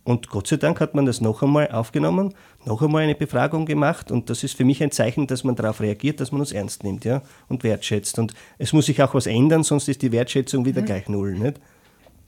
Und 0.02 0.28
Gott 0.28 0.48
sei 0.48 0.56
Dank 0.56 0.80
hat 0.80 0.96
man 0.96 1.06
das 1.06 1.20
noch 1.20 1.40
einmal 1.40 1.70
aufgenommen, 1.70 2.34
noch 2.64 2.82
einmal 2.82 3.04
eine 3.04 3.14
Befragung 3.14 3.64
gemacht 3.64 4.10
und 4.10 4.28
das 4.28 4.42
ist 4.42 4.56
für 4.56 4.64
mich 4.64 4.82
ein 4.82 4.90
Zeichen, 4.90 5.28
dass 5.28 5.44
man 5.44 5.54
darauf 5.54 5.80
reagiert, 5.80 6.18
dass 6.18 6.32
man 6.32 6.40
uns 6.40 6.50
ernst 6.50 6.82
nimmt 6.82 7.04
ja, 7.04 7.22
und 7.48 7.62
wertschätzt. 7.62 8.18
Und 8.18 8.34
es 8.58 8.72
muss 8.72 8.86
sich 8.86 9.00
auch 9.04 9.14
was 9.14 9.28
ändern, 9.28 9.62
sonst 9.62 9.88
ist 9.88 10.02
die 10.02 10.10
Wertschätzung 10.10 10.64
wieder 10.64 10.80
mhm. 10.80 10.86
gleich 10.86 11.08
null. 11.08 11.38
Nicht? 11.38 11.60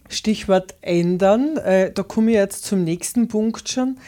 Stichwort 0.09 0.75
ändern, 0.81 1.59
äh, 1.59 1.93
da 1.93 2.03
komme 2.03 2.31
ich 2.31 2.37
jetzt 2.37 2.65
zum 2.65 2.85
nächsten 2.85 3.29
Punkt 3.29 3.69
schon. 3.69 3.99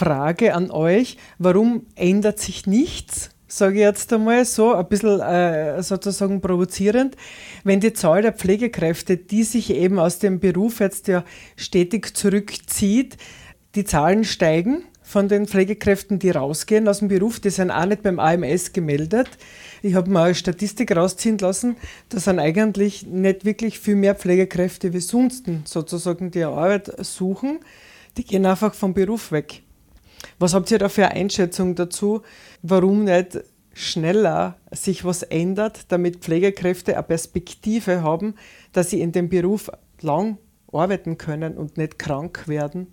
Frage 0.00 0.54
an 0.54 0.70
euch, 0.70 1.18
warum 1.36 1.84
ändert 1.94 2.38
sich 2.38 2.66
nichts? 2.66 3.28
Sage 3.48 3.74
ich 3.74 3.80
jetzt 3.80 4.10
einmal 4.14 4.46
so, 4.46 4.72
ein 4.72 4.88
bisschen 4.88 5.20
äh, 5.20 5.82
sozusagen 5.82 6.40
provozierend, 6.40 7.18
wenn 7.64 7.80
die 7.80 7.92
Zahl 7.92 8.22
der 8.22 8.32
Pflegekräfte, 8.32 9.18
die 9.18 9.42
sich 9.42 9.68
eben 9.74 9.98
aus 9.98 10.18
dem 10.18 10.40
Beruf 10.40 10.80
jetzt 10.80 11.06
ja 11.08 11.22
stetig 11.54 12.16
zurückzieht, 12.16 13.18
die 13.74 13.84
Zahlen 13.84 14.24
steigen 14.24 14.84
von 15.02 15.28
den 15.28 15.46
Pflegekräften, 15.46 16.18
die 16.18 16.30
rausgehen 16.30 16.88
aus 16.88 17.00
dem 17.00 17.08
Beruf, 17.08 17.38
die 17.38 17.50
sind 17.50 17.70
auch 17.70 17.84
nicht 17.84 18.02
beim 18.02 18.18
AMS 18.20 18.72
gemeldet. 18.72 19.28
Ich 19.82 19.96
habe 19.96 20.10
mal 20.10 20.26
eine 20.26 20.34
Statistik 20.34 20.96
rausziehen 20.96 21.36
lassen, 21.36 21.76
da 22.08 22.20
sind 22.20 22.38
eigentlich 22.38 23.06
nicht 23.06 23.44
wirklich 23.44 23.78
viel 23.78 23.96
mehr 23.96 24.14
Pflegekräfte 24.14 24.94
wie 24.94 25.00
sonst 25.00 25.44
sozusagen, 25.66 26.30
die 26.30 26.44
Arbeit 26.44 26.90
suchen. 27.04 27.58
Die 28.16 28.24
gehen 28.24 28.46
einfach 28.46 28.72
vom 28.72 28.94
Beruf 28.94 29.30
weg. 29.30 29.62
Was 30.38 30.54
habt 30.54 30.70
ihr 30.70 30.78
da 30.78 30.88
für 30.88 31.06
eine 31.06 31.20
Einschätzung 31.20 31.74
dazu, 31.74 32.22
warum 32.62 33.04
nicht 33.04 33.40
schneller 33.72 34.56
sich 34.70 35.04
was 35.04 35.22
ändert, 35.22 35.92
damit 35.92 36.18
Pflegekräfte 36.18 36.94
eine 36.94 37.02
Perspektive 37.02 38.02
haben, 38.02 38.34
dass 38.72 38.90
sie 38.90 39.00
in 39.00 39.12
dem 39.12 39.28
Beruf 39.28 39.70
lang 40.00 40.38
arbeiten 40.72 41.18
können 41.18 41.56
und 41.56 41.76
nicht 41.76 41.98
krank 41.98 42.48
werden? 42.48 42.88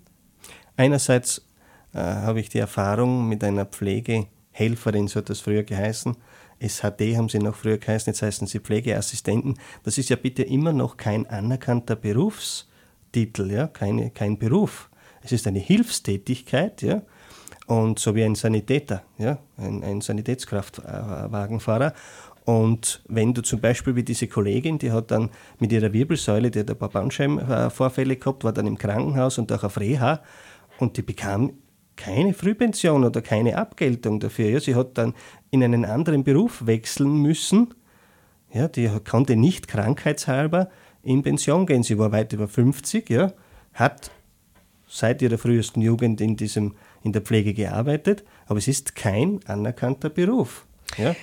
Einerseits 0.76 1.44
äh, 1.92 1.98
habe 1.98 2.40
ich 2.40 2.48
die 2.48 2.58
Erfahrung 2.58 3.28
mit 3.28 3.42
einer 3.42 3.66
Pflegehelferin, 3.66 5.08
so 5.08 5.20
hat 5.20 5.30
das 5.30 5.40
früher 5.40 5.64
geheißen, 5.64 6.16
SHD 6.60 7.16
haben 7.16 7.28
sie 7.28 7.38
noch 7.38 7.54
früher 7.54 7.78
geheißen, 7.78 8.12
jetzt 8.12 8.22
heißen 8.22 8.46
sie 8.46 8.58
Pflegeassistenten. 8.58 9.58
Das 9.84 9.98
ist 9.98 10.08
ja 10.08 10.16
bitte 10.16 10.42
immer 10.42 10.72
noch 10.72 10.96
kein 10.96 11.26
anerkannter 11.26 11.94
Berufstitel, 11.96 13.50
ja? 13.50 13.68
Keine, 13.68 14.10
kein 14.10 14.38
Beruf. 14.38 14.90
Es 15.22 15.32
ist 15.32 15.46
eine 15.46 15.60
Hilfstätigkeit, 15.60 16.82
ja? 16.82 17.02
Und 17.68 17.98
so 17.98 18.14
wie 18.14 18.24
ein 18.24 18.34
Sanitäter, 18.34 19.02
ja, 19.18 19.38
ein, 19.58 19.84
ein 19.84 20.00
Sanitätskraftwagenfahrer. 20.00 21.92
Und 22.44 23.02
wenn 23.08 23.34
du 23.34 23.42
zum 23.42 23.60
Beispiel 23.60 23.94
wie 23.94 24.02
diese 24.02 24.26
Kollegin, 24.26 24.78
die 24.78 24.90
hat 24.90 25.10
dann 25.10 25.28
mit 25.58 25.70
ihrer 25.70 25.92
Wirbelsäule, 25.92 26.50
die 26.50 26.60
hat 26.60 26.70
ein 26.70 26.78
paar 26.78 26.88
Bandscheibenvorfälle 26.88 28.16
gehabt, 28.16 28.42
war 28.42 28.52
dann 28.52 28.66
im 28.66 28.78
Krankenhaus 28.78 29.36
und 29.36 29.52
auch 29.52 29.64
auf 29.64 29.78
Reha. 29.78 30.22
Und 30.78 30.96
die 30.96 31.02
bekam 31.02 31.52
keine 31.94 32.32
Frühpension 32.32 33.04
oder 33.04 33.20
keine 33.20 33.58
Abgeltung 33.58 34.18
dafür. 34.18 34.48
Ja, 34.48 34.60
sie 34.60 34.74
hat 34.74 34.96
dann 34.96 35.12
in 35.50 35.62
einen 35.62 35.84
anderen 35.84 36.24
Beruf 36.24 36.64
wechseln 36.64 37.20
müssen. 37.20 37.74
Ja, 38.50 38.66
die 38.66 38.88
konnte 39.06 39.36
nicht 39.36 39.68
krankheitshalber 39.68 40.70
in 41.02 41.22
Pension 41.22 41.66
gehen. 41.66 41.82
Sie 41.82 41.98
war 41.98 42.12
weit 42.12 42.32
über 42.32 42.48
50, 42.48 43.10
ja, 43.10 43.32
hat 43.74 44.10
seit 44.86 45.20
ihrer 45.20 45.36
frühesten 45.36 45.82
Jugend 45.82 46.20
in, 46.20 46.36
diesem, 46.36 46.74
in 47.02 47.12
der 47.12 47.22
Pflege 47.22 47.54
gearbeitet, 47.54 48.24
aber 48.46 48.58
es 48.58 48.68
ist 48.68 48.94
kein 48.94 49.40
anerkannter 49.46 50.10
Beruf. 50.10 50.66
Ja. 50.96 51.14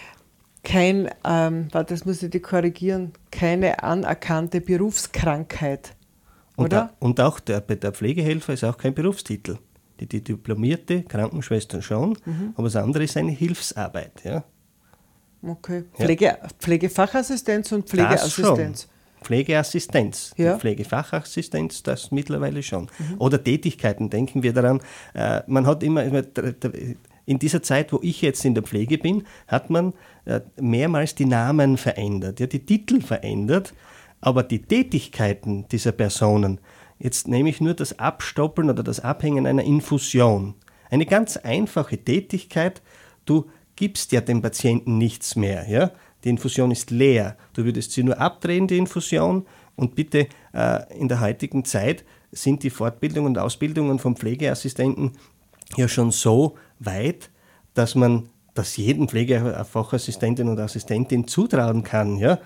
Kein, 0.63 1.09
ähm, 1.23 1.67
das 1.71 2.05
muss 2.05 2.23
ich 2.23 2.32
dir 2.32 2.41
korrigieren, 2.41 3.13
keine 3.32 3.84
anerkannte 3.84 4.61
Berufskrankheit. 4.61 5.95
Oder? 6.57 6.93
Und, 6.99 7.19
und 7.19 7.21
auch 7.21 7.39
der, 7.39 7.61
der 7.61 7.91
Pflegehelfer 7.91 8.53
ist 8.53 8.63
auch 8.63 8.78
kein 8.78 8.93
Berufstitel. 8.93 9.59
Die, 9.99 10.07
die 10.07 10.21
diplomierte 10.21 11.03
Krankenschwester 11.03 11.82
schon, 11.82 12.17
mhm. 12.26 12.53
aber 12.55 12.65
das 12.65 12.76
andere 12.76 13.03
ist 13.05 13.15
eine 13.15 13.32
Hilfsarbeit. 13.32 14.23
Ja. 14.26 14.43
Okay. 15.41 15.86
Pflege, 15.93 16.26
ja. 16.26 16.38
Pflegefachassistenz 16.59 17.71
und 17.71 17.88
Pflegeassistenz. 17.88 18.89
Pflegeassistenz, 19.26 20.34
ja. 20.38 20.57
Pflegefachassistenz, 20.57 21.84
das 21.84 22.11
mittlerweile 22.11 22.61
schon. 22.61 22.84
Mhm. 22.99 23.15
Oder 23.17 23.43
Tätigkeiten, 23.43 24.09
denken 24.09 24.43
wir 24.43 24.53
daran. 24.53 24.82
Äh, 25.13 25.41
man 25.47 25.65
hat 25.65 25.82
immer, 25.82 26.03
in 27.26 27.39
dieser 27.39 27.63
Zeit, 27.63 27.91
wo 27.91 27.99
ich 28.03 28.21
jetzt 28.21 28.45
in 28.45 28.53
der 28.53 28.63
Pflege 28.63 28.97
bin, 28.97 29.23
hat 29.47 29.69
man 29.69 29.93
äh, 30.26 30.41
mehrmals 30.61 31.15
die 31.15 31.26
Namen 31.26 31.78
verändert, 31.78 32.39
ja, 32.39 32.47
die 32.47 32.65
Titel 32.65 33.01
verändert, 33.01 33.73
aber 34.21 34.43
die 34.43 34.61
Tätigkeiten 34.61 35.67
dieser 35.69 35.91
Personen, 35.91 36.59
jetzt 36.99 37.28
nehme 37.28 37.49
ich 37.49 37.61
nur 37.61 37.73
das 37.73 37.97
Abstoppeln 37.97 38.69
oder 38.69 38.84
das 38.84 38.99
Abhängen 38.99 39.47
einer 39.47 39.63
Infusion. 39.63 40.53
Eine 40.89 41.07
ganz 41.07 41.36
einfache 41.38 41.97
Tätigkeit, 41.97 42.82
du 43.26 43.49
gibst 43.76 44.11
ja 44.11 44.21
dem 44.21 44.41
Patienten 44.41 44.97
nichts 44.97 45.36
mehr. 45.36 45.67
Ja? 45.67 45.91
Die 46.26 46.30
Infusion 46.30 46.71
ist 46.71 46.91
leer. 46.91 47.38
Du 47.53 47.63
würdest 47.63 47.91
sie 47.91 48.03
nur 48.03 48.19
abdrehen, 48.19 48.67
die 48.67 48.78
Infusion. 48.78 49.45
Und 49.76 49.95
bitte, 49.95 50.28
äh, 50.53 50.99
in 50.99 51.07
der 51.07 51.21
heutigen 51.21 51.63
Zeit 51.63 52.03
sind 52.32 52.63
die 52.63 52.69
Fortbildungen 52.69 53.28
und 53.28 53.38
Ausbildungen 53.38 53.99
von 53.99 54.15
Pflegeassistenten 54.15 55.11
ja 55.78 55.88
schon 55.88 56.11
so 56.11 56.55
weit, 56.80 57.30
dass 57.76 57.95
man 57.95 58.30
das 58.55 58.76
jedem 58.78 59.07
Pflegefachassistentin 59.07 60.47
und 60.47 60.59
Assistentin 60.59 61.28
zutrauen 61.28 61.84
kann. 61.84 62.17
Ja? 62.17 62.39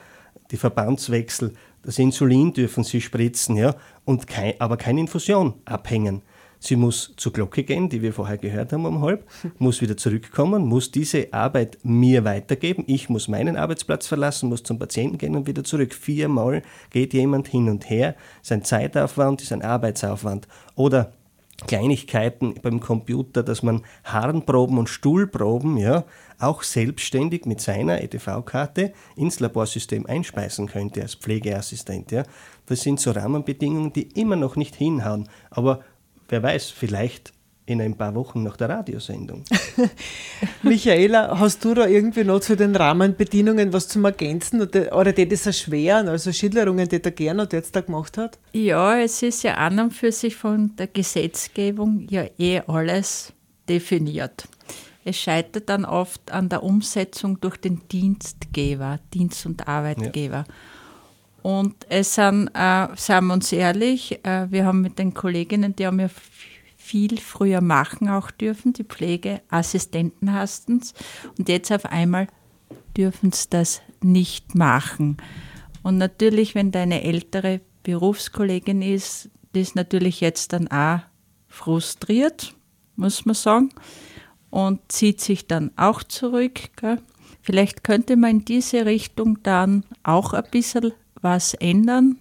Die 0.52 0.58
Verbandswechsel, 0.58 1.54
das 1.82 2.00
Insulin 2.00 2.52
dürfen 2.52 2.84
sie 2.84 3.00
spritzen, 3.00 3.56
ja? 3.56 3.76
und 4.06 4.28
kein, 4.28 4.60
aber 4.60 4.76
keine 4.76 5.00
Infusion 5.00 5.54
abhängen. 5.66 6.22
Sie 6.60 6.76
muss 6.76 7.14
zur 7.16 7.32
Glocke 7.32 7.64
gehen, 7.64 7.88
die 7.88 8.02
wir 8.02 8.14
vorher 8.14 8.38
gehört 8.38 8.74
haben 8.74 8.86
um 8.86 9.02
halb, 9.02 9.26
muss 9.60 9.82
wieder 9.82 9.96
zurückkommen, 9.96 10.66
muss 10.66 10.92
diese 10.92 11.32
Arbeit 11.32 11.78
mir 11.84 12.26
weitergeben. 12.26 12.84
Ich 12.86 13.08
muss 13.08 13.30
meinen 13.30 13.56
Arbeitsplatz 13.56 14.08
verlassen, 14.08 14.50
muss 14.50 14.64
zum 14.64 14.78
Patienten 14.78 15.18
gehen 15.18 15.36
und 15.36 15.48
wieder 15.48 15.64
zurück. 15.64 15.94
Viermal 15.94 16.62
geht 16.90 17.14
jemand 17.14 17.48
hin 17.48 17.70
und 17.70 17.90
her. 17.90 18.16
Ist 18.42 18.52
ein 18.52 18.66
Zeitaufwand, 18.66 19.42
ist 19.42 19.54
ein 19.54 19.62
Arbeitsaufwand. 19.62 20.48
Oder 20.76 21.14
Kleinigkeiten 21.68 22.56
beim 22.62 22.80
Computer, 22.80 23.44
dass 23.44 23.64
man 23.64 23.84
Harnproben 24.04 24.78
und 24.78 24.90
Stuhlproben 24.90 25.78
ja, 25.78 26.06
auch 26.40 26.64
selbstständig 26.64 27.46
mit 27.46 27.62
seiner 27.62 28.02
EDV-Karte 28.02 28.94
ins 29.16 29.40
Laborsystem 29.40 30.06
einspeisen 30.06 30.68
könnte 30.68 31.02
als 31.02 31.16
Pflegeassistent. 31.16 32.12
Ja. 32.12 32.24
Das 32.66 32.82
sind 32.82 33.00
so 33.00 33.12
Rahmenbedingungen, 33.12 33.94
die 33.94 34.04
immer 34.20 34.36
noch 34.36 34.56
nicht 34.56 34.76
hinhauen. 34.76 35.28
Aber 35.50 35.82
wer 36.30 36.44
weiß, 36.44 36.70
vielleicht 36.70 37.34
in 37.70 37.82
ein 37.82 37.96
paar 37.96 38.16
Wochen 38.16 38.42
nach 38.42 38.58
der 38.58 38.70
Radiosendung. 38.70 39.44
Michaela, 40.64 41.38
hast 41.40 41.64
du 41.64 41.76
da 41.76 41.86
irgendwie 41.86 42.24
noch 42.24 42.40
zu 42.40 42.56
den 42.56 42.76
Rahmenbedingungen 42.76 43.72
was 43.72 43.88
zum 43.88 44.06
Ergänzen 44.06 44.62
oder, 44.62 44.98
oder 44.98 45.14
die 45.14 45.28
das 45.28 45.46
erschweren, 45.46 46.08
also 46.08 46.32
Schilderungen, 46.32 46.90
die 46.90 47.00
der 47.00 47.12
Gernot 47.12 47.54
jetzt 47.54 47.76
da 47.76 47.82
gemacht 47.82 48.18
hat? 48.18 48.40
Ja, 48.54 49.00
es 49.00 49.22
ist 49.22 49.44
ja 49.44 49.54
an 49.56 49.80
und 49.80 49.94
für 49.94 50.12
sich 50.12 50.36
von 50.36 50.76
der 50.78 50.88
Gesetzgebung 50.88 52.08
ja 52.10 52.26
eh 52.40 52.62
alles 52.66 53.34
definiert. 53.68 54.48
Es 55.06 55.18
scheitert 55.18 55.70
dann 55.70 55.86
oft 55.86 56.32
an 56.32 56.50
der 56.50 56.64
Umsetzung 56.64 57.40
durch 57.40 57.58
den 57.58 57.88
Dienstgeber, 57.88 59.00
Dienst- 59.14 59.46
und 59.46 59.68
Arbeitgeber. 59.68 60.46
Ja. 60.48 60.54
Und 61.42 61.86
es 61.90 62.16
sind, 62.16 62.50
äh, 62.54 62.88
seien 62.96 63.28
wir 63.28 63.34
uns 63.34 63.52
ehrlich, 63.52 64.24
äh, 64.26 64.52
wir 64.52 64.66
haben 64.66 64.82
mit 64.82 65.00
den 65.00 65.14
Kolleginnen, 65.14 65.76
die 65.76 65.86
haben 65.86 66.00
ja 66.00 66.10
viel 66.90 67.20
früher 67.20 67.62
machen 67.62 68.10
auch 68.10 68.32
dürfen, 68.32 68.74
die 68.74 68.84
Pflegeassistenten 68.84 70.34
hasten 70.34 70.82
und 71.38 71.48
jetzt 71.48 71.72
auf 71.72 71.86
einmal 71.86 72.28
dürfen 72.98 73.32
sie 73.32 73.48
das 73.50 73.82
nicht 74.02 74.56
machen. 74.56 75.18
Und 75.84 75.98
natürlich, 75.98 76.56
wenn 76.56 76.72
deine 76.72 77.04
ältere 77.04 77.62
Berufskollegin 77.84 78.82
ist, 78.82 79.30
die 79.54 79.62
ist 79.62 79.76
natürlich 79.76 80.20
jetzt 80.20 80.52
dann 80.54 80.68
auch 80.68 81.02
frustriert, 81.48 82.56
muss 82.96 83.26
man 83.26 83.36
sagen, 83.36 83.70
und 84.50 84.92
zieht 84.92 85.22
sich 85.22 85.48
dann 85.48 85.72
auch 85.76 86.04
zurück. 86.04 86.76
Gell? 86.76 87.00
Vielleicht 87.42 87.84
könnte 87.84 88.18
man 88.18 88.32
in 88.32 88.46
diese 88.46 88.86
Richtung 88.86 89.42
dann 89.44 89.86
auch 90.04 90.34
ein 90.34 90.44
bisschen 90.52 90.92
was 91.22 91.54
ändern, 91.56 92.18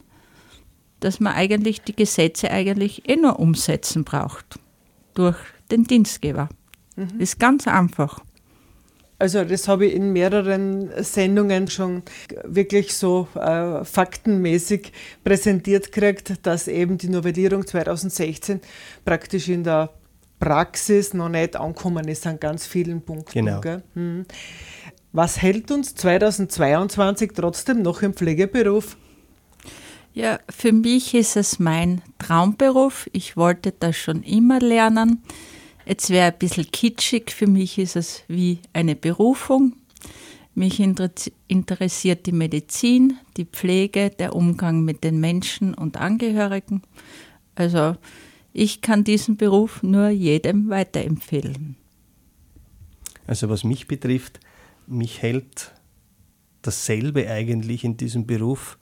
dass 1.01 1.20
man 1.20 1.34
eigentlich 1.34 1.82
die 1.82 1.94
Gesetze 1.94 2.51
eigentlich 2.51 3.09
eh 3.09 3.16
nur 3.16 3.38
umsetzen 3.38 4.05
braucht 4.05 4.59
durch 5.14 5.36
den 5.70 5.84
Dienstgeber. 5.84 6.49
Mhm. 6.96 7.20
Ist 7.20 7.38
ganz 7.38 7.68
einfach. 7.68 8.20
Also 9.20 9.44
das 9.44 9.66
habe 9.66 9.86
ich 9.86 9.94
in 9.94 10.12
mehreren 10.12 10.90
Sendungen 11.03 11.68
schon 11.68 12.03
wirklich 12.44 12.94
so 12.94 13.26
äh, 13.34 13.84
faktenmäßig 13.84 14.92
präsentiert 15.24 15.90
gekriegt, 15.90 16.34
dass 16.44 16.68
eben 16.68 16.99
die 16.99 17.09
Novellierung 17.09 17.66
2016 17.66 18.61
praktisch 19.05 19.49
in 19.49 19.64
der 19.64 19.90
Praxis 20.38 21.14
noch 21.14 21.28
nicht 21.28 21.57
angekommen 21.57 22.07
ist 22.07 22.28
an 22.28 22.38
ganz 22.38 22.66
vielen 22.66 23.03
Punkten. 23.03 23.44
Genau. 23.44 23.61
Hm. 23.94 24.24
Was 25.12 25.40
hält 25.40 25.70
uns 25.70 25.94
2022 25.94 27.32
trotzdem 27.34 27.82
noch 27.82 28.02
im 28.02 28.12
Pflegeberuf? 28.12 28.96
Ja, 30.12 30.38
für 30.50 30.72
mich 30.72 31.14
ist 31.14 31.36
es 31.36 31.59
mein 31.59 32.02
Traumberuf. 32.18 33.09
Ich 33.12 33.36
wollte 33.36 33.72
das 33.72 33.96
schon 33.96 34.22
immer 34.22 34.61
lernen. 34.61 35.22
Jetzt 35.86 36.11
wäre 36.11 36.32
ein 36.32 36.38
bisschen 36.38 36.70
kitschig. 36.70 37.30
Für 37.30 37.46
mich 37.46 37.78
ist 37.78 37.96
es 37.96 38.22
wie 38.28 38.59
eine 38.72 38.96
Berufung. 38.96 39.74
Mich 40.54 40.80
interessiert 40.80 42.26
die 42.26 42.32
Medizin, 42.32 43.16
die 43.36 43.44
Pflege, 43.44 44.11
der 44.11 44.34
Umgang 44.34 44.84
mit 44.84 45.04
den 45.04 45.20
Menschen 45.20 45.72
und 45.72 45.96
Angehörigen. 45.96 46.82
Also 47.54 47.96
ich 48.52 48.82
kann 48.82 49.04
diesen 49.04 49.36
Beruf 49.36 49.82
nur 49.84 50.09
jedem 50.09 50.68
weiterempfehlen. 50.68 51.76
Also 53.26 53.48
was 53.48 53.62
mich 53.62 53.86
betrifft, 53.86 54.40
mich 54.89 55.22
hält 55.22 55.74
dasselbe 56.62 57.30
eigentlich 57.30 57.84
in 57.84 57.97
diesem 57.97 58.26
Beruf 58.26 58.78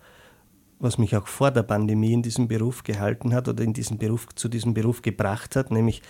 was 0.78 0.98
mich 0.98 1.16
auch 1.16 1.26
vor 1.26 1.50
der 1.50 1.62
Pandemie 1.62 2.12
in 2.12 2.22
diesem 2.22 2.48
Beruf 2.48 2.82
gehalten 2.82 3.32
hat 3.32 3.48
oder 3.48 3.64
in 3.64 3.72
diesem 3.72 3.98
Beruf, 3.98 4.28
zu 4.34 4.48
diesem 4.48 4.74
Beruf 4.74 5.02
gebracht 5.02 5.56
hat, 5.56 5.70
nämlich 5.70 6.02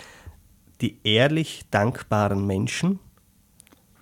die 0.80 0.98
ehrlich 1.04 1.64
dankbaren 1.70 2.46
Menschen, 2.46 2.98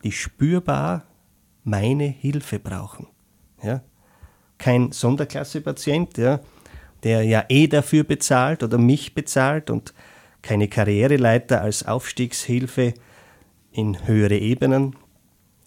die 0.03 0.13
spürbar 0.13 1.05
meine 1.63 2.05
Hilfe 2.05 2.59
brauchen. 2.59 3.07
Ja? 3.63 3.83
Kein 4.59 4.93
Sonderklasse-Patient, 4.93 6.17
ja, 6.19 6.41
der 7.03 7.23
ja 7.23 7.45
eh 7.49 7.67
dafür 7.67 8.05
bezahlt 8.05 8.63
oder 8.63 8.79
mich 8.79 9.15
bezahlt 9.15 9.71
und 9.71 9.93
keine 10.43 10.69
Karriereleiter 10.69 11.61
als 11.61 11.87
Aufstiegshilfe 11.87 12.95
in 13.73 14.07
höhere 14.07 14.39
Ebenen, 14.39 14.97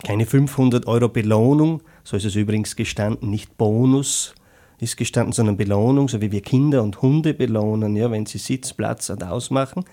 keine 0.04 0.26
500 0.26 0.88
Euro 0.88 1.10
Belohnung, 1.10 1.82
so 2.04 2.18
ist 2.18 2.26
es 2.26 2.36
übrigens 2.36 2.76
gestanden, 2.76 3.30
nicht 3.30 3.58
Bonus, 3.58 4.36
ist 4.80 4.98
gestanden, 4.98 5.34
sondern 5.34 5.58
Belohnung, 5.58 6.08
so 6.08 6.22
wie 6.22 6.32
wir 6.32 6.42
Kinder 6.42 6.84
und 6.84 7.02
Hunde 7.02 7.34
belohnen, 7.34 7.96
ja, 7.96 8.12
wenn 8.12 8.26
sie 8.26 8.38
Sitz, 8.38 8.74
Platz 8.74 9.10
und 9.10 9.24
ausmachen. 9.24 9.86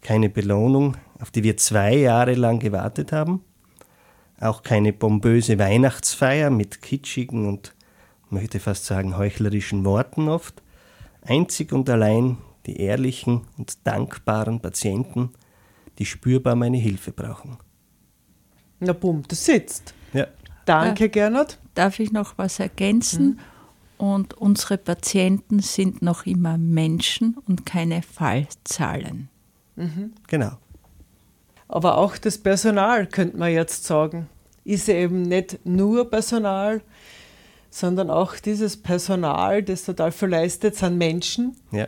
Keine 0.00 0.30
Belohnung, 0.30 0.96
auf 1.20 1.30
die 1.30 1.42
wir 1.42 1.58
zwei 1.58 1.96
Jahre 1.96 2.34
lang 2.34 2.58
gewartet 2.60 3.12
haben. 3.12 3.44
Auch 4.40 4.62
keine 4.62 4.94
pompöse 4.94 5.58
Weihnachtsfeier 5.58 6.48
mit 6.48 6.80
kitschigen 6.80 7.46
und, 7.46 7.74
möchte 8.30 8.58
fast 8.58 8.86
sagen, 8.86 9.18
heuchlerischen 9.18 9.84
Worten 9.84 10.28
oft. 10.28 10.62
Einzig 11.20 11.72
und 11.72 11.90
allein 11.90 12.38
die 12.64 12.80
ehrlichen 12.80 13.42
und 13.58 13.86
dankbaren 13.86 14.60
Patienten, 14.60 15.30
die 15.98 16.06
spürbar 16.06 16.54
meine 16.54 16.78
Hilfe 16.78 17.12
brauchen. 17.12 17.58
Na 18.80 18.92
bumm, 18.92 19.22
das 19.28 19.44
sitzt. 19.44 19.94
Ja. 20.12 20.26
Danke, 20.64 21.08
Gernot. 21.08 21.58
Darf 21.74 22.00
ich 22.00 22.12
noch 22.12 22.36
was 22.36 22.58
ergänzen? 22.58 23.26
Mhm. 23.26 23.38
Und 23.98 24.34
unsere 24.34 24.78
Patienten 24.78 25.60
sind 25.60 26.00
noch 26.00 26.24
immer 26.24 26.56
Menschen 26.56 27.36
und 27.46 27.66
keine 27.66 28.02
Fallzahlen. 28.02 29.28
Mhm. 29.76 30.12
Genau. 30.26 30.52
Aber 31.68 31.98
auch 31.98 32.16
das 32.16 32.38
Personal, 32.38 33.06
könnte 33.06 33.36
man 33.36 33.52
jetzt 33.52 33.84
sagen, 33.84 34.28
ist 34.64 34.88
eben 34.88 35.22
nicht 35.22 35.58
nur 35.64 36.08
Personal, 36.10 36.80
sondern 37.70 38.10
auch 38.10 38.36
dieses 38.36 38.76
Personal, 38.76 39.62
das 39.62 39.84
total 39.84 40.12
verleistet, 40.12 40.76
sind 40.76 40.98
Menschen. 40.98 41.56
Ja. 41.70 41.86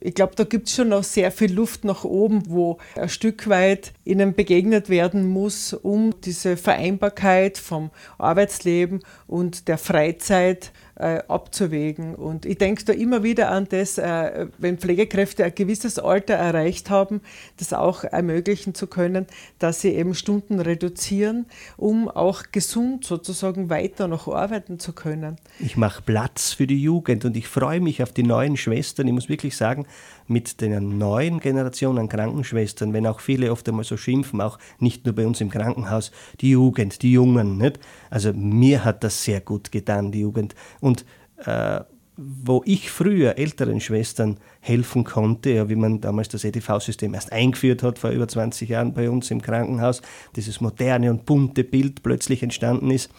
Ich 0.00 0.14
glaube, 0.14 0.34
da 0.36 0.44
gibt 0.44 0.68
es 0.68 0.74
schon 0.74 0.88
noch 0.88 1.04
sehr 1.04 1.30
viel 1.30 1.52
Luft 1.52 1.84
nach 1.84 2.04
oben, 2.04 2.44
wo 2.48 2.78
ein 2.96 3.08
Stück 3.08 3.48
weit 3.48 3.92
ihnen 4.04 4.34
begegnet 4.34 4.88
werden 4.88 5.26
muss, 5.26 5.72
um 5.72 6.20
diese 6.22 6.56
Vereinbarkeit 6.56 7.58
vom 7.58 7.90
Arbeitsleben 8.18 9.00
und 9.26 9.68
der 9.68 9.78
Freizeit 9.78 10.72
äh, 10.96 11.20
abzuwägen. 11.28 12.14
Und 12.14 12.46
ich 12.46 12.58
denke 12.58 12.84
da 12.84 12.92
immer 12.92 13.22
wieder 13.22 13.50
an 13.50 13.66
das, 13.68 13.98
äh, 13.98 14.46
wenn 14.58 14.78
Pflegekräfte 14.78 15.44
ein 15.44 15.54
gewisses 15.54 15.98
Alter 15.98 16.34
erreicht 16.34 16.90
haben, 16.90 17.20
das 17.56 17.72
auch 17.72 18.04
ermöglichen 18.04 18.74
zu 18.74 18.86
können, 18.86 19.26
dass 19.58 19.80
sie 19.80 19.90
eben 19.90 20.14
Stunden 20.14 20.60
reduzieren, 20.60 21.46
um 21.76 22.08
auch 22.08 22.44
gesund 22.52 23.04
sozusagen 23.04 23.70
weiter 23.70 24.08
noch 24.08 24.28
arbeiten 24.28 24.78
zu 24.78 24.92
können. 24.92 25.36
Ich 25.58 25.76
mache 25.76 26.02
Platz 26.02 26.52
für 26.52 26.66
die 26.66 26.80
Jugend 26.80 27.24
und 27.24 27.36
ich 27.36 27.48
freue 27.48 27.80
mich 27.80 28.02
auf 28.02 28.12
die 28.12 28.22
neuen 28.22 28.56
Schwestern. 28.56 29.08
Ich 29.08 29.14
muss 29.14 29.28
wirklich 29.28 29.56
sagen, 29.56 29.86
mit 30.26 30.60
der 30.60 30.80
neuen 30.80 31.40
Generation 31.40 31.98
an 31.98 32.08
Krankenschwestern, 32.08 32.92
wenn 32.92 33.06
auch 33.06 33.20
viele 33.20 33.52
oft 33.52 33.68
einmal 33.68 33.84
so 33.84 33.96
schimpfen, 33.96 34.40
auch 34.40 34.58
nicht 34.78 35.04
nur 35.04 35.14
bei 35.14 35.26
uns 35.26 35.40
im 35.40 35.50
Krankenhaus, 35.50 36.12
die 36.40 36.50
Jugend, 36.50 37.02
die 37.02 37.12
Jungen. 37.12 37.58
Nicht? 37.58 37.80
Also 38.10 38.32
mir 38.32 38.84
hat 38.84 39.04
das 39.04 39.24
sehr 39.24 39.40
gut 39.40 39.70
getan, 39.72 40.12
die 40.12 40.20
Jugend. 40.20 40.54
Und 40.84 41.06
äh, 41.46 41.80
wo 42.16 42.62
ich 42.66 42.90
früher 42.90 43.38
älteren 43.38 43.80
Schwestern 43.80 44.36
helfen 44.60 45.02
konnte, 45.04 45.50
ja, 45.50 45.70
wie 45.70 45.76
man 45.76 46.02
damals 46.02 46.28
das 46.28 46.44
EDV-System 46.44 47.14
erst 47.14 47.32
eingeführt 47.32 47.82
hat, 47.82 47.98
vor 47.98 48.10
über 48.10 48.28
20 48.28 48.68
Jahren 48.68 48.92
bei 48.92 49.08
uns 49.08 49.30
im 49.30 49.40
Krankenhaus, 49.40 50.02
dieses 50.36 50.60
moderne 50.60 51.10
und 51.10 51.24
bunte 51.24 51.64
Bild 51.64 52.02
plötzlich 52.02 52.42
entstanden 52.42 52.90
ist, 52.90 53.10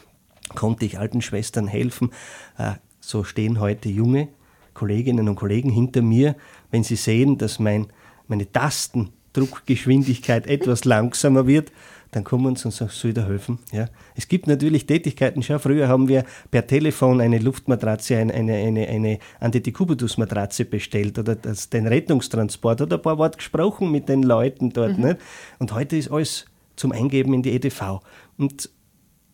konnte 0.54 0.86
ich 0.86 1.00
alten 1.00 1.24
Schwestern 1.24 1.66
helfen. 1.66 2.12
Äh, 2.60 2.74
so 3.00 3.24
stehen 3.24 3.60
heute 3.60 3.90
junge 3.90 4.28
Kolleginnen 4.76 5.28
und 5.28 5.38
Kollegen 5.38 5.72
hinter 5.72 6.04
mir, 6.04 6.36
wenn 6.70 6.84
sie 6.84 6.98
sehen, 6.98 7.40
dass 7.40 7.58
mein, 7.58 7.88
meine 8.28 8.52
Tastendruckgeschwindigkeit 8.52 10.46
etwas 10.52 10.86
langsamer 10.86 11.48
wird, 11.48 11.72
dann 12.12 12.24
kommen 12.24 12.56
sie 12.56 12.66
und 12.66 12.72
sagen, 12.72 12.92
soll 12.94 13.10
ich 13.10 13.16
da 13.16 13.26
helfen? 13.26 13.60
Ja. 13.72 13.88
Es 14.16 14.28
gibt 14.28 14.48
natürlich 14.48 14.86
Tätigkeiten, 14.86 15.44
schau, 15.44 15.60
früher 15.60 15.88
haben 15.88 16.08
wir 16.08 16.24
per 16.52 16.66
Telefon 16.66 17.22
eine 17.22 17.40
Luftmatratze, 17.40 18.18
eine, 18.18 18.34
eine, 18.34 18.56
eine, 18.56 18.88
eine 18.88 19.20
Antidekubitus-Matratze 19.40 20.66
bestellt 20.66 21.20
oder 21.20 21.36
das, 21.36 21.70
den 21.70 21.88
Rettungstransport 21.88 22.82
oder 22.82 22.98
ein 22.98 23.02
paar 23.02 23.18
Worte 23.18 23.38
gesprochen 23.38 23.92
mit 23.92 24.10
den 24.10 24.24
Leuten 24.24 24.72
dort. 24.72 24.98
Mhm. 24.98 25.06
Nicht? 25.06 25.18
Und 25.60 25.74
heute 25.74 25.98
ist 25.98 26.12
alles 26.12 26.46
zum 26.76 26.92
Eingeben 26.92 27.34
in 27.34 27.44
die 27.44 27.52
EDV. 27.52 28.00
Und 28.38 28.70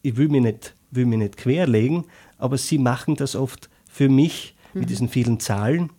ich 0.01 0.17
will 0.17 0.29
mich 0.29 0.41
nicht, 0.41 0.75
will 0.91 1.05
mich 1.05 1.19
nicht 1.19 1.37
querlegen, 1.37 2.05
aber 2.37 2.57
sie 2.57 2.77
machen 2.77 3.15
das 3.15 3.35
oft 3.35 3.69
für 3.87 4.09
mich 4.09 4.55
mit 4.73 4.89
diesen 4.89 5.09
vielen 5.09 5.39
Zahlen. 5.39 5.91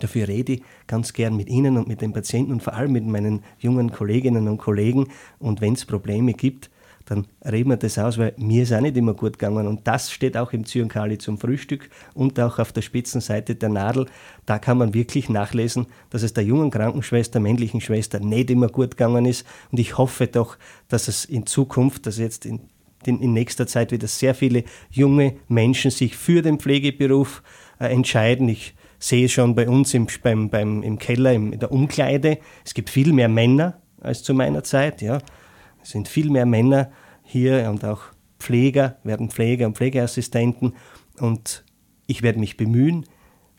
Dafür 0.00 0.28
rede 0.28 0.54
ich 0.54 0.62
ganz 0.86 1.12
gern 1.12 1.36
mit 1.36 1.48
Ihnen 1.48 1.76
und 1.76 1.88
mit 1.88 2.00
den 2.00 2.12
Patienten 2.12 2.52
und 2.52 2.62
vor 2.62 2.74
allem 2.74 2.92
mit 2.92 3.06
meinen 3.06 3.42
jungen 3.58 3.90
Kolleginnen 3.92 4.48
und 4.48 4.58
Kollegen. 4.58 5.08
Und 5.38 5.60
wenn 5.60 5.74
es 5.74 5.84
Probleme 5.84 6.32
gibt, 6.32 6.70
dann 7.06 7.26
reden 7.44 7.70
wir 7.70 7.76
das 7.76 7.98
aus, 7.98 8.18
weil 8.18 8.34
mir 8.36 8.64
ist 8.64 8.72
auch 8.72 8.80
nicht 8.80 8.96
immer 8.96 9.14
gut 9.14 9.38
gegangen. 9.38 9.66
Und 9.68 9.86
das 9.86 10.10
steht 10.10 10.36
auch 10.36 10.52
im 10.52 10.66
Zyankali 10.66 11.18
zum 11.18 11.38
Frühstück 11.38 11.88
und 12.14 12.38
auch 12.40 12.58
auf 12.58 12.72
der 12.72 12.82
Spitzenseite 12.82 13.54
der 13.54 13.68
Nadel. 13.68 14.06
Da 14.44 14.58
kann 14.58 14.78
man 14.78 14.92
wirklich 14.92 15.28
nachlesen, 15.28 15.86
dass 16.10 16.22
es 16.22 16.34
der 16.34 16.44
jungen 16.44 16.70
Krankenschwester, 16.70 17.38
männlichen 17.38 17.80
Schwester 17.80 18.18
nicht 18.18 18.50
immer 18.50 18.68
gut 18.68 18.96
gegangen 18.96 19.24
ist. 19.24 19.46
Und 19.70 19.78
ich 19.78 19.96
hoffe 19.96 20.26
doch, 20.26 20.58
dass 20.88 21.06
es 21.06 21.24
in 21.24 21.46
Zukunft, 21.46 22.06
dass 22.06 22.18
jetzt 22.18 22.44
in, 22.44 22.60
in, 23.04 23.20
in 23.20 23.32
nächster 23.32 23.68
Zeit 23.68 23.92
wieder 23.92 24.08
sehr 24.08 24.34
viele 24.34 24.64
junge 24.90 25.36
Menschen 25.46 25.92
sich 25.92 26.16
für 26.16 26.42
den 26.42 26.58
Pflegeberuf 26.58 27.44
äh, 27.78 27.86
entscheiden. 27.86 28.48
Ich 28.48 28.74
sehe 29.06 29.28
schon 29.28 29.54
bei 29.54 29.68
uns 29.68 29.94
im, 29.94 30.06
beim, 30.22 30.50
beim, 30.50 30.82
im 30.82 30.98
Keller, 30.98 31.32
im, 31.32 31.52
in 31.52 31.60
der 31.60 31.70
Umkleide, 31.70 32.38
es 32.64 32.74
gibt 32.74 32.90
viel 32.90 33.12
mehr 33.12 33.28
Männer 33.28 33.80
als 34.00 34.22
zu 34.22 34.34
meiner 34.34 34.64
Zeit. 34.64 35.00
Ja. 35.02 35.18
Es 35.82 35.90
sind 35.90 36.08
viel 36.08 36.30
mehr 36.30 36.46
Männer 36.46 36.90
hier 37.22 37.70
und 37.70 37.84
auch 37.84 38.02
Pfleger, 38.38 38.96
werden 39.04 39.30
Pfleger 39.30 39.66
und 39.66 39.76
Pflegeassistenten. 39.76 40.74
Und 41.20 41.64
ich 42.06 42.22
werde 42.22 42.40
mich 42.40 42.56
bemühen, 42.56 43.06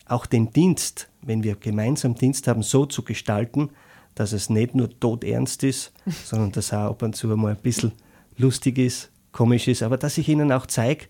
auch 0.06 0.26
den 0.26 0.52
Dienst, 0.52 1.10
wenn 1.22 1.44
wir 1.44 1.56
gemeinsam 1.56 2.16
Dienst 2.16 2.48
haben, 2.48 2.64
so 2.64 2.86
zu 2.86 3.04
gestalten, 3.04 3.70
dass 4.16 4.32
es 4.32 4.50
nicht 4.50 4.76
nur 4.76 5.00
todernst 5.00 5.64
ist, 5.64 5.94
sondern 6.26 6.52
dass 6.52 6.74
auch 6.74 6.92
ab 6.92 7.04
und 7.04 7.16
zu 7.16 7.28
mal 7.28 7.52
ein 7.52 7.62
bisschen 7.62 7.94
lustig 8.38 8.78
ist, 8.78 9.12
komisch 9.32 9.68
ist, 9.68 9.84
aber 9.84 9.98
dass 9.98 10.18
ich 10.18 10.28
ihnen 10.30 10.52
auch 10.52 10.66
zeige, 10.66 11.06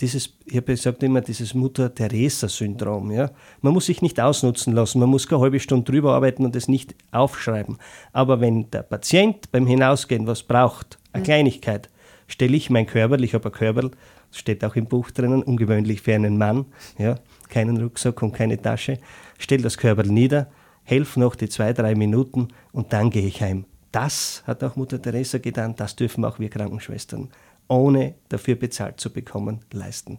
dieses, 0.00 0.34
ich 0.46 0.56
habe 0.56 0.66
gesagt 0.66 1.02
immer, 1.02 1.20
dieses 1.20 1.54
Mutter-Theresa-Syndrom. 1.54 3.10
Ja? 3.10 3.30
Man 3.60 3.72
muss 3.72 3.86
sich 3.86 4.02
nicht 4.02 4.20
ausnutzen 4.20 4.74
lassen, 4.74 4.98
man 5.00 5.08
muss 5.08 5.28
keine 5.28 5.42
halbe 5.42 5.60
Stunde 5.60 5.90
drüber 5.90 6.14
arbeiten 6.14 6.44
und 6.44 6.56
es 6.56 6.68
nicht 6.68 6.94
aufschreiben. 7.12 7.78
Aber 8.12 8.40
wenn 8.40 8.70
der 8.70 8.82
Patient 8.82 9.50
beim 9.52 9.66
Hinausgehen 9.66 10.26
was 10.26 10.42
braucht, 10.42 10.98
eine 11.12 11.20
mhm. 11.20 11.24
Kleinigkeit, 11.24 11.90
stelle 12.26 12.56
ich 12.56 12.70
mein 12.70 12.86
Körper, 12.86 13.18
ich 13.18 13.34
habe 13.34 13.48
ein 13.48 13.52
Körper, 13.52 13.90
steht 14.30 14.64
auch 14.64 14.76
im 14.76 14.86
Buch 14.86 15.10
drinnen, 15.10 15.42
ungewöhnlich 15.42 16.02
für 16.02 16.14
einen 16.14 16.38
Mann, 16.38 16.66
ja? 16.98 17.16
keinen 17.48 17.80
Rucksack 17.80 18.22
und 18.22 18.32
keine 18.32 18.60
Tasche, 18.60 18.98
stelle 19.38 19.62
das 19.62 19.76
Körper 19.76 20.04
nieder, 20.04 20.48
helfe 20.84 21.20
noch 21.20 21.34
die 21.34 21.48
zwei, 21.48 21.72
drei 21.72 21.94
Minuten 21.94 22.48
und 22.72 22.92
dann 22.92 23.10
gehe 23.10 23.26
ich 23.26 23.42
heim. 23.42 23.64
Das 23.92 24.44
hat 24.46 24.62
auch 24.62 24.76
Mutter 24.76 25.02
Teresa 25.02 25.38
getan, 25.38 25.74
das 25.76 25.96
dürfen 25.96 26.24
auch 26.24 26.38
wir 26.38 26.48
Krankenschwestern 26.48 27.28
ohne 27.70 28.14
dafür 28.28 28.56
bezahlt 28.56 29.00
zu 29.00 29.10
bekommen, 29.10 29.60
leisten. 29.72 30.18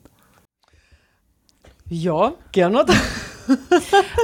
Ja, 1.88 2.34
gerne. 2.54 2.86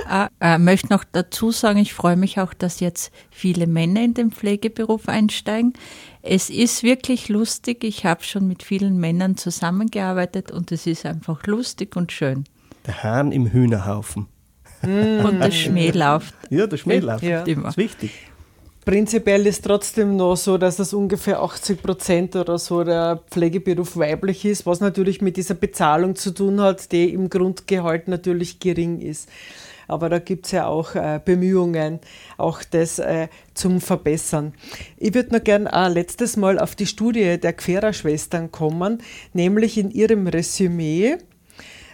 äh, 0.09 0.27
äh, 0.39 0.57
möchte 0.57 0.87
noch 0.89 1.03
dazu 1.03 1.51
sagen, 1.51 1.79
ich 1.79 1.93
freue 1.93 2.15
mich 2.15 2.39
auch, 2.39 2.53
dass 2.53 2.79
jetzt 2.79 3.11
viele 3.29 3.67
Männer 3.67 4.01
in 4.01 4.13
den 4.13 4.31
Pflegeberuf 4.31 5.09
einsteigen. 5.09 5.73
Es 6.21 6.49
ist 6.49 6.83
wirklich 6.83 7.27
lustig. 7.27 7.83
Ich 7.83 8.05
habe 8.05 8.23
schon 8.23 8.47
mit 8.47 8.63
vielen 8.63 8.97
Männern 8.97 9.35
zusammengearbeitet 9.35 10.51
und 10.51 10.71
es 10.71 10.87
ist 10.87 11.05
einfach 11.05 11.45
lustig 11.45 11.97
und 11.97 12.13
schön. 12.13 12.45
Der 12.85 13.03
Hahn 13.03 13.33
im 13.33 13.51
Hühnerhaufen. 13.51 14.27
Und 14.83 15.39
der 15.39 15.51
Schmäh 15.51 15.91
läuft. 15.93 16.33
Ja, 16.49 16.67
der 16.67 16.77
Schmäh 16.77 16.99
läuft. 16.99 17.23
Ja. 17.23 17.43
Das 17.43 17.57
ist 17.71 17.77
wichtig. 17.77 18.11
Prinzipiell 18.87 19.45
ist 19.47 19.65
trotzdem 19.65 20.15
noch 20.15 20.37
so, 20.37 20.57
dass 20.57 20.79
es 20.79 20.93
ungefähr 20.93 21.41
80 21.41 21.81
Prozent 21.81 22.37
oder 22.37 22.57
so 22.57 22.85
der 22.85 23.21
Pflegeberuf 23.29 23.97
weiblich 23.97 24.45
ist, 24.45 24.65
was 24.65 24.79
natürlich 24.79 25.19
mit 25.19 25.35
dieser 25.35 25.55
Bezahlung 25.55 26.15
zu 26.15 26.31
tun 26.31 26.61
hat, 26.61 26.93
die 26.93 27.11
im 27.11 27.29
Grundgehalt 27.29 28.07
natürlich 28.07 28.61
gering 28.61 29.01
ist. 29.01 29.27
Aber 29.89 30.07
da 30.07 30.19
gibt 30.19 30.45
es 30.45 30.53
ja 30.53 30.67
auch 30.67 30.95
äh, 30.95 31.19
Bemühungen, 31.23 31.99
auch 32.37 32.63
das 32.63 32.99
äh, 32.99 33.27
zum 33.53 33.81
Verbessern. 33.81 34.53
Ich 34.95 35.13
würde 35.13 35.35
noch 35.35 35.43
gern 35.43 35.67
ein 35.67 35.91
letztes 35.91 36.37
Mal 36.37 36.57
auf 36.57 36.73
die 36.73 36.85
Studie 36.85 37.37
der 37.41 37.51
Querer-Schwestern 37.51 38.53
kommen, 38.53 39.03
nämlich 39.33 39.77
in 39.77 39.91
ihrem 39.91 40.27
Resümee. 40.27 41.17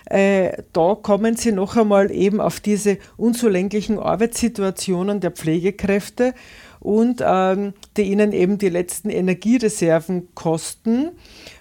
Äh, 0.06 0.62
da 0.74 0.94
kommen 0.94 1.38
sie 1.38 1.54
noch 1.54 1.76
einmal 1.76 2.12
eben 2.12 2.40
auf 2.40 2.60
diese 2.60 3.00
unzulänglichen 3.18 3.98
Arbeitssituationen 3.98 5.22
der 5.22 5.32
Pflegekräfte 5.32 6.36
und 6.84 7.24
ähm, 7.26 7.74
die 7.96 8.04
ihnen 8.04 8.34
eben 8.34 8.58
die 8.58 8.68
letzten 8.68 9.10
Energiereserven 9.10 10.36
kosten. 10.36 11.12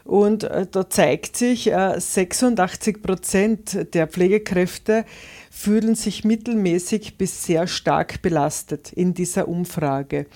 Und 0.05 0.43
äh, 0.43 0.66
da 0.68 0.91
zeigt 0.91 1.37
sich, 1.37 1.70
äh, 1.70 1.99
86 1.99 3.03
Prozent 3.03 3.95
der 3.95 4.09
Pflegekräfte 4.09 5.05
fühlen 5.49 5.95
sich 5.95 6.25
mittelmäßig 6.25 7.18
bis 7.18 7.45
sehr 7.45 7.68
stark 7.68 8.20
belastet 8.20 8.93
in 8.93 9.14
dieser 9.14 9.47
Umfrage. 9.47 10.27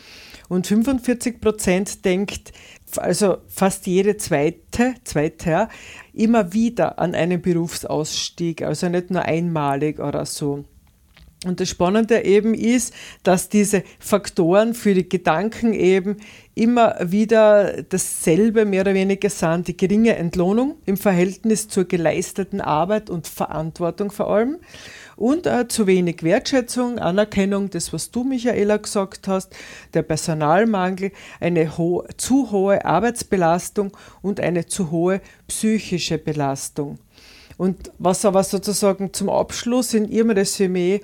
Und 0.48 0.68
45 0.68 1.40
Prozent 1.40 2.04
denkt, 2.04 2.52
also 2.96 3.38
fast 3.48 3.88
jede 3.88 4.16
zweite, 4.18 4.94
zweite 5.02 5.68
immer 6.12 6.52
wieder 6.52 7.00
an 7.00 7.16
einen 7.16 7.42
Berufsausstieg, 7.42 8.62
also 8.62 8.88
nicht 8.88 9.10
nur 9.10 9.22
einmalig 9.22 9.98
oder 9.98 10.24
so. 10.26 10.64
Und 11.46 11.60
das 11.60 11.68
Spannende 11.68 12.24
eben 12.24 12.54
ist, 12.54 12.92
dass 13.22 13.48
diese 13.48 13.84
Faktoren 14.00 14.74
für 14.74 14.94
die 14.94 15.08
Gedanken 15.08 15.72
eben 15.72 16.16
immer 16.56 16.96
wieder 17.00 17.84
dasselbe 17.84 18.64
mehr 18.64 18.80
oder 18.80 18.94
weniger 18.94 19.30
sind. 19.30 19.68
Die 19.68 19.76
geringe 19.76 20.16
Entlohnung 20.16 20.74
im 20.86 20.96
Verhältnis 20.96 21.68
zur 21.68 21.84
geleisteten 21.84 22.60
Arbeit 22.60 23.10
und 23.10 23.28
Verantwortung 23.28 24.10
vor 24.10 24.28
allem. 24.28 24.58
Und 25.14 25.46
äh, 25.46 25.68
zu 25.68 25.86
wenig 25.86 26.24
Wertschätzung, 26.24 26.98
Anerkennung, 26.98 27.70
das, 27.70 27.92
was 27.92 28.10
du, 28.10 28.24
Michaela, 28.24 28.78
gesagt 28.78 29.28
hast, 29.28 29.54
der 29.94 30.02
Personalmangel, 30.02 31.12
eine 31.38 31.78
ho 31.78 32.04
zu 32.16 32.50
hohe 32.50 32.84
Arbeitsbelastung 32.84 33.96
und 34.20 34.40
eine 34.40 34.66
zu 34.66 34.90
hohe 34.90 35.20
psychische 35.46 36.18
Belastung. 36.18 36.98
Und 37.56 37.92
was 37.98 38.24
aber 38.24 38.44
sozusagen 38.44 39.12
zum 39.12 39.30
Abschluss 39.30 39.94
in 39.94 40.08
Ihrem 40.08 40.30
Resümee 40.30 41.00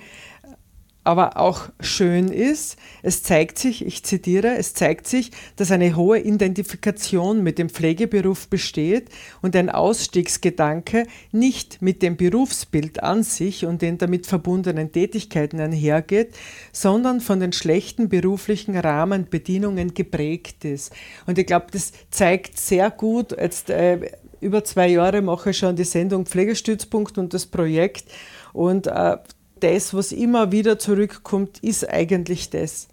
aber 1.04 1.36
auch 1.36 1.68
schön 1.80 2.28
ist, 2.28 2.76
es 3.02 3.22
zeigt 3.22 3.58
sich, 3.58 3.84
ich 3.84 4.04
zitiere, 4.04 4.56
es 4.56 4.74
zeigt 4.74 5.08
sich, 5.08 5.32
dass 5.56 5.72
eine 5.72 5.96
hohe 5.96 6.20
Identifikation 6.20 7.42
mit 7.42 7.58
dem 7.58 7.68
Pflegeberuf 7.68 8.48
besteht 8.48 9.08
und 9.40 9.56
ein 9.56 9.68
Ausstiegsgedanke 9.68 11.06
nicht 11.32 11.82
mit 11.82 12.02
dem 12.02 12.16
Berufsbild 12.16 13.02
an 13.02 13.24
sich 13.24 13.66
und 13.66 13.82
den 13.82 13.98
damit 13.98 14.26
verbundenen 14.26 14.92
Tätigkeiten 14.92 15.58
einhergeht, 15.58 16.34
sondern 16.72 17.20
von 17.20 17.40
den 17.40 17.52
schlechten 17.52 18.08
beruflichen 18.08 18.76
Rahmenbedingungen 18.76 19.94
geprägt 19.94 20.64
ist. 20.64 20.92
Und 21.26 21.36
ich 21.36 21.46
glaube, 21.46 21.66
das 21.72 21.92
zeigt 22.10 22.58
sehr 22.58 22.90
gut, 22.90 23.32
jetzt 23.32 23.70
äh, 23.70 24.12
über 24.40 24.64
zwei 24.64 24.88
Jahre 24.88 25.20
mache 25.22 25.50
ich 25.50 25.58
schon 25.58 25.76
die 25.76 25.84
Sendung 25.84 26.26
Pflegestützpunkt 26.26 27.18
und 27.18 27.34
das 27.34 27.46
Projekt 27.46 28.04
und 28.52 28.86
äh, 28.86 29.16
das, 29.62 29.94
was 29.94 30.12
immer 30.12 30.52
wieder 30.52 30.78
zurückkommt, 30.78 31.58
ist 31.60 31.88
eigentlich 31.88 32.50
das. 32.50 32.88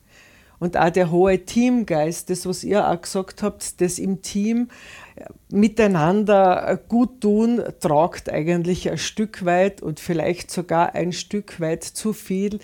Und 0.60 0.76
auch 0.76 0.90
der 0.90 1.10
hohe 1.10 1.46
Teamgeist, 1.46 2.30
das, 2.30 2.46
was 2.46 2.66
ihr 2.66 2.88
auch 2.88 3.02
gesagt 3.02 3.44
habt, 3.44 3.80
das 3.80 3.98
im 3.98 4.22
Team 4.22 4.68
äh, 5.16 5.24
miteinander 5.50 6.78
gut 6.90 7.22
tun, 7.22 7.64
tragt 7.80 8.30
eigentlich 8.30 8.92
ein 8.92 8.98
Stück 8.98 9.46
weit 9.46 9.82
und 9.82 10.02
vielleicht 10.02 10.52
sogar 10.52 10.96
ein 10.96 11.14
Stück 11.14 11.62
weit 11.62 11.86
zu 11.86 12.12
viel, 12.12 12.60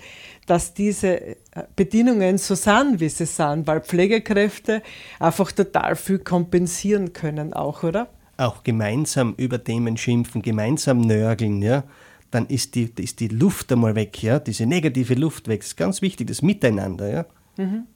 dass 0.46 0.74
diese 0.74 1.20
äh, 1.22 1.36
Bedingungen 1.74 2.36
so 2.36 2.54
sind, 2.54 3.00
wie 3.00 3.08
sie 3.08 3.24
sind, 3.24 3.66
weil 3.66 3.80
Pflegekräfte 3.80 4.82
einfach 5.18 5.50
total 5.50 5.96
viel 5.96 6.18
kompensieren 6.18 7.14
können, 7.14 7.54
auch, 7.54 7.82
oder? 7.82 8.08
Auch 8.36 8.62
gemeinsam 8.62 9.32
über 9.38 9.64
Themen 9.64 9.96
schimpfen, 9.96 10.42
gemeinsam 10.42 11.00
nörgeln, 11.00 11.62
ja 11.62 11.84
dann 12.30 12.46
ist 12.46 12.74
die, 12.74 12.90
ist 12.98 13.20
die 13.20 13.28
Luft 13.28 13.72
einmal 13.72 13.94
weg, 13.94 14.22
ja, 14.22 14.38
diese 14.38 14.66
negative 14.66 15.14
Luft 15.14 15.48
weg. 15.48 15.60
Das 15.60 15.68
ist 15.68 15.76
ganz 15.76 16.02
wichtig, 16.02 16.26
das 16.26 16.42
Miteinander, 16.42 17.08
ja. 17.08 17.26
Mhm. 17.56 17.86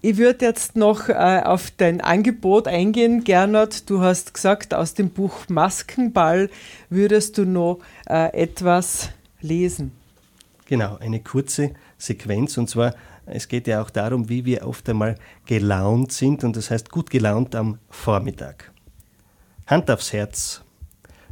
Ich 0.00 0.16
würde 0.16 0.46
jetzt 0.46 0.76
noch 0.76 1.08
äh, 1.08 1.42
auf 1.44 1.72
dein 1.76 2.00
Angebot 2.00 2.68
eingehen, 2.68 3.24
Gernot. 3.24 3.90
Du 3.90 4.00
hast 4.00 4.32
gesagt, 4.32 4.72
aus 4.72 4.94
dem 4.94 5.10
Buch 5.10 5.48
Maskenball 5.48 6.50
würdest 6.88 7.36
du 7.36 7.44
noch 7.44 7.80
äh, 8.08 8.32
etwas 8.32 9.10
lesen. 9.40 9.90
Genau, 10.66 10.98
eine 10.98 11.20
kurze 11.20 11.72
Sequenz. 11.96 12.56
Und 12.58 12.70
zwar, 12.70 12.94
es 13.26 13.48
geht 13.48 13.66
ja 13.66 13.82
auch 13.82 13.90
darum, 13.90 14.28
wie 14.28 14.44
wir 14.44 14.68
oft 14.68 14.88
einmal 14.88 15.16
gelaunt 15.46 16.12
sind. 16.12 16.44
Und 16.44 16.56
das 16.56 16.70
heißt 16.70 16.90
gut 16.90 17.10
gelaunt 17.10 17.56
am 17.56 17.78
Vormittag. 17.90 18.70
Hand 19.66 19.90
aufs 19.90 20.12
Herz. 20.12 20.62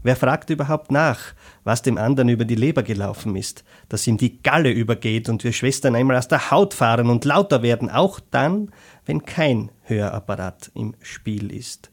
Wer 0.07 0.14
fragt 0.14 0.50
überhaupt 0.50 0.92
nach, 0.92 1.34
was 1.64 1.82
dem 1.82 1.98
anderen 1.98 2.28
über 2.28 2.44
die 2.44 2.54
Leber 2.54 2.84
gelaufen 2.84 3.34
ist, 3.34 3.64
dass 3.88 4.07
ihm 4.07 4.18
die 4.18 4.40
Galle 4.40 4.70
übergeht 4.70 5.28
und 5.28 5.42
wir 5.42 5.52
Schwestern 5.52 5.96
einmal 5.96 6.16
aus 6.16 6.28
der 6.28 6.52
Haut 6.52 6.74
fahren 6.74 7.11
und 7.11 7.24
lauter 7.24 7.61
werden, 7.64 7.90
auch 7.90 8.20
dann, 8.30 8.70
wenn 9.04 9.24
kein 9.24 9.72
Hörapparat 9.82 10.70
im 10.74 10.94
Spiel 11.00 11.50
ist. 11.50 11.90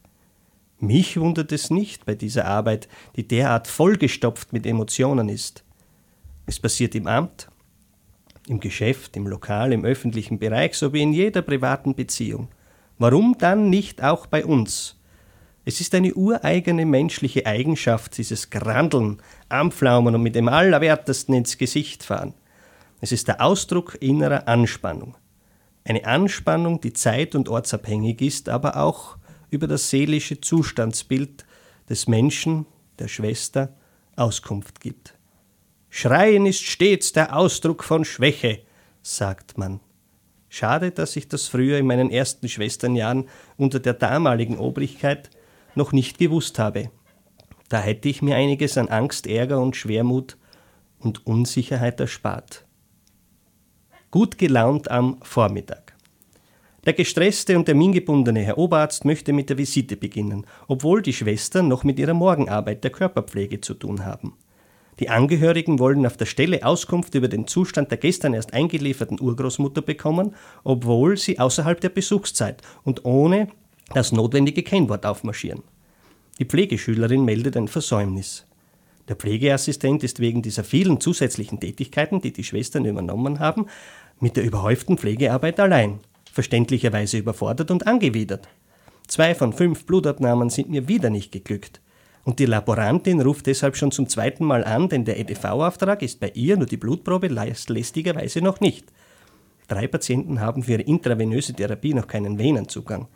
Mich 0.77 1.19
wundert 1.19 1.51
es 1.51 1.71
nicht 1.71 2.05
bei 2.05 2.13
dieser 2.13 2.45
Arbeit, 2.45 2.87
die 3.15 3.27
derart 3.27 3.67
vollgestopft 3.67 4.53
mit 4.53 4.67
Emotionen 4.67 5.27
ist. 5.27 5.63
Es 6.45 6.59
passiert 6.59 6.93
im 6.93 7.07
Amt, 7.07 7.49
im 8.47 8.59
Geschäft, 8.59 9.17
im 9.17 9.25
Lokal, 9.25 9.73
im 9.73 9.85
öffentlichen 9.85 10.37
Bereich 10.37 10.75
sowie 10.75 11.01
in 11.01 11.13
jeder 11.13 11.41
privaten 11.41 11.95
Beziehung. 11.95 12.49
Warum 12.99 13.39
dann 13.39 13.71
nicht 13.71 14.03
auch 14.03 14.27
bei 14.27 14.45
uns? 14.45 14.99
Es 15.65 15.79
ist 15.79 15.95
eine 15.95 16.13
ureigene 16.13 16.85
menschliche 16.85 17.45
Eigenschaft, 17.45 18.17
dieses 18.17 18.49
Grandeln, 18.49 19.21
Anpflaumen 19.47 20.15
und 20.15 20.21
mit 20.21 20.35
dem 20.35 20.49
Allerwertesten 20.49 21.33
ins 21.33 21.57
Gesicht 21.57 22.03
fahren. 22.03 22.33
Es 22.99 23.11
ist 23.11 23.29
der 23.29 23.41
Ausdruck 23.41 23.97
innerer 24.01 24.47
Anspannung. 24.47 25.15
Eine 25.85 26.05
Anspannung, 26.05 26.81
die 26.81 26.93
zeit- 26.93 27.35
und 27.35 27.49
ortsabhängig 27.49 28.21
ist, 28.21 28.49
aber 28.49 28.77
auch 28.77 29.17
über 29.49 29.67
das 29.67 29.89
seelische 29.89 30.41
Zustandsbild 30.41 31.45
des 31.89 32.07
Menschen, 32.07 32.65
der 32.99 33.07
Schwester, 33.07 33.73
Auskunft 34.15 34.79
gibt. 34.79 35.15
Schreien 35.89 36.45
ist 36.45 36.63
stets 36.63 37.13
der 37.13 37.35
Ausdruck 37.35 37.83
von 37.83 38.03
Schwäche, 38.03 38.61
sagt 39.01 39.57
man. 39.57 39.79
Schade, 40.49 40.91
dass 40.91 41.15
ich 41.15 41.27
das 41.27 41.47
früher 41.47 41.77
in 41.77 41.87
meinen 41.87 42.09
ersten 42.09 42.47
Schwesternjahren 42.47 43.27
unter 43.57 43.79
der 43.79 43.93
damaligen 43.93 44.57
Obrigkeit 44.57 45.29
noch 45.75 45.91
nicht 45.91 46.17
gewusst 46.17 46.59
habe. 46.59 46.89
Da 47.69 47.79
hätte 47.79 48.09
ich 48.09 48.21
mir 48.21 48.35
einiges 48.35 48.77
an 48.77 48.89
Angst, 48.89 49.27
Ärger 49.27 49.61
und 49.61 49.75
Schwermut 49.75 50.37
und 50.99 51.25
Unsicherheit 51.25 51.99
erspart. 51.99 52.65
Gut 54.11 54.37
gelaunt 54.37 54.91
am 54.91 55.17
Vormittag. 55.23 55.93
Der 56.85 56.93
gestresste 56.93 57.57
und 57.57 57.65
termingebundene 57.65 58.41
Herr 58.41 58.57
Oberarzt 58.57 59.05
möchte 59.05 59.31
mit 59.31 59.49
der 59.49 59.57
Visite 59.57 59.95
beginnen, 59.95 60.45
obwohl 60.67 61.01
die 61.01 61.13
Schwestern 61.13 61.69
noch 61.69 61.83
mit 61.83 61.97
ihrer 61.97 62.13
Morgenarbeit 62.13 62.83
der 62.83 62.91
Körperpflege 62.91 63.61
zu 63.61 63.73
tun 63.73 64.05
haben. 64.05 64.33
Die 64.99 65.09
Angehörigen 65.09 65.79
wollen 65.79 66.05
auf 66.05 66.17
der 66.17 66.25
Stelle 66.25 66.63
Auskunft 66.63 67.15
über 67.15 67.27
den 67.27 67.47
Zustand 67.47 67.89
der 67.89 67.97
gestern 67.97 68.33
erst 68.33 68.53
eingelieferten 68.53 69.19
Urgroßmutter 69.19 69.81
bekommen, 69.81 70.35
obwohl 70.63 71.17
sie 71.17 71.39
außerhalb 71.39 71.79
der 71.81 71.89
Besuchszeit 71.89 72.61
und 72.83 73.05
ohne 73.05 73.47
das 73.93 74.11
notwendige 74.11 74.63
Kennwort 74.63 75.05
aufmarschieren. 75.05 75.63
Die 76.39 76.45
Pflegeschülerin 76.45 77.25
meldet 77.25 77.57
ein 77.57 77.67
Versäumnis. 77.67 78.45
Der 79.07 79.15
Pflegeassistent 79.15 80.03
ist 80.03 80.19
wegen 80.19 80.41
dieser 80.41 80.63
vielen 80.63 80.99
zusätzlichen 80.99 81.59
Tätigkeiten, 81.59 82.21
die 82.21 82.31
die 82.31 82.43
Schwestern 82.43 82.85
übernommen 82.85 83.39
haben, 83.39 83.67
mit 84.19 84.37
der 84.37 84.45
überhäuften 84.45 84.97
Pflegearbeit 84.97 85.59
allein, 85.59 85.99
verständlicherweise 86.31 87.17
überfordert 87.17 87.69
und 87.69 87.85
angewidert. 87.85 88.47
Zwei 89.07 89.35
von 89.35 89.53
fünf 89.53 89.85
Blutabnahmen 89.85 90.49
sind 90.49 90.69
mir 90.69 90.87
wieder 90.87 91.09
nicht 91.09 91.31
geglückt. 91.31 91.81
Und 92.23 92.39
die 92.39 92.45
Laborantin 92.45 93.19
ruft 93.19 93.47
deshalb 93.47 93.75
schon 93.75 93.91
zum 93.91 94.07
zweiten 94.07 94.45
Mal 94.45 94.63
an, 94.63 94.87
denn 94.87 95.03
der 95.03 95.19
EDV-Auftrag 95.19 96.01
ist 96.01 96.21
bei 96.21 96.31
ihr, 96.33 96.55
nur 96.55 96.67
die 96.67 96.77
Blutprobe 96.77 97.27
lästigerweise 97.27 98.41
noch 98.41 98.61
nicht. 98.61 98.85
Drei 99.67 99.87
Patienten 99.87 100.39
haben 100.39 100.63
für 100.63 100.73
ihre 100.73 100.81
intravenöse 100.83 101.53
Therapie 101.53 101.93
noch 101.93 102.07
keinen 102.07 102.37
Venenzugang. 102.37 103.07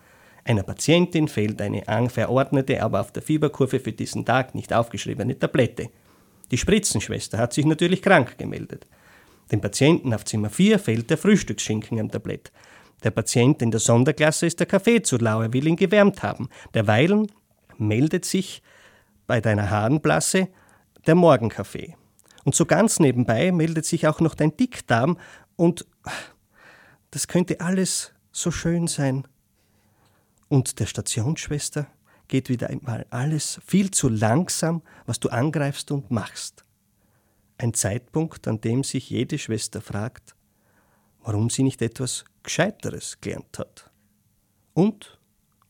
Einer 0.47 0.63
Patientin 0.63 1.27
fehlt 1.27 1.61
eine 1.61 1.83
verordnete, 2.09 2.81
aber 2.81 3.01
auf 3.01 3.11
der 3.11 3.21
Fieberkurve 3.21 3.81
für 3.81 3.91
diesen 3.91 4.23
Tag 4.23 4.55
nicht 4.55 4.71
aufgeschriebene 4.71 5.37
Tablette. 5.37 5.89
Die 6.51 6.57
Spritzenschwester 6.57 7.37
hat 7.37 7.51
sich 7.51 7.65
natürlich 7.65 8.01
krank 8.01 8.37
gemeldet. 8.37 8.87
Dem 9.51 9.59
Patienten 9.59 10.13
auf 10.13 10.23
Zimmer 10.23 10.49
4 10.49 10.79
fehlt 10.79 11.09
der 11.09 11.17
Frühstücksschinken 11.17 11.99
am 11.99 12.09
Tablett. 12.09 12.53
Der 13.03 13.11
Patient 13.11 13.61
in 13.61 13.71
der 13.71 13.81
Sonderklasse 13.81 14.45
ist 14.45 14.61
der 14.61 14.67
Kaffee 14.67 15.01
zu 15.01 15.17
lau, 15.17 15.41
er 15.41 15.51
will 15.51 15.67
ihn 15.67 15.75
gewärmt 15.75 16.23
haben. 16.23 16.47
Derweilen 16.73 17.29
meldet 17.77 18.23
sich 18.23 18.61
bei 19.27 19.41
deiner 19.41 19.69
Harnblasse 19.69 20.47
der 21.05 21.15
Morgenkaffee. 21.15 21.97
Und 22.45 22.55
so 22.55 22.65
ganz 22.65 23.01
nebenbei 23.01 23.51
meldet 23.51 23.83
sich 23.83 24.07
auch 24.07 24.21
noch 24.21 24.33
dein 24.33 24.55
Dickdarm 24.55 25.17
und 25.57 25.85
das 27.11 27.27
könnte 27.27 27.59
alles 27.59 28.13
so 28.31 28.49
schön 28.49 28.87
sein 28.87 29.27
und 30.49 30.79
der 30.79 30.85
Stationsschwester 30.85 31.87
geht 32.27 32.49
wieder 32.49 32.69
einmal 32.69 33.05
alles 33.09 33.59
viel 33.65 33.91
zu 33.91 34.09
langsam, 34.09 34.81
was 35.05 35.19
du 35.19 35.29
angreifst 35.29 35.91
und 35.91 36.11
machst. 36.11 36.65
Ein 37.57 37.73
Zeitpunkt, 37.73 38.47
an 38.47 38.61
dem 38.61 38.83
sich 38.83 39.09
jede 39.09 39.37
Schwester 39.37 39.81
fragt, 39.81 40.35
warum 41.21 41.49
sie 41.49 41.63
nicht 41.63 41.81
etwas 41.81 42.25
Gescheiteres 42.43 43.19
gelernt 43.19 43.57
hat. 43.57 43.89
Und 44.73 45.19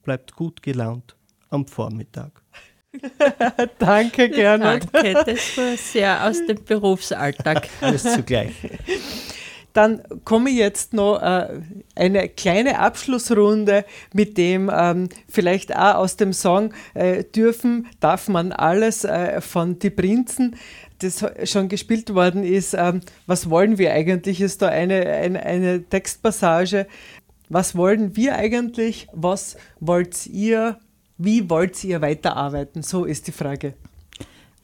bleibt 0.03 0.36
gut 0.36 0.61
gelaunt 0.61 1.15
am 1.49 1.65
Vormittag. 1.65 2.43
Danke, 3.80 4.30
Gernot. 4.30 4.88
Danke, 4.91 5.13
das 5.13 5.57
war 5.57 5.78
sehr 5.78 6.25
aus 6.25 6.45
dem 6.45 6.63
Berufsalltag. 6.63 7.69
Alles 7.82 8.03
zugleich. 8.03 8.53
Dann 9.78 10.01
komme 10.25 10.49
jetzt 10.49 10.93
noch 10.93 11.21
äh, 11.21 11.61
eine 11.93 12.30
kleine 12.30 12.80
Abschlussrunde 12.80 13.86
mit 14.11 14.36
dem 14.36 14.71
ähm, 14.73 15.07
vielleicht 15.30 15.75
auch 15.75 15.97
aus 15.97 16.17
dem 16.17 16.34
Song 16.34 16.73
äh, 16.95 17.23
Dürfen, 17.23 17.86
darf 17.99 18.28
man 18.28 18.51
alles 18.51 19.03
äh, 19.03 19.39
von 19.39 19.78
Die 19.78 19.91
Prinzen 19.91 20.55
das 20.97 21.23
schon 21.43 21.69
gespielt 21.69 22.15
worden 22.15 22.43
ist. 22.43 22.73
Ähm, 22.73 23.01
was 23.28 23.51
wollen 23.51 23.78
wir 23.78 23.93
eigentlich? 23.93 24.41
Ist 24.41 24.63
da 24.63 24.69
eine, 24.69 25.05
eine, 25.05 25.43
eine 25.43 25.84
Textpassage. 25.84 26.88
Was 27.47 27.75
wollen 27.75 28.15
wir 28.15 28.36
eigentlich? 28.36 29.07
Was 29.13 29.57
wollt 29.80 30.25
ihr? 30.25 30.80
Wie 31.19 31.51
wollt 31.51 31.84
ihr 31.84 32.01
weiterarbeiten? 32.01 32.82
So 32.82 33.05
ist 33.05 33.28
die 33.28 33.32
Frage. 33.32 33.75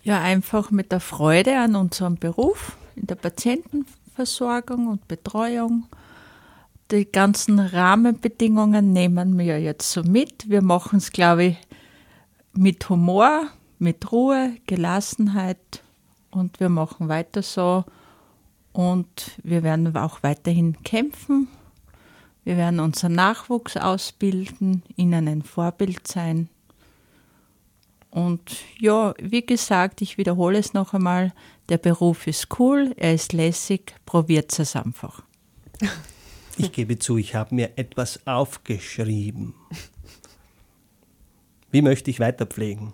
Ja, 0.01 0.19
einfach 0.23 0.71
mit 0.71 0.91
der 0.91 0.99
Freude 0.99 1.59
an 1.59 1.75
unserem 1.75 2.15
Beruf 2.15 2.77
in 2.95 3.05
der 3.05 3.13
Patienten 3.13 3.85
Versorgung 4.13 4.87
und 4.87 5.07
Betreuung. 5.07 5.85
Die 6.91 7.11
ganzen 7.11 7.59
Rahmenbedingungen 7.59 8.93
nehmen 8.93 9.37
wir 9.37 9.59
jetzt 9.59 9.91
so 9.91 10.03
mit. 10.03 10.49
Wir 10.49 10.61
machen 10.61 10.97
es, 10.97 11.11
glaube 11.11 11.43
ich, 11.45 11.57
mit 12.53 12.87
Humor, 12.89 13.47
mit 13.79 14.11
Ruhe, 14.11 14.55
Gelassenheit 14.67 15.83
und 16.29 16.59
wir 16.59 16.69
machen 16.69 17.09
weiter 17.09 17.41
so 17.41 17.85
Und 18.71 19.31
wir 19.43 19.63
werden 19.63 19.95
auch 19.95 20.23
weiterhin 20.23 20.81
kämpfen. 20.83 21.47
Wir 22.43 22.57
werden 22.57 22.79
unseren 22.79 23.13
Nachwuchs 23.13 23.77
ausbilden, 23.77 24.83
ihnen 24.95 25.27
ein 25.27 25.43
Vorbild 25.43 26.07
sein. 26.07 26.49
Und 28.13 28.57
ja, 28.79 29.15
wie 29.19 29.43
gesagt, 29.43 30.03
ich 30.03 30.19
wiederhole 30.19 30.59
es 30.59 30.73
noch 30.75 30.93
einmal, 30.93 31.33
der 31.69 31.79
Beruf 31.79 32.27
ist 32.27 32.59
cool, 32.59 32.93
er 32.95 33.15
ist 33.15 33.33
lässig, 33.33 33.95
probiert 34.05 34.57
es 34.59 34.75
einfach. 34.75 35.23
Ich 36.55 36.71
gebe 36.71 36.99
zu, 36.99 37.17
ich 37.17 37.33
habe 37.33 37.55
mir 37.55 37.71
etwas 37.75 38.27
aufgeschrieben. 38.27 39.55
Wie 41.71 41.81
möchte 41.81 42.11
ich 42.11 42.19
weiter 42.19 42.45
pflegen? 42.45 42.93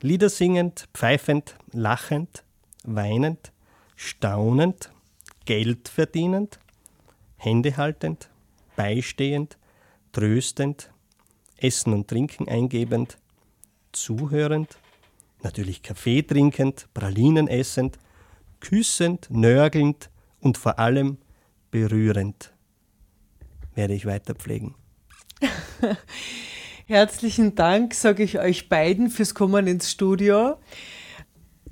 Lieder 0.00 0.30
singend, 0.30 0.88
pfeifend, 0.94 1.54
lachend, 1.72 2.42
weinend, 2.84 3.52
staunend, 3.96 4.90
Geld 5.44 5.90
verdienend, 5.90 6.58
Hände 7.36 7.76
haltend, 7.76 8.30
beistehend, 8.76 9.58
tröstend, 10.12 10.90
Essen 11.58 11.92
und 11.92 12.08
Trinken 12.08 12.48
eingebend, 12.48 13.18
zuhörend, 13.92 14.78
natürlich 15.42 15.82
Kaffee 15.82 16.22
trinkend, 16.22 16.86
Pralinen 16.94 17.48
essend, 17.48 17.98
küssend, 18.60 19.28
nörgelnd 19.30 20.10
und 20.40 20.58
vor 20.58 20.78
allem 20.78 21.18
berührend 21.70 22.52
werde 23.74 23.94
ich 23.94 24.06
weiter 24.06 24.34
pflegen. 24.34 24.74
Herzlichen 26.86 27.54
Dank, 27.54 27.94
sage 27.94 28.22
ich 28.22 28.38
euch 28.38 28.68
beiden 28.68 29.10
fürs 29.10 29.34
Kommen 29.34 29.66
ins 29.66 29.90
Studio. 29.90 30.56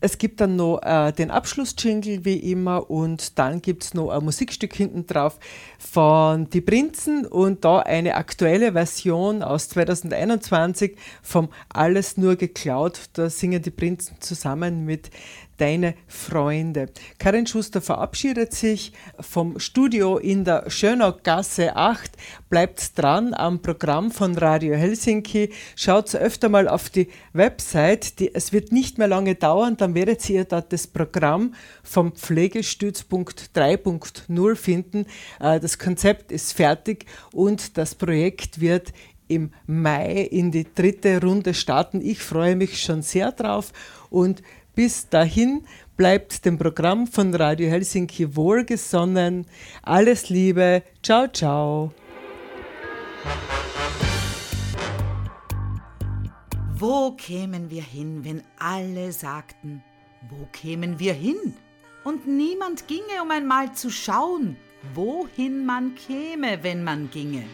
Es 0.00 0.18
gibt 0.18 0.40
dann 0.40 0.56
noch 0.56 0.80
äh, 0.82 1.12
den 1.12 1.30
Abschlussjingle 1.30 2.24
wie 2.24 2.36
immer 2.50 2.90
und 2.90 3.38
dann 3.38 3.62
gibt 3.62 3.84
es 3.84 3.94
noch 3.94 4.10
ein 4.10 4.24
Musikstück 4.24 4.74
hinten 4.74 5.06
drauf 5.06 5.38
von 5.78 6.50
Die 6.50 6.60
Prinzen 6.60 7.24
und 7.26 7.64
da 7.64 7.80
eine 7.80 8.16
aktuelle 8.16 8.72
Version 8.72 9.42
aus 9.42 9.68
2021 9.70 10.96
vom 11.22 11.48
Alles 11.68 12.16
nur 12.16 12.36
geklaut. 12.36 13.00
Da 13.14 13.30
singen 13.30 13.62
die 13.62 13.70
Prinzen 13.70 14.16
zusammen 14.20 14.84
mit 14.84 15.10
deine 15.56 15.94
Freunde. 16.06 16.86
Karin 17.18 17.46
Schuster 17.46 17.80
verabschiedet 17.80 18.52
sich 18.52 18.92
vom 19.20 19.58
Studio 19.58 20.18
in 20.18 20.44
der 20.44 20.70
Schönaugasse 20.70 21.76
8. 21.76 22.12
Bleibt 22.48 22.98
dran 22.98 23.34
am 23.34 23.62
Programm 23.62 24.10
von 24.10 24.36
Radio 24.36 24.74
Helsinki. 24.74 25.50
Schaut 25.74 26.14
öfter 26.14 26.48
mal 26.48 26.68
auf 26.68 26.90
die 26.90 27.08
Website. 27.32 28.20
Die, 28.20 28.34
es 28.34 28.52
wird 28.52 28.72
nicht 28.72 28.98
mehr 28.98 29.08
lange 29.08 29.34
dauern, 29.34 29.76
dann 29.76 29.94
werdet 29.94 30.28
ihr 30.28 30.44
dort 30.44 30.72
das 30.72 30.86
Programm 30.86 31.54
vom 31.82 32.12
Pflegestützpunkt 32.12 33.50
3.0 33.54 34.56
finden. 34.56 35.06
Äh, 35.40 35.60
das 35.60 35.78
Konzept 35.78 36.32
ist 36.32 36.52
fertig 36.52 37.06
und 37.32 37.76
das 37.76 37.94
Projekt 37.94 38.60
wird 38.60 38.92
im 39.28 39.50
Mai 39.66 40.22
in 40.22 40.50
die 40.50 40.66
dritte 40.72 41.20
Runde 41.20 41.54
starten. 41.54 42.00
Ich 42.00 42.20
freue 42.20 42.56
mich 42.56 42.80
schon 42.80 43.02
sehr 43.02 43.32
drauf 43.32 43.72
und 44.10 44.42
bis 44.76 45.08
dahin 45.08 45.64
bleibt 45.96 46.44
dem 46.44 46.58
Programm 46.58 47.06
von 47.06 47.34
Radio 47.34 47.68
Helsinki 47.68 48.36
wohlgesonnen. 48.36 49.46
Alles 49.82 50.28
Liebe. 50.28 50.82
Ciao, 51.02 51.26
ciao. 51.26 51.92
Wo 56.78 57.12
kämen 57.12 57.70
wir 57.70 57.82
hin, 57.82 58.22
wenn 58.22 58.42
alle 58.58 59.10
sagten, 59.12 59.82
wo 60.28 60.46
kämen 60.52 60.98
wir 60.98 61.14
hin? 61.14 61.54
Und 62.04 62.26
niemand 62.26 62.86
ginge, 62.86 63.22
um 63.22 63.30
einmal 63.30 63.72
zu 63.72 63.90
schauen, 63.90 64.56
wohin 64.94 65.64
man 65.64 65.94
käme, 65.94 66.62
wenn 66.62 66.84
man 66.84 67.10
ginge. 67.10 67.44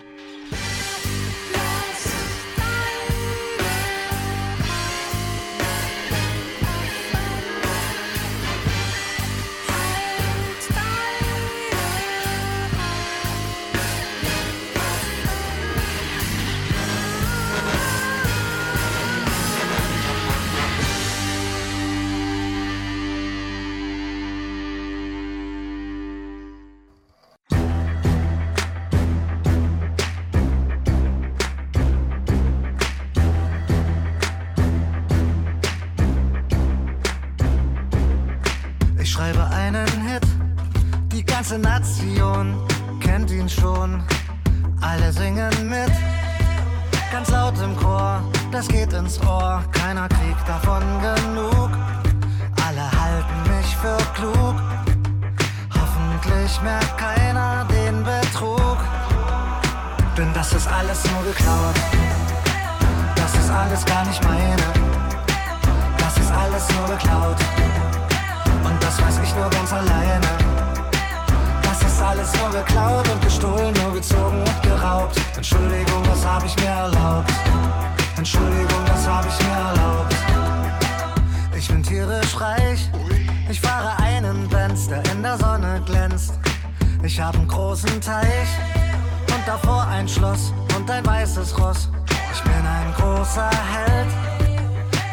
Großer 93.32 93.50
Held, 93.50 94.08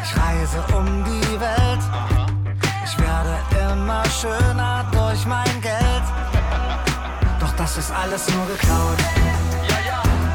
ich 0.04 0.16
reise 0.16 0.76
um 0.76 1.04
die 1.04 1.40
Welt. 1.40 1.80
Ich 2.84 2.98
werde 2.98 3.72
immer 3.72 4.02
schöner 4.10 4.84
durch 4.92 5.24
mein 5.26 5.60
Geld 5.60 5.80
das 7.56 7.76
ist 7.76 7.92
alles 7.92 8.26
nur 8.34 8.46
geklaut. 8.46 8.96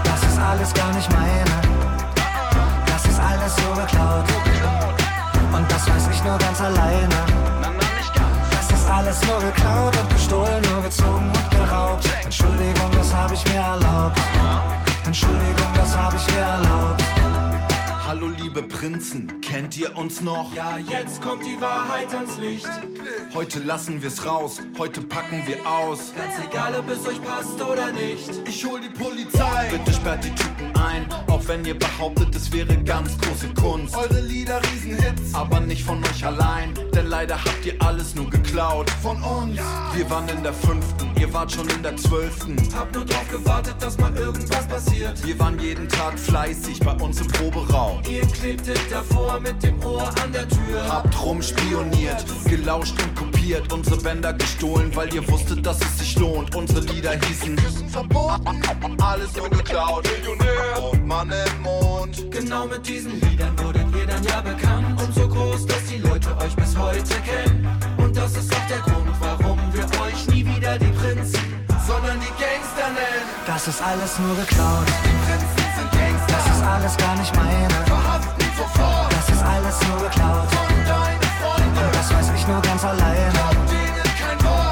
Das 0.03 0.21
ist 0.31 0.39
alles 0.39 0.71
gar 0.75 0.93
nicht 0.93 1.11
meine. 1.11 1.55
Das 2.85 3.03
ist 3.03 3.19
alles 3.19 3.55
nur 3.65 3.75
geklaut. 3.83 4.25
Und 5.51 5.71
das 5.71 5.89
weiß 5.89 6.07
ich 6.11 6.23
nur 6.23 6.37
ganz 6.37 6.61
alleine. 6.61 7.15
Das 8.51 8.69
ist 8.69 8.87
alles 8.87 9.25
nur 9.25 9.39
geklaut 9.39 9.97
und 9.97 10.09
gestohlen, 10.11 10.61
nur 10.71 10.83
gezogen 10.83 11.31
und 11.33 11.49
geraubt. 11.49 12.07
Entschuldigung, 12.23 12.91
das 12.95 13.11
hab 13.11 13.31
ich 13.31 13.43
mir 13.45 13.61
erlaubt. 13.73 14.19
Entschuldigung, 15.05 15.71
das 15.75 15.97
hab 15.97 16.13
ich 16.13 16.27
mir 16.31 16.41
erlaubt. 16.41 17.03
Hallo 18.07 18.27
liebe 18.27 18.61
Prinzen, 18.61 19.41
kennt 19.41 19.75
ihr 19.77 19.97
uns 19.97 20.21
noch? 20.21 20.53
Ja, 20.53 20.77
jetzt 20.77 21.23
kommt 21.23 21.43
die 21.43 21.59
Wahrheit 21.59 22.13
ans 22.13 22.37
Licht. 22.37 22.69
Heute 23.33 23.59
lassen 23.59 23.99
wir's 24.03 24.23
raus, 24.23 24.61
heute 24.77 25.01
packen 25.01 25.41
wir 25.47 25.65
aus. 25.67 26.13
Ganz 26.15 26.35
egal, 26.47 26.75
ob 26.75 26.87
es 26.87 27.07
euch 27.07 27.19
passt 27.23 27.59
oder 27.59 27.91
nicht. 27.91 28.29
Ich 28.47 28.63
hol 28.63 28.79
die 28.79 28.89
Polizei. 28.89 29.69
Bitte 29.71 29.91
sperrt 29.91 30.23
die 30.23 30.35
Typen 30.35 30.75
ein, 30.75 31.07
auch 31.27 31.47
wenn 31.47 31.65
ihr 31.65 31.77
behauptet, 31.77 32.35
es 32.35 32.51
wäre 32.53 32.77
ganz 32.83 33.17
große 33.17 33.49
Kunst. 33.55 33.95
Eure 33.95 34.21
Lieder 34.21 34.61
Riesenhits, 34.71 35.33
aber 35.33 35.59
nicht 35.59 35.83
von 35.83 36.03
euch 36.03 36.23
allein, 36.23 36.73
denn 36.93 37.07
leider 37.07 37.43
habt 37.43 37.65
ihr 37.65 37.75
alles 37.81 38.13
nur 38.13 38.29
geklaut. 38.29 38.89
Von 39.01 39.21
uns. 39.23 39.57
Ja. 39.57 39.91
Wir 39.95 40.07
waren 40.11 40.29
in 40.29 40.43
der 40.43 40.53
fünften, 40.53 41.09
ihr 41.19 41.33
wart 41.33 41.51
schon 41.51 41.67
in 41.69 41.81
der 41.81 41.97
zwölften. 41.97 42.55
Hab 42.77 42.93
nur 42.93 43.05
drauf 43.05 43.27
gewartet, 43.31 43.75
dass 43.79 43.97
mal 43.97 44.15
irgendwas 44.15 44.67
passiert. 44.67 45.25
Wir 45.25 45.39
waren 45.39 45.59
jeden 45.59 45.89
Tag 45.89 46.19
fleißig 46.19 46.79
bei 46.81 46.93
uns 46.93 47.19
im 47.19 47.27
Proberaum. 47.27 47.94
Ihr 48.09 48.25
klebtet 48.27 48.79
davor 48.91 49.39
mit 49.39 49.61
dem 49.63 49.83
Ohr 49.83 50.07
an 50.23 50.31
der 50.31 50.47
Tür. 50.47 50.87
Habt 50.87 51.21
rumspioniert, 51.21 52.25
gelauscht 52.45 52.95
und 53.01 53.15
kopiert, 53.15 53.71
unsere 53.73 53.97
Bänder 53.97 54.33
gestohlen, 54.33 54.95
weil 54.95 55.13
ihr 55.13 55.27
wusstet, 55.27 55.65
dass 55.65 55.79
es 55.81 55.99
sich 55.99 56.17
lohnt. 56.17 56.55
Unsere 56.55 56.81
Lieder 56.81 57.13
hießen 57.13 57.57
verboten, 57.89 58.61
alles 59.01 59.35
nur 59.35 59.49
geklaut. 59.49 60.07
Millionär 60.17 60.83
und 60.91 61.07
Mann 61.07 61.31
im 61.31 61.61
Mond. 61.61 62.31
Genau 62.31 62.67
mit 62.67 62.85
diesen 62.87 63.19
Liedern 63.21 63.57
wurdet 63.59 63.87
ihr 63.95 64.05
dann 64.05 64.23
ja 64.23 64.41
bekannt 64.41 65.01
und 65.01 65.13
so 65.13 65.27
groß, 65.27 65.65
dass 65.65 65.85
die 65.85 65.97
Leute 65.99 66.29
euch 66.37 66.55
bis 66.55 66.77
heute 66.77 67.15
kennen. 67.21 67.67
Und 67.97 68.15
das 68.15 68.35
ist 68.35 68.53
auch 68.53 68.67
der 68.67 68.79
Grund, 68.79 69.09
warum 69.19 69.57
wir 69.73 69.85
euch 70.01 70.27
nie 70.27 70.45
wieder 70.45 70.77
die 70.77 70.91
Prinzen, 70.99 71.39
sondern 71.87 72.19
die 72.19 72.33
Gangster 72.41 72.89
nennen. 72.93 73.25
Das 73.47 73.67
ist 73.67 73.81
alles 73.81 74.19
nur 74.19 74.35
geklaut. 74.35 74.87
Die 75.03 75.25
Prinzen 75.25 75.64
alles 76.65 76.97
gar 76.97 77.15
nicht 77.15 77.35
meine. 77.35 77.67
Das 79.09 79.29
ist 79.29 79.43
alles 79.43 79.79
nur 79.87 79.97
geklaut. 80.09 80.47
Und 81.55 81.95
das 81.95 82.13
weiß 82.13 82.31
ich 82.35 82.47
nur 82.47 82.61
ganz 82.61 82.83
alleine. 82.83 83.31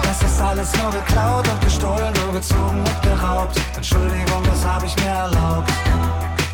Das 0.03 0.21
ist 0.21 0.41
alles 0.41 0.71
nur 0.77 0.91
geklaut 0.91 1.47
und 1.47 1.61
gestohlen, 1.61 2.13
nur 2.23 2.33
gezogen 2.33 2.79
und 2.79 3.01
geraubt. 3.01 3.59
Entschuldigung, 3.75 4.43
das 4.45 4.65
hab 4.65 4.83
ich 4.83 4.95
mir 4.97 5.09
erlaubt. 5.09 5.71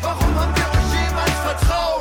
Warum 0.02 0.34
haben 0.38 0.54
wir 0.56 0.64
euch 0.64 0.88
jemals 0.94 1.38
vertraut? 1.44 1.99